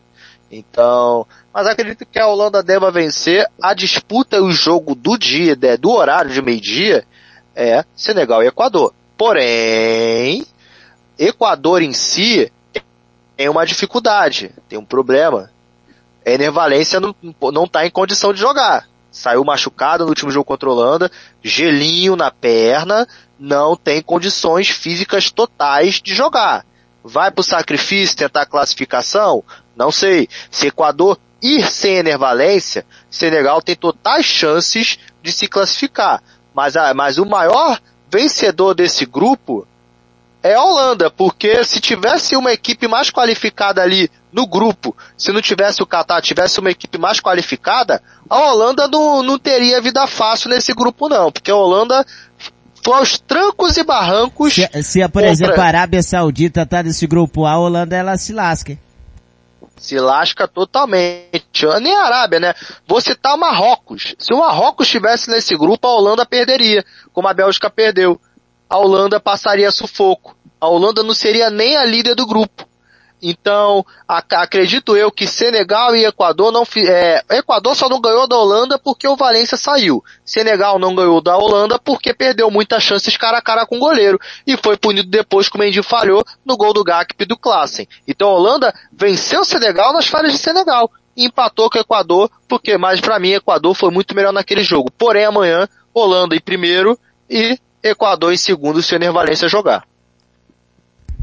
[0.51, 3.49] Então, mas acredito que a Holanda deva vencer.
[3.61, 7.05] A disputa e o jogo do dia, né, do horário de meio-dia,
[7.55, 8.95] é Senegal e Equador.
[9.17, 10.47] Porém,
[11.19, 12.53] Equador em si
[13.37, 15.51] tem uma dificuldade, tem um problema.
[16.25, 17.15] Ener Valência não,
[17.53, 18.89] não tá em condição de jogar.
[19.11, 21.11] Saiu machucado no último jogo contra a Holanda,
[21.43, 23.07] gelinho na perna,
[23.39, 26.67] não tem condições físicas totais de jogar.
[27.09, 29.45] Vai pro sacrifício tentar a classificação?
[29.77, 30.29] Não sei.
[30.51, 36.21] Se Equador e sem Enervalência, Senegal tem totais chances de se classificar.
[36.53, 37.79] Mas, a, mas o maior
[38.11, 39.67] vencedor desse grupo
[40.43, 45.41] é a Holanda, porque se tivesse uma equipe mais qualificada ali no grupo, se não
[45.41, 50.51] tivesse o Qatar, tivesse uma equipe mais qualificada, a Holanda não, não teria vida fácil
[50.51, 52.05] nesse grupo não, porque a Holanda
[52.87, 54.55] foi aos trancos e barrancos.
[54.55, 55.29] Se, se por contra...
[55.29, 58.79] exemplo, a Arábia Saudita tá nesse grupo A, a Holanda ela se lasca.
[59.77, 61.67] Se lasca totalmente.
[61.83, 62.55] Nem a Arábia, né?
[62.87, 64.15] Vou citar Marrocos.
[64.19, 68.21] Se o Marrocos estivesse nesse grupo, a Holanda perderia, como a Bélgica perdeu.
[68.71, 72.67] A Holanda passaria sufoco a Holanda não seria nem a líder do grupo.
[73.23, 78.79] Então, acredito eu que Senegal e Equador não é, Equador só não ganhou da Holanda
[78.79, 80.05] porque o Valência saiu.
[80.25, 84.19] Senegal não ganhou da Holanda porque perdeu muitas chances cara a cara com o goleiro
[84.47, 87.89] e foi punido depois que o Mendy falhou no gol do Gakp do Klassen.
[88.07, 92.31] Então a Holanda venceu o Senegal nas falhas de Senegal e empatou com o Equador
[92.47, 94.91] porque, mais para mim, Equador foi muito melhor naquele jogo.
[94.91, 96.99] Porém, amanhã, Holanda em primeiro
[97.29, 99.85] e Equador em segundo se o Enervalência jogar.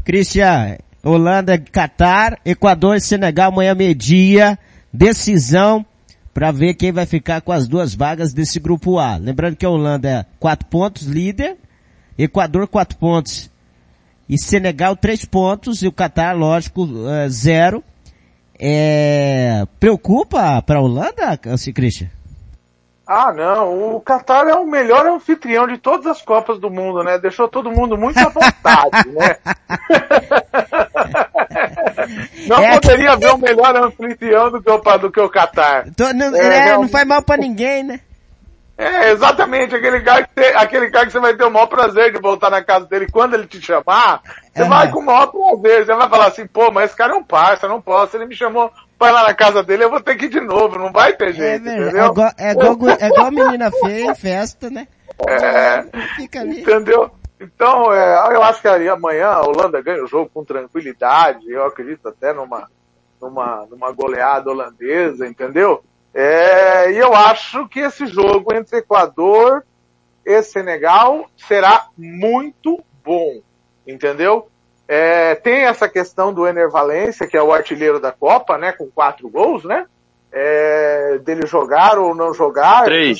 [0.04, 4.58] Cristian, Holanda, Catar, Equador e Senegal amanhã meio-dia,
[4.92, 5.84] decisão
[6.32, 9.16] para ver quem vai ficar com as duas vagas desse grupo A.
[9.16, 11.56] Lembrando que a Holanda é quatro pontos, líder,
[12.18, 13.50] Equador quatro pontos
[14.28, 17.84] e Senegal três pontos e o Catar, lógico, é, zero.
[18.58, 21.38] É, preocupa para a Holanda,
[21.74, 22.08] Cristian?
[23.06, 23.96] Ah, não.
[23.96, 27.18] O Qatar é o melhor anfitrião de todas as Copas do Mundo, né?
[27.18, 29.36] Deixou todo mundo muito à vontade, né?
[32.46, 35.86] não é poderia haver um melhor anfitrião do que o, do que o Qatar.
[36.14, 38.00] não, é, é, não faz mal para ninguém, né?
[38.76, 42.20] É, exatamente, aquele cara, que aquele cara que você vai ter o maior prazer de
[42.20, 44.20] voltar na casa dele quando ele te chamar,
[44.52, 44.68] você é.
[44.68, 47.22] vai com o maior prazer, você vai falar assim, pô, mas esse cara é um
[47.22, 48.72] parça, não posso, ele me chamou
[49.04, 51.28] vai lá na casa dele, eu vou ter que ir de novo, não vai ter
[51.28, 52.02] é jeito, é, entendeu?
[52.02, 54.88] É igual, é igual, é igual menina feia em festa, né?
[55.28, 55.82] É,
[56.16, 56.62] Fica ali.
[56.62, 57.10] entendeu?
[57.38, 62.08] Então, é, eu acho que amanhã a Holanda ganha o jogo com tranquilidade, eu acredito
[62.08, 62.68] até numa,
[63.20, 65.84] numa, numa goleada holandesa, entendeu?
[66.14, 69.64] É, e eu acho que esse jogo entre Equador
[70.24, 73.42] e Senegal será muito bom,
[73.86, 74.48] entendeu?
[74.96, 78.88] É, tem essa questão do Ener Valência, que é o artilheiro da Copa, né, com
[78.88, 79.86] quatro gols, né?
[80.30, 82.84] É, dele jogar ou não jogar.
[82.84, 83.18] Três.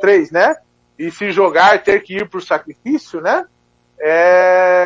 [0.00, 0.56] Três, né?
[0.98, 3.44] E se jogar, ter que ir pro sacrifício, né?
[4.00, 4.82] É,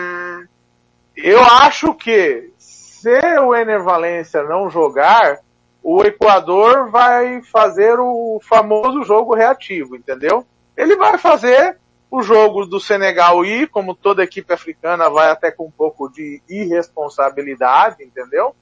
[1.15, 5.39] eu acho que se o Ener Valência não jogar,
[5.81, 10.45] o Equador vai fazer o famoso jogo reativo, entendeu?
[10.77, 11.79] Ele vai fazer
[12.11, 16.43] o jogo do Senegal ir, como toda equipe africana, vai até com um pouco de
[16.49, 18.55] irresponsabilidade, entendeu?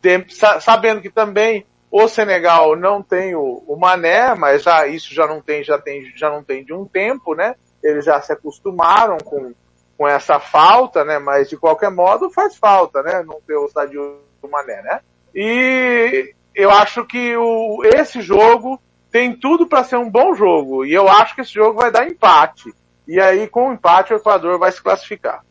[0.00, 0.24] Tem,
[0.60, 5.40] sabendo que também o Senegal não tem o, o, Mané, mas já isso já não
[5.40, 7.54] tem, já tem, já não tem de um tempo, né?
[7.82, 9.54] Eles já se acostumaram com,
[9.96, 11.18] com essa falta, né?
[11.18, 13.22] Mas de qualquer modo faz falta, né?
[13.22, 14.20] Não ter o Sadio
[14.50, 15.00] Mané, né?
[15.34, 20.92] E eu acho que o, esse jogo tem tudo para ser um bom jogo e
[20.92, 22.74] eu acho que esse jogo vai dar empate.
[23.06, 25.44] E aí, com o empate, o Equador vai se classificar.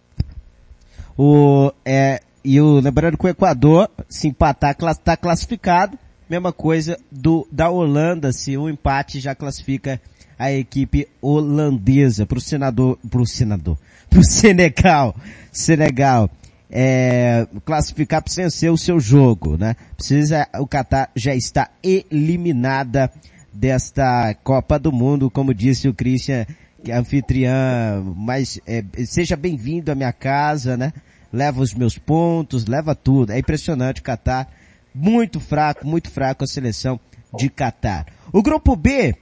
[1.17, 5.97] O, é, e o, lembrando que o Equador, se empatar, está classificado.
[6.29, 10.01] Mesma coisa do, da Holanda, se o empate já classifica
[10.37, 13.77] a equipe holandesa para o senador, para o senador,
[14.09, 15.15] para o Senegal,
[15.51, 16.29] Senegal,
[16.69, 19.75] é, classificar para vencer o seu jogo, né?
[19.95, 23.11] Precisa, o Qatar já está eliminada
[23.53, 26.45] desta Copa do Mundo, como disse o Christian
[26.91, 30.93] anfitriã, mas é, seja bem-vindo à minha casa, né?
[31.31, 33.31] Leva os meus pontos, leva tudo.
[33.31, 34.47] É impressionante o Catar.
[34.93, 36.99] Muito fraco, muito fraco a seleção
[37.37, 38.05] de Catar.
[38.31, 39.15] O grupo B,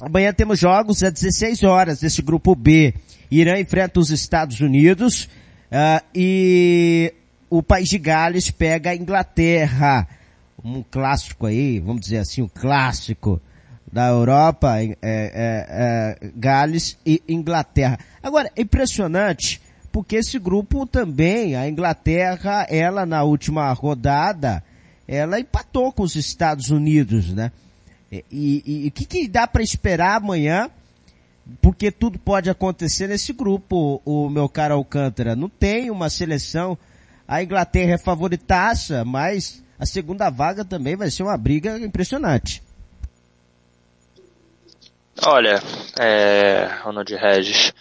[0.00, 2.94] amanhã temos jogos às 16 horas desse grupo B.
[3.30, 5.24] Irã enfrenta os Estados Unidos
[5.70, 7.14] uh, e
[7.48, 10.06] o País de Gales pega a Inglaterra.
[10.62, 13.40] Um clássico aí, vamos dizer assim, um clássico
[13.92, 17.98] da Europa, é, é, é, Gales e Inglaterra.
[18.22, 19.60] Agora, é impressionante,
[19.90, 24.62] porque esse grupo também, a Inglaterra, ela na última rodada,
[25.08, 27.50] ela empatou com os Estados Unidos, né?
[28.30, 30.68] E o que, que dá para esperar amanhã?
[31.60, 35.34] Porque tudo pode acontecer nesse grupo, o, o meu caro Alcântara.
[35.34, 36.78] Não tem uma seleção,
[37.26, 42.62] a Inglaterra é favoritaça, mas a segunda vaga também vai ser uma briga impressionante.
[45.26, 45.62] Olha,
[45.98, 47.74] é, Ronald Regis,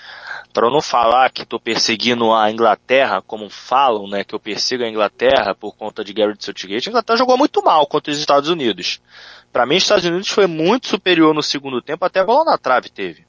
[0.54, 4.90] para não falar que estou perseguindo a Inglaterra, como falam, né, que eu persigo a
[4.90, 9.00] Inglaterra por conta de Garrett Southgate, a Inglaterra jogou muito mal contra os Estados Unidos.
[9.54, 12.58] Para mim, os Estados Unidos foi muito superior no segundo tempo, até a bola na
[12.58, 13.26] trave teve.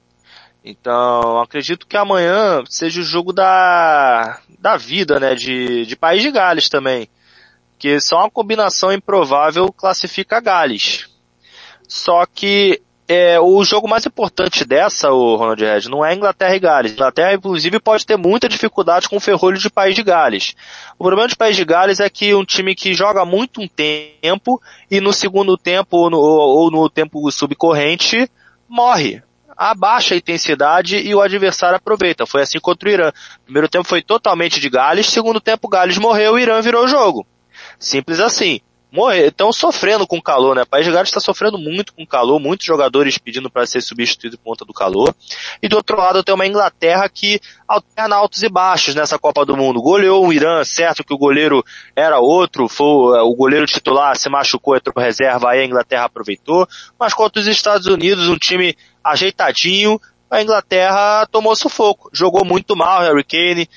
[0.64, 6.30] Então, acredito que amanhã seja o jogo da, da vida, né, de, de País de
[6.32, 7.08] Gales também.
[7.78, 11.08] Que só uma combinação improvável classifica Gales.
[11.88, 12.82] Só que
[13.12, 16.92] é, o jogo mais importante dessa, o Ronald Red, não é Inglaterra e Gales.
[16.92, 20.54] Inglaterra, inclusive, pode ter muita dificuldade com o ferrolho de País de Gales.
[20.96, 24.62] O problema de País de Gales é que um time que joga muito um tempo
[24.88, 28.30] e no segundo tempo ou no, ou no tempo subcorrente
[28.68, 29.20] morre.
[29.56, 32.26] Abaixa a intensidade e o adversário aproveita.
[32.26, 33.12] Foi assim contra o Irã.
[33.44, 37.26] Primeiro tempo foi totalmente de Gales, segundo tempo Gales morreu e Irã virou o jogo.
[37.76, 38.60] Simples assim
[38.92, 40.62] morrer, estão sofrendo com calor, né?
[40.62, 44.36] O País de Gales está sofrendo muito com calor, muitos jogadores pedindo para ser substituído
[44.38, 45.14] por conta do calor.
[45.62, 49.56] E do outro lado tem uma Inglaterra que alterna altos e baixos nessa Copa do
[49.56, 49.80] Mundo.
[49.80, 51.64] Goleou o Irã, certo que o goleiro
[51.94, 52.86] era outro, foi
[53.20, 56.66] o goleiro titular se machucou, entrou reserva, aí a Inglaterra aproveitou.
[56.98, 60.00] Mas contra os Estados Unidos, um time ajeitadinho,
[60.30, 62.10] a Inglaterra tomou sufoco.
[62.12, 63.68] Jogou muito mal Harry Kane,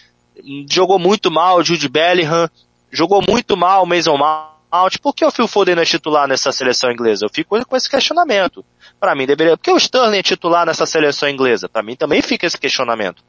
[0.69, 2.49] jogou muito mal Jude Bellingham,
[2.91, 6.51] jogou muito mal Mason Mount Mount, por que o Phil Foden não é titular nessa
[6.51, 7.25] seleção inglesa?
[7.25, 8.65] Eu fico com esse questionamento.
[8.99, 11.69] Para mim deveria, por que o Sterling é titular nessa seleção inglesa?
[11.69, 13.23] Para mim também fica esse questionamento.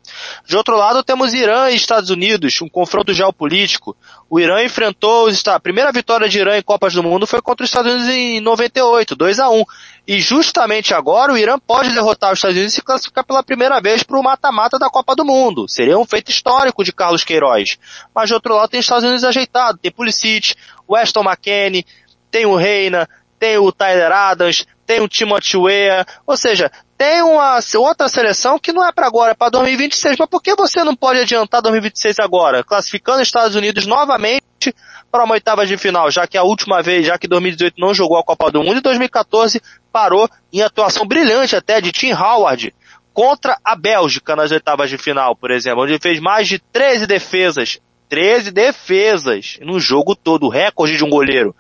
[0.47, 3.95] De outro lado, temos Irã e Estados Unidos, um confronto geopolítico.
[4.31, 7.43] O Irã enfrentou os Estados, a primeira vitória de Irã em Copas do Mundo foi
[7.43, 9.65] contra os Estados Unidos em 98, 2 a 1.
[10.07, 13.81] E justamente agora o Irã pode derrotar os Estados Unidos e se classificar pela primeira
[13.81, 15.67] vez para o mata-mata da Copa do Mundo.
[15.67, 17.79] Seria um feito histórico de Carlos Queiroz.
[18.15, 20.55] Mas de outro lado tem os Estados Unidos ajeitado, tem Pulisic,
[20.89, 21.87] Weston McKennie,
[22.31, 23.09] tem o Reina,
[23.39, 28.73] tem o Tyler Adams, tem o Timothy Weah, ou seja, tem uma outra seleção que
[28.73, 30.17] não é para agora, é para 2026.
[30.19, 32.63] Mas por que você não pode adiantar 2026 agora?
[32.63, 34.75] Classificando os Estados Unidos novamente
[35.15, 38.19] para uma oitava de final, já que a última vez, já que 2018 não jogou
[38.19, 39.63] a Copa do Mundo e 2014
[39.93, 42.75] parou em atuação brilhante até de Tim Howard
[43.13, 47.79] contra a Bélgica nas oitavas de final, por exemplo, onde fez mais de 13 defesas.
[48.09, 51.55] 13 defesas no jogo todo, recorde de um goleiro.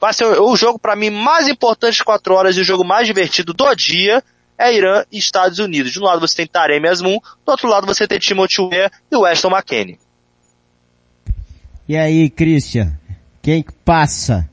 [0.00, 3.06] Vai ser o jogo para mim mais importante de 4 horas e o jogo mais
[3.06, 4.24] divertido do dia
[4.56, 5.92] é Irã e Estados Unidos.
[5.92, 9.14] De um lado você tem Taremi Asmun, do outro lado você tem Timothy Weah e
[9.14, 9.98] Weston McKennie.
[11.88, 12.92] E aí, Christian,
[13.40, 14.46] quem passa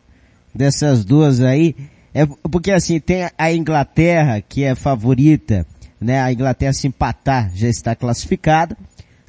[0.54, 1.76] dessas duas aí?
[2.14, 5.68] É porque assim, tem a Inglaterra, que é favorita,
[6.00, 6.22] né?
[6.22, 8.78] A Inglaterra se empatar já está classificada.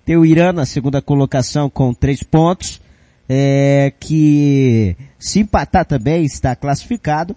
[0.04, 2.80] Tem o Irã na segunda colocação com três pontos,
[3.28, 7.34] é, que se empatar também está classificado.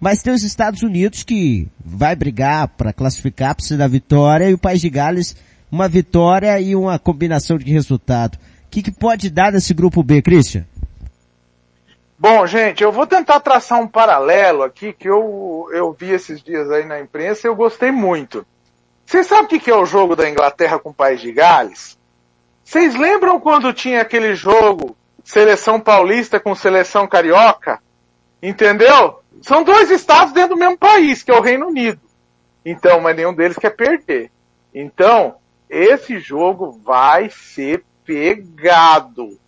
[0.00, 4.58] Mas tem os Estados Unidos que vai brigar para classificar, precisa da vitória, e o
[4.58, 5.36] País de Gales,
[5.70, 8.36] uma vitória e uma combinação de resultado.
[8.68, 10.66] O que, que pode dar nesse grupo B, Christian?
[12.18, 16.70] Bom, gente, eu vou tentar traçar um paralelo aqui que eu, eu vi esses dias
[16.70, 18.46] aí na imprensa e eu gostei muito.
[19.06, 21.98] Vocês sabem o que, que é o jogo da Inglaterra com o País de Gales?
[22.62, 27.80] Vocês lembram quando tinha aquele jogo seleção paulista com seleção carioca?
[28.42, 29.20] Entendeu?
[29.40, 32.00] São dois estados dentro do mesmo país, que é o Reino Unido.
[32.66, 34.30] Então, mas nenhum deles quer perder.
[34.74, 35.36] Então,
[35.70, 39.38] esse jogo vai ser pegado.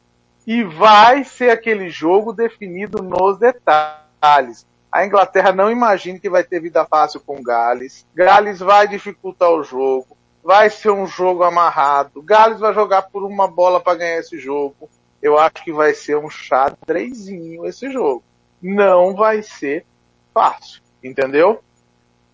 [0.46, 4.66] E vai ser aquele jogo definido nos detalhes.
[4.92, 8.06] A Inglaterra não imagine que vai ter vida fácil com Gales.
[8.14, 10.14] Gales vai dificultar o jogo.
[10.44, 12.20] Vai ser um jogo amarrado.
[12.20, 14.90] Gales vai jogar por uma bola para ganhar esse jogo.
[15.22, 18.22] Eu acho que vai ser um xadrezinho esse jogo.
[18.60, 19.86] Não vai ser
[20.34, 20.82] fácil.
[21.02, 21.62] Entendeu?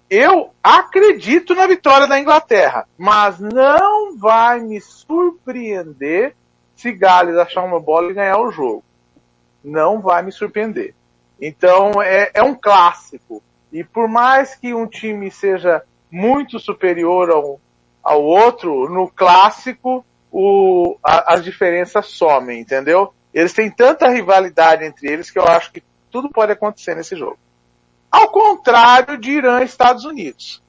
[0.09, 6.37] Eu acredito na vitória da Inglaterra, mas não vai me surpreender
[6.77, 8.85] se Gales achar uma bola e ganhar o jogo.
[9.65, 10.95] Não vai me surpreender.
[11.41, 13.43] Então é, é um clássico.
[13.73, 17.61] E por mais que um time seja muito superior ao,
[18.03, 23.13] ao outro, no clássico o, a, as diferenças somem, entendeu?
[23.35, 27.39] Eles têm tanta rivalidade entre eles que eu acho que tudo pode acontecer nesse jogo.
[28.11, 30.63] Ao contrário de Irã e Estados Unidos.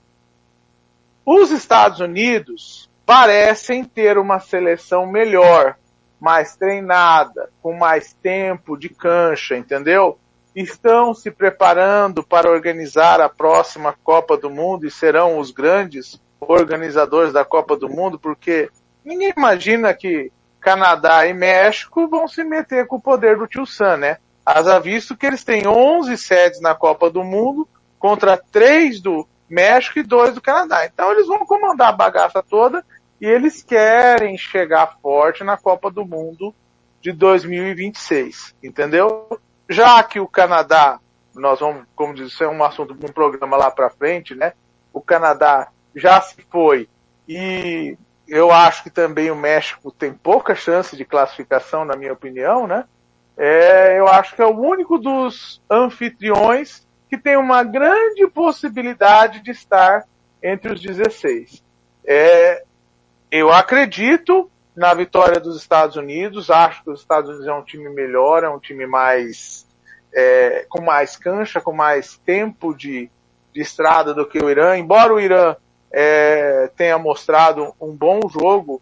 [1.25, 5.77] Os Estados Unidos parecem ter uma seleção melhor,
[6.19, 10.17] mais treinada, com mais tempo de cancha, entendeu?
[10.55, 17.31] Estão se preparando para organizar a próxima Copa do Mundo e serão os grandes organizadores
[17.31, 18.69] da Copa do Mundo, porque
[19.05, 23.97] ninguém imagina que Canadá e México vão se meter com o poder do tio Sam,
[23.97, 24.17] né?
[24.49, 27.67] Haja visto que eles têm 11 sedes na Copa do Mundo
[27.99, 30.85] contra 3 do México e 2 do Canadá.
[30.85, 32.81] Então eles vão comandar a bagaça toda
[33.19, 36.55] e eles querem chegar forte na Copa do Mundo
[37.01, 39.27] de 2026, entendeu?
[39.67, 40.97] Já que o Canadá,
[41.35, 44.53] nós vamos, como diz, isso é um assunto de um programa lá para frente, né?
[44.93, 46.87] O Canadá já se foi
[47.27, 52.65] e eu acho que também o México tem pouca chance de classificação, na minha opinião,
[52.65, 52.85] né?
[53.37, 59.51] É, eu acho que é o único dos anfitriões que tem uma grande possibilidade de
[59.51, 60.05] estar
[60.41, 61.63] entre os 16.
[62.05, 62.63] É,
[63.29, 67.89] eu acredito na vitória dos Estados Unidos, acho que os Estados Unidos é um time
[67.89, 69.67] melhor, é um time mais
[70.13, 73.09] é, com mais cancha, com mais tempo de,
[73.53, 75.55] de estrada do que o Irã, embora o Irã
[75.91, 78.81] é, tenha mostrado um bom jogo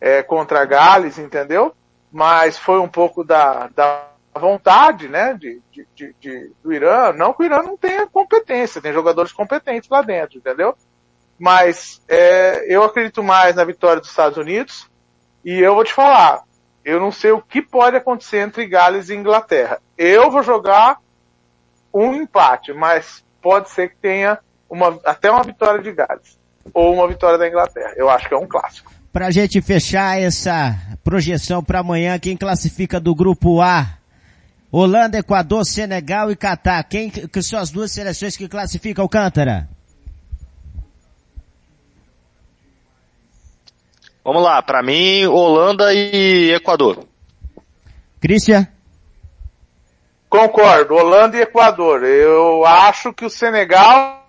[0.00, 1.74] é, contra Gales, entendeu?
[2.14, 7.12] Mas foi um pouco da, da vontade, né, de, de, de, do Irã.
[7.12, 10.76] Não que o Irã não tenha competência, tem jogadores competentes lá dentro, entendeu?
[11.36, 14.88] Mas é, eu acredito mais na vitória dos Estados Unidos
[15.44, 16.44] e eu vou te falar,
[16.84, 19.82] eu não sei o que pode acontecer entre Gales e Inglaterra.
[19.98, 21.00] Eu vou jogar
[21.92, 24.38] um empate, mas pode ser que tenha
[24.70, 26.38] uma, até uma vitória de Gales
[26.72, 27.92] ou uma vitória da Inglaterra.
[27.96, 28.92] Eu acho que é um clássico.
[29.14, 33.96] Pra gente fechar essa projeção para amanhã, quem classifica do grupo A?
[34.72, 36.82] Holanda, Equador, Senegal e Catar.
[36.82, 39.68] Quem que são as duas seleções que classificam Alcântara?
[44.24, 47.06] Vamos lá, para mim, Holanda e Equador.
[48.20, 48.66] Christian?
[50.28, 52.02] Concordo, Holanda e Equador.
[52.02, 54.28] Eu acho que o Senegal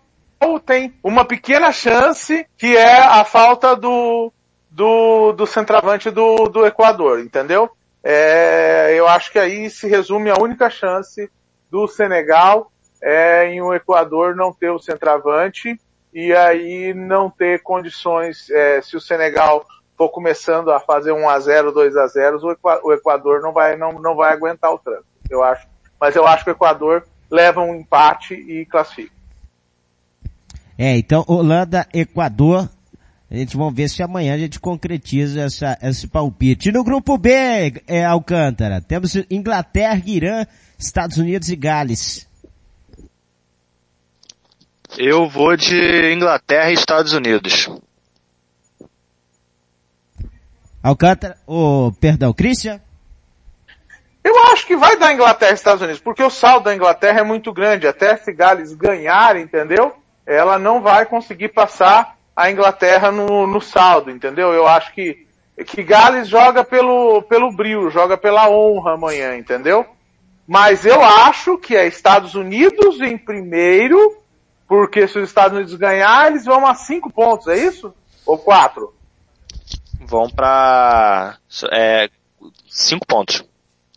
[0.63, 4.31] tem uma pequena chance que é a falta do,
[4.76, 7.69] do, do centroavante do, do Equador, entendeu?
[8.03, 11.31] É, eu acho que aí se resume a única chance
[11.72, 12.69] do Senegal
[13.02, 15.80] é, em o Equador não ter o centroavante
[16.14, 19.65] e aí não ter condições, é, se o Senegal
[19.97, 22.39] for começando a fazer 1 a 0 2 a 0
[22.84, 25.65] o Equador não vai, não, não vai aguentar o trânsito, eu acho.
[25.99, 29.15] Mas eu acho que o Equador leva um empate e classifica.
[30.77, 32.69] É, então Holanda, Equador,
[33.35, 36.69] a gente vamos ver se amanhã a gente concretiza essa, esse palpite.
[36.69, 37.29] E no grupo B,
[37.85, 40.45] é, Alcântara, temos Inglaterra, Irã,
[40.79, 42.27] Estados Unidos e Gales.
[44.97, 47.69] Eu vou de Inglaterra e Estados Unidos.
[50.81, 52.79] Alcântara, o oh, perdão, Christian?
[54.23, 57.23] Eu acho que vai dar Inglaterra e Estados Unidos, porque o saldo da Inglaterra é
[57.23, 57.85] muito grande.
[57.85, 59.93] Até se Gales ganhar, entendeu?
[60.25, 64.53] Ela não vai conseguir passar a Inglaterra no, no saldo, entendeu?
[64.53, 65.25] Eu acho que,
[65.65, 69.85] que Gales joga pelo, pelo brilho, joga pela honra amanhã, entendeu?
[70.47, 74.17] Mas eu acho que é Estados Unidos em primeiro,
[74.67, 77.93] porque se os Estados Unidos ganhar, eles vão a cinco pontos, é isso?
[78.25, 78.93] Ou quatro?
[80.05, 81.37] vão para
[81.71, 82.09] é,
[82.69, 83.43] cinco pontos.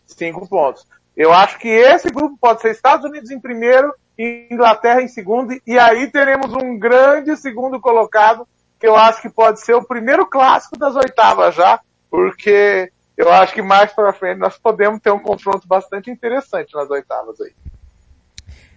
[0.05, 0.85] Cinco pontos.
[1.15, 5.79] Eu acho que esse grupo pode ser Estados Unidos em primeiro, Inglaterra em segundo, e
[5.79, 8.45] aí teremos um grande segundo colocado,
[8.77, 11.79] que eu acho que pode ser o primeiro clássico das oitavas já,
[12.11, 16.89] porque eu acho que mais para frente nós podemos ter um confronto bastante interessante nas
[16.89, 17.53] oitavas aí.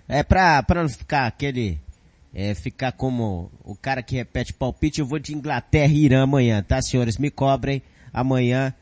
[0.09, 1.81] É para não ficar aquele
[2.35, 6.63] é, ficar como o cara que repete palpite, eu vou de Inglaterra e Irã amanhã,
[6.63, 7.19] tá senhores?
[7.19, 7.83] Me cobrem
[8.13, 8.75] amanhã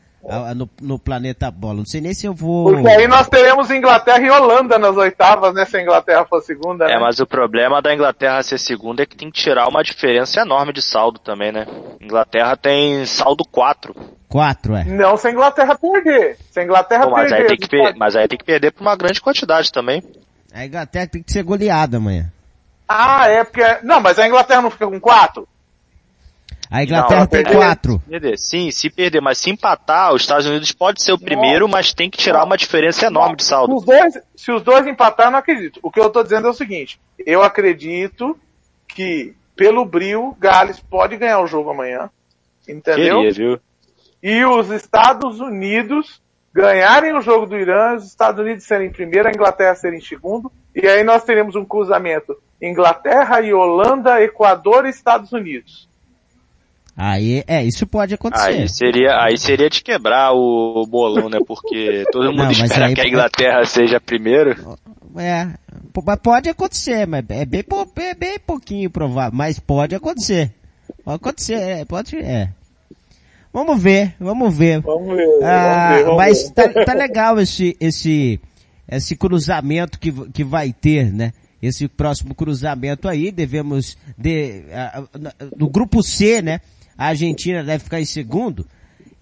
[0.54, 1.78] no, no, Planeta Bola.
[1.78, 2.72] Não sei nem se eu vou...
[2.72, 5.64] Porque aí nós teremos Inglaterra e Holanda nas oitavas, né?
[5.64, 6.98] Se a Inglaterra for segunda, É, né?
[6.98, 10.72] mas o problema da Inglaterra ser segunda é que tem que tirar uma diferença enorme
[10.72, 11.66] de saldo também, né?
[12.00, 13.94] Inglaterra tem saldo 4.
[14.28, 14.84] 4, é.
[14.84, 16.36] Não se a Inglaterra perder.
[16.50, 17.50] Se a Inglaterra Pô, mas perder...
[17.50, 20.02] Aí tem que Mas aí tem que perder por uma grande quantidade também.
[20.52, 22.30] A Inglaterra tem que ser goleada amanhã.
[22.86, 23.62] Ah, é porque...
[23.82, 25.48] Não, mas a Inglaterra não fica com quatro?
[26.70, 28.02] A Inglaterra não, tem perder, quatro.
[28.08, 28.38] Perder.
[28.38, 31.72] Sim, se perder, mas se empatar, os Estados Unidos pode ser o primeiro, não.
[31.72, 33.74] mas tem que tirar uma diferença enorme de saldo.
[33.74, 35.80] Os dois, se os dois empatar, eu não acredito.
[35.82, 38.38] O que eu estou dizendo é o seguinte, eu acredito
[38.86, 42.08] que, pelo brilho, Gales pode ganhar o jogo amanhã.
[42.68, 43.16] Entendeu?
[43.16, 43.60] Queria, viu?
[44.22, 46.22] E os Estados Unidos
[46.52, 50.86] ganharem o jogo do Irã, os Estados Unidos serem primeiro, a Inglaterra serem segundo, e
[50.86, 55.88] aí nós teremos um cruzamento Inglaterra e Holanda, Equador e Estados Unidos.
[57.02, 58.44] Aí, é, isso pode acontecer.
[58.44, 61.38] Aí seria, aí seria de quebrar o bolão, né?
[61.46, 64.76] Porque todo mundo Não, espera aí, que a Inglaterra seja primeiro.
[65.16, 65.48] É,
[66.22, 67.64] pode acontecer, mas é bem,
[67.96, 70.52] é bem pouquinho provável, mas pode acontecer.
[71.02, 72.50] Pode acontecer, é, pode, é.
[73.50, 74.82] Vamos ver, vamos ver.
[74.82, 76.50] Vamos ver, ah, vamos ver vamos mas ver.
[76.50, 78.38] Tá, tá legal esse, esse,
[78.86, 81.32] esse cruzamento que, que vai ter, né?
[81.62, 85.08] Esse próximo cruzamento aí, devemos, de, uh,
[85.56, 86.60] no grupo C, né?
[87.00, 88.66] A Argentina deve ficar em segundo,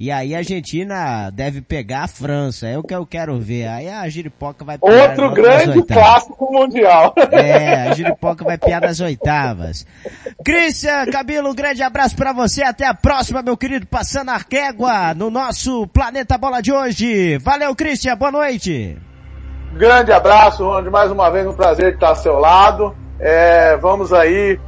[0.01, 3.69] e aí a Argentina deve pegar a França, é o que eu quero ver.
[3.69, 7.15] Aí a Giripoca vai piar Outro grande clássico mundial.
[7.31, 9.87] É, a Giripoca vai piar nas oitavas.
[10.45, 15.15] Christian Cabelo, um grande abraço para você, até a próxima, meu querido, passando a régua
[15.15, 17.39] no nosso Planeta Bola de hoje.
[17.39, 18.99] Valeu, Christian, boa noite.
[19.75, 22.93] Grande abraço, Ronald, mais uma vez um prazer estar ao seu lado.
[23.21, 24.59] É, vamos aí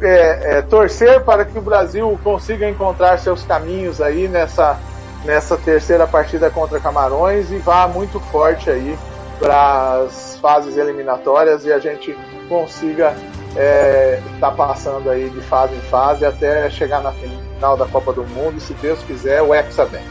[0.00, 4.78] é, é, torcer para que o Brasil consiga encontrar seus caminhos aí nessa,
[5.24, 8.98] nessa terceira partida contra Camarões e vá muito forte aí
[9.38, 12.16] para as fases eliminatórias e a gente
[12.48, 13.14] consiga
[13.50, 18.12] estar é, tá passando aí de fase em fase até chegar na final da Copa
[18.12, 20.02] do Mundo, e se Deus quiser, o Hexa vem.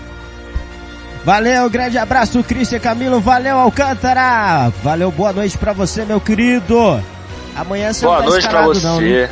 [1.26, 4.72] Valeu, grande abraço, Cristian Camilo, valeu, Alcântara!
[4.82, 7.02] Valeu, boa noite para você, meu querido!
[7.56, 8.88] Amanhã você boa não tá noite para você.
[8.88, 9.30] Não, né?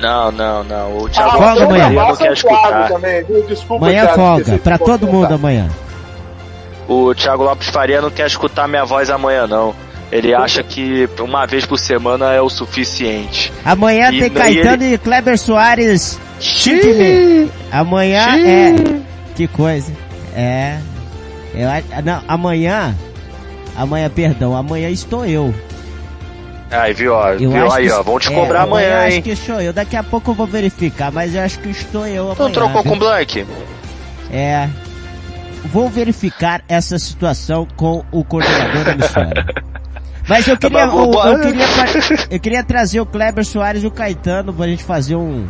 [0.00, 0.98] Não, não, não.
[0.98, 1.90] O Thiago ah, folga amanhã.
[1.90, 2.88] não quer escutar.
[2.88, 5.68] Também, Desculpa, amanhã Thiago, folga, para todo mundo amanhã.
[6.88, 9.74] O Thiago Lopes Faria não quer escutar minha voz amanhã, não.
[10.12, 13.52] Ele acha que uma vez por semana é o suficiente.
[13.64, 14.94] Amanhã e tem Caetano ele...
[14.94, 16.18] e Kleber Soares.
[16.38, 17.50] Xiii.
[17.72, 18.46] Amanhã Xiii.
[18.48, 18.74] é.
[19.34, 19.92] Que coisa.
[20.34, 20.78] É.
[21.54, 21.68] Eu,
[22.04, 22.94] não, amanhã.
[23.76, 25.52] Amanhã, perdão, amanhã estou eu.
[26.70, 29.14] Aí, viu, ó, eu viu aí, ó, vão te é, cobrar amanhã, amanhã, hein?
[29.14, 32.06] acho que estou eu, daqui a pouco eu vou verificar, mas eu acho que estou
[32.06, 32.36] eu amanhã.
[32.38, 32.90] Não trocou viu?
[32.90, 33.46] com o Blank?
[34.32, 34.68] É,
[35.66, 39.46] vou verificar essa situação com o coordenador da emissora.
[40.28, 41.66] Mas eu queria, eu, eu, queria,
[42.32, 45.46] eu queria trazer o Kleber Soares e o Caetano pra gente fazer um...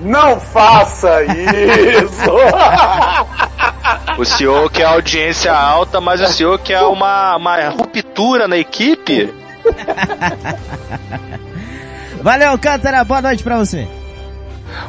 [0.00, 2.30] Não faça isso!
[4.18, 9.32] o senhor quer audiência alta, mas o senhor quer uma, uma ruptura na equipe?
[12.22, 13.86] Valeu, Cântara, boa noite pra você.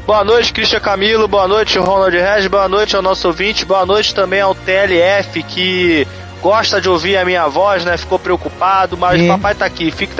[0.05, 4.13] Boa noite, Cristian Camilo, boa noite, Ronald Regis, boa noite ao nosso ouvinte, boa noite
[4.13, 6.07] também ao TLF que
[6.41, 7.97] gosta de ouvir a minha voz, né?
[7.97, 10.15] Ficou preocupado, mas o papai tá aqui, fique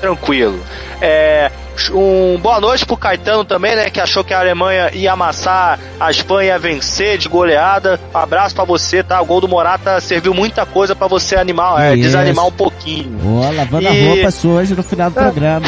[0.00, 0.60] tranquilo.
[1.00, 1.50] É,
[1.92, 3.90] um boa noite pro Caetano também, né?
[3.90, 7.98] Que achou que a Alemanha ia amassar a Espanha vencer de goleada.
[8.14, 9.20] Um abraço para você, tá?
[9.20, 13.18] O gol do Morata serviu muita coisa para você animar, é, desanimar um pouquinho.
[13.24, 13.86] Ó, lavando e...
[13.86, 15.66] a roupa sua hoje no final do programa.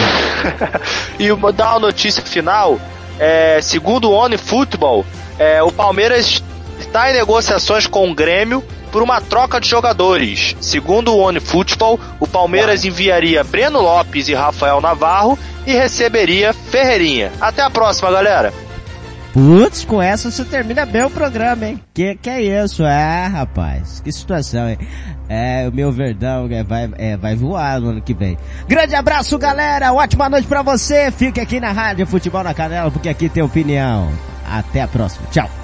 [1.19, 2.79] e dar uma notícia final.
[3.19, 5.05] É, segundo o Oni Football,
[5.39, 6.43] é, o Palmeiras
[6.81, 10.55] está em negociações com o Grêmio por uma troca de jogadores.
[10.61, 17.33] Segundo o One Football, o Palmeiras enviaria Breno Lopes e Rafael Navarro e receberia Ferreirinha.
[17.41, 18.53] Até a próxima, galera.
[19.33, 21.81] Putz, com essa você termina bem o programa, hein?
[21.95, 22.85] Que que é isso?
[22.85, 24.77] É, rapaz, que situação, hein?
[25.27, 28.37] É, o meu verdão é, vai, é, vai voar no ano que vem.
[28.69, 29.91] Grande abraço, galera!
[29.95, 31.11] Ótima noite pra você!
[31.11, 34.13] Fique aqui na Rádio Futebol na Canela, porque aqui tem opinião.
[34.47, 35.27] Até a próxima.
[35.31, 35.62] Tchau!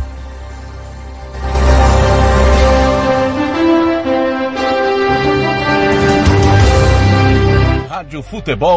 [8.08, 8.76] Rádio Futebol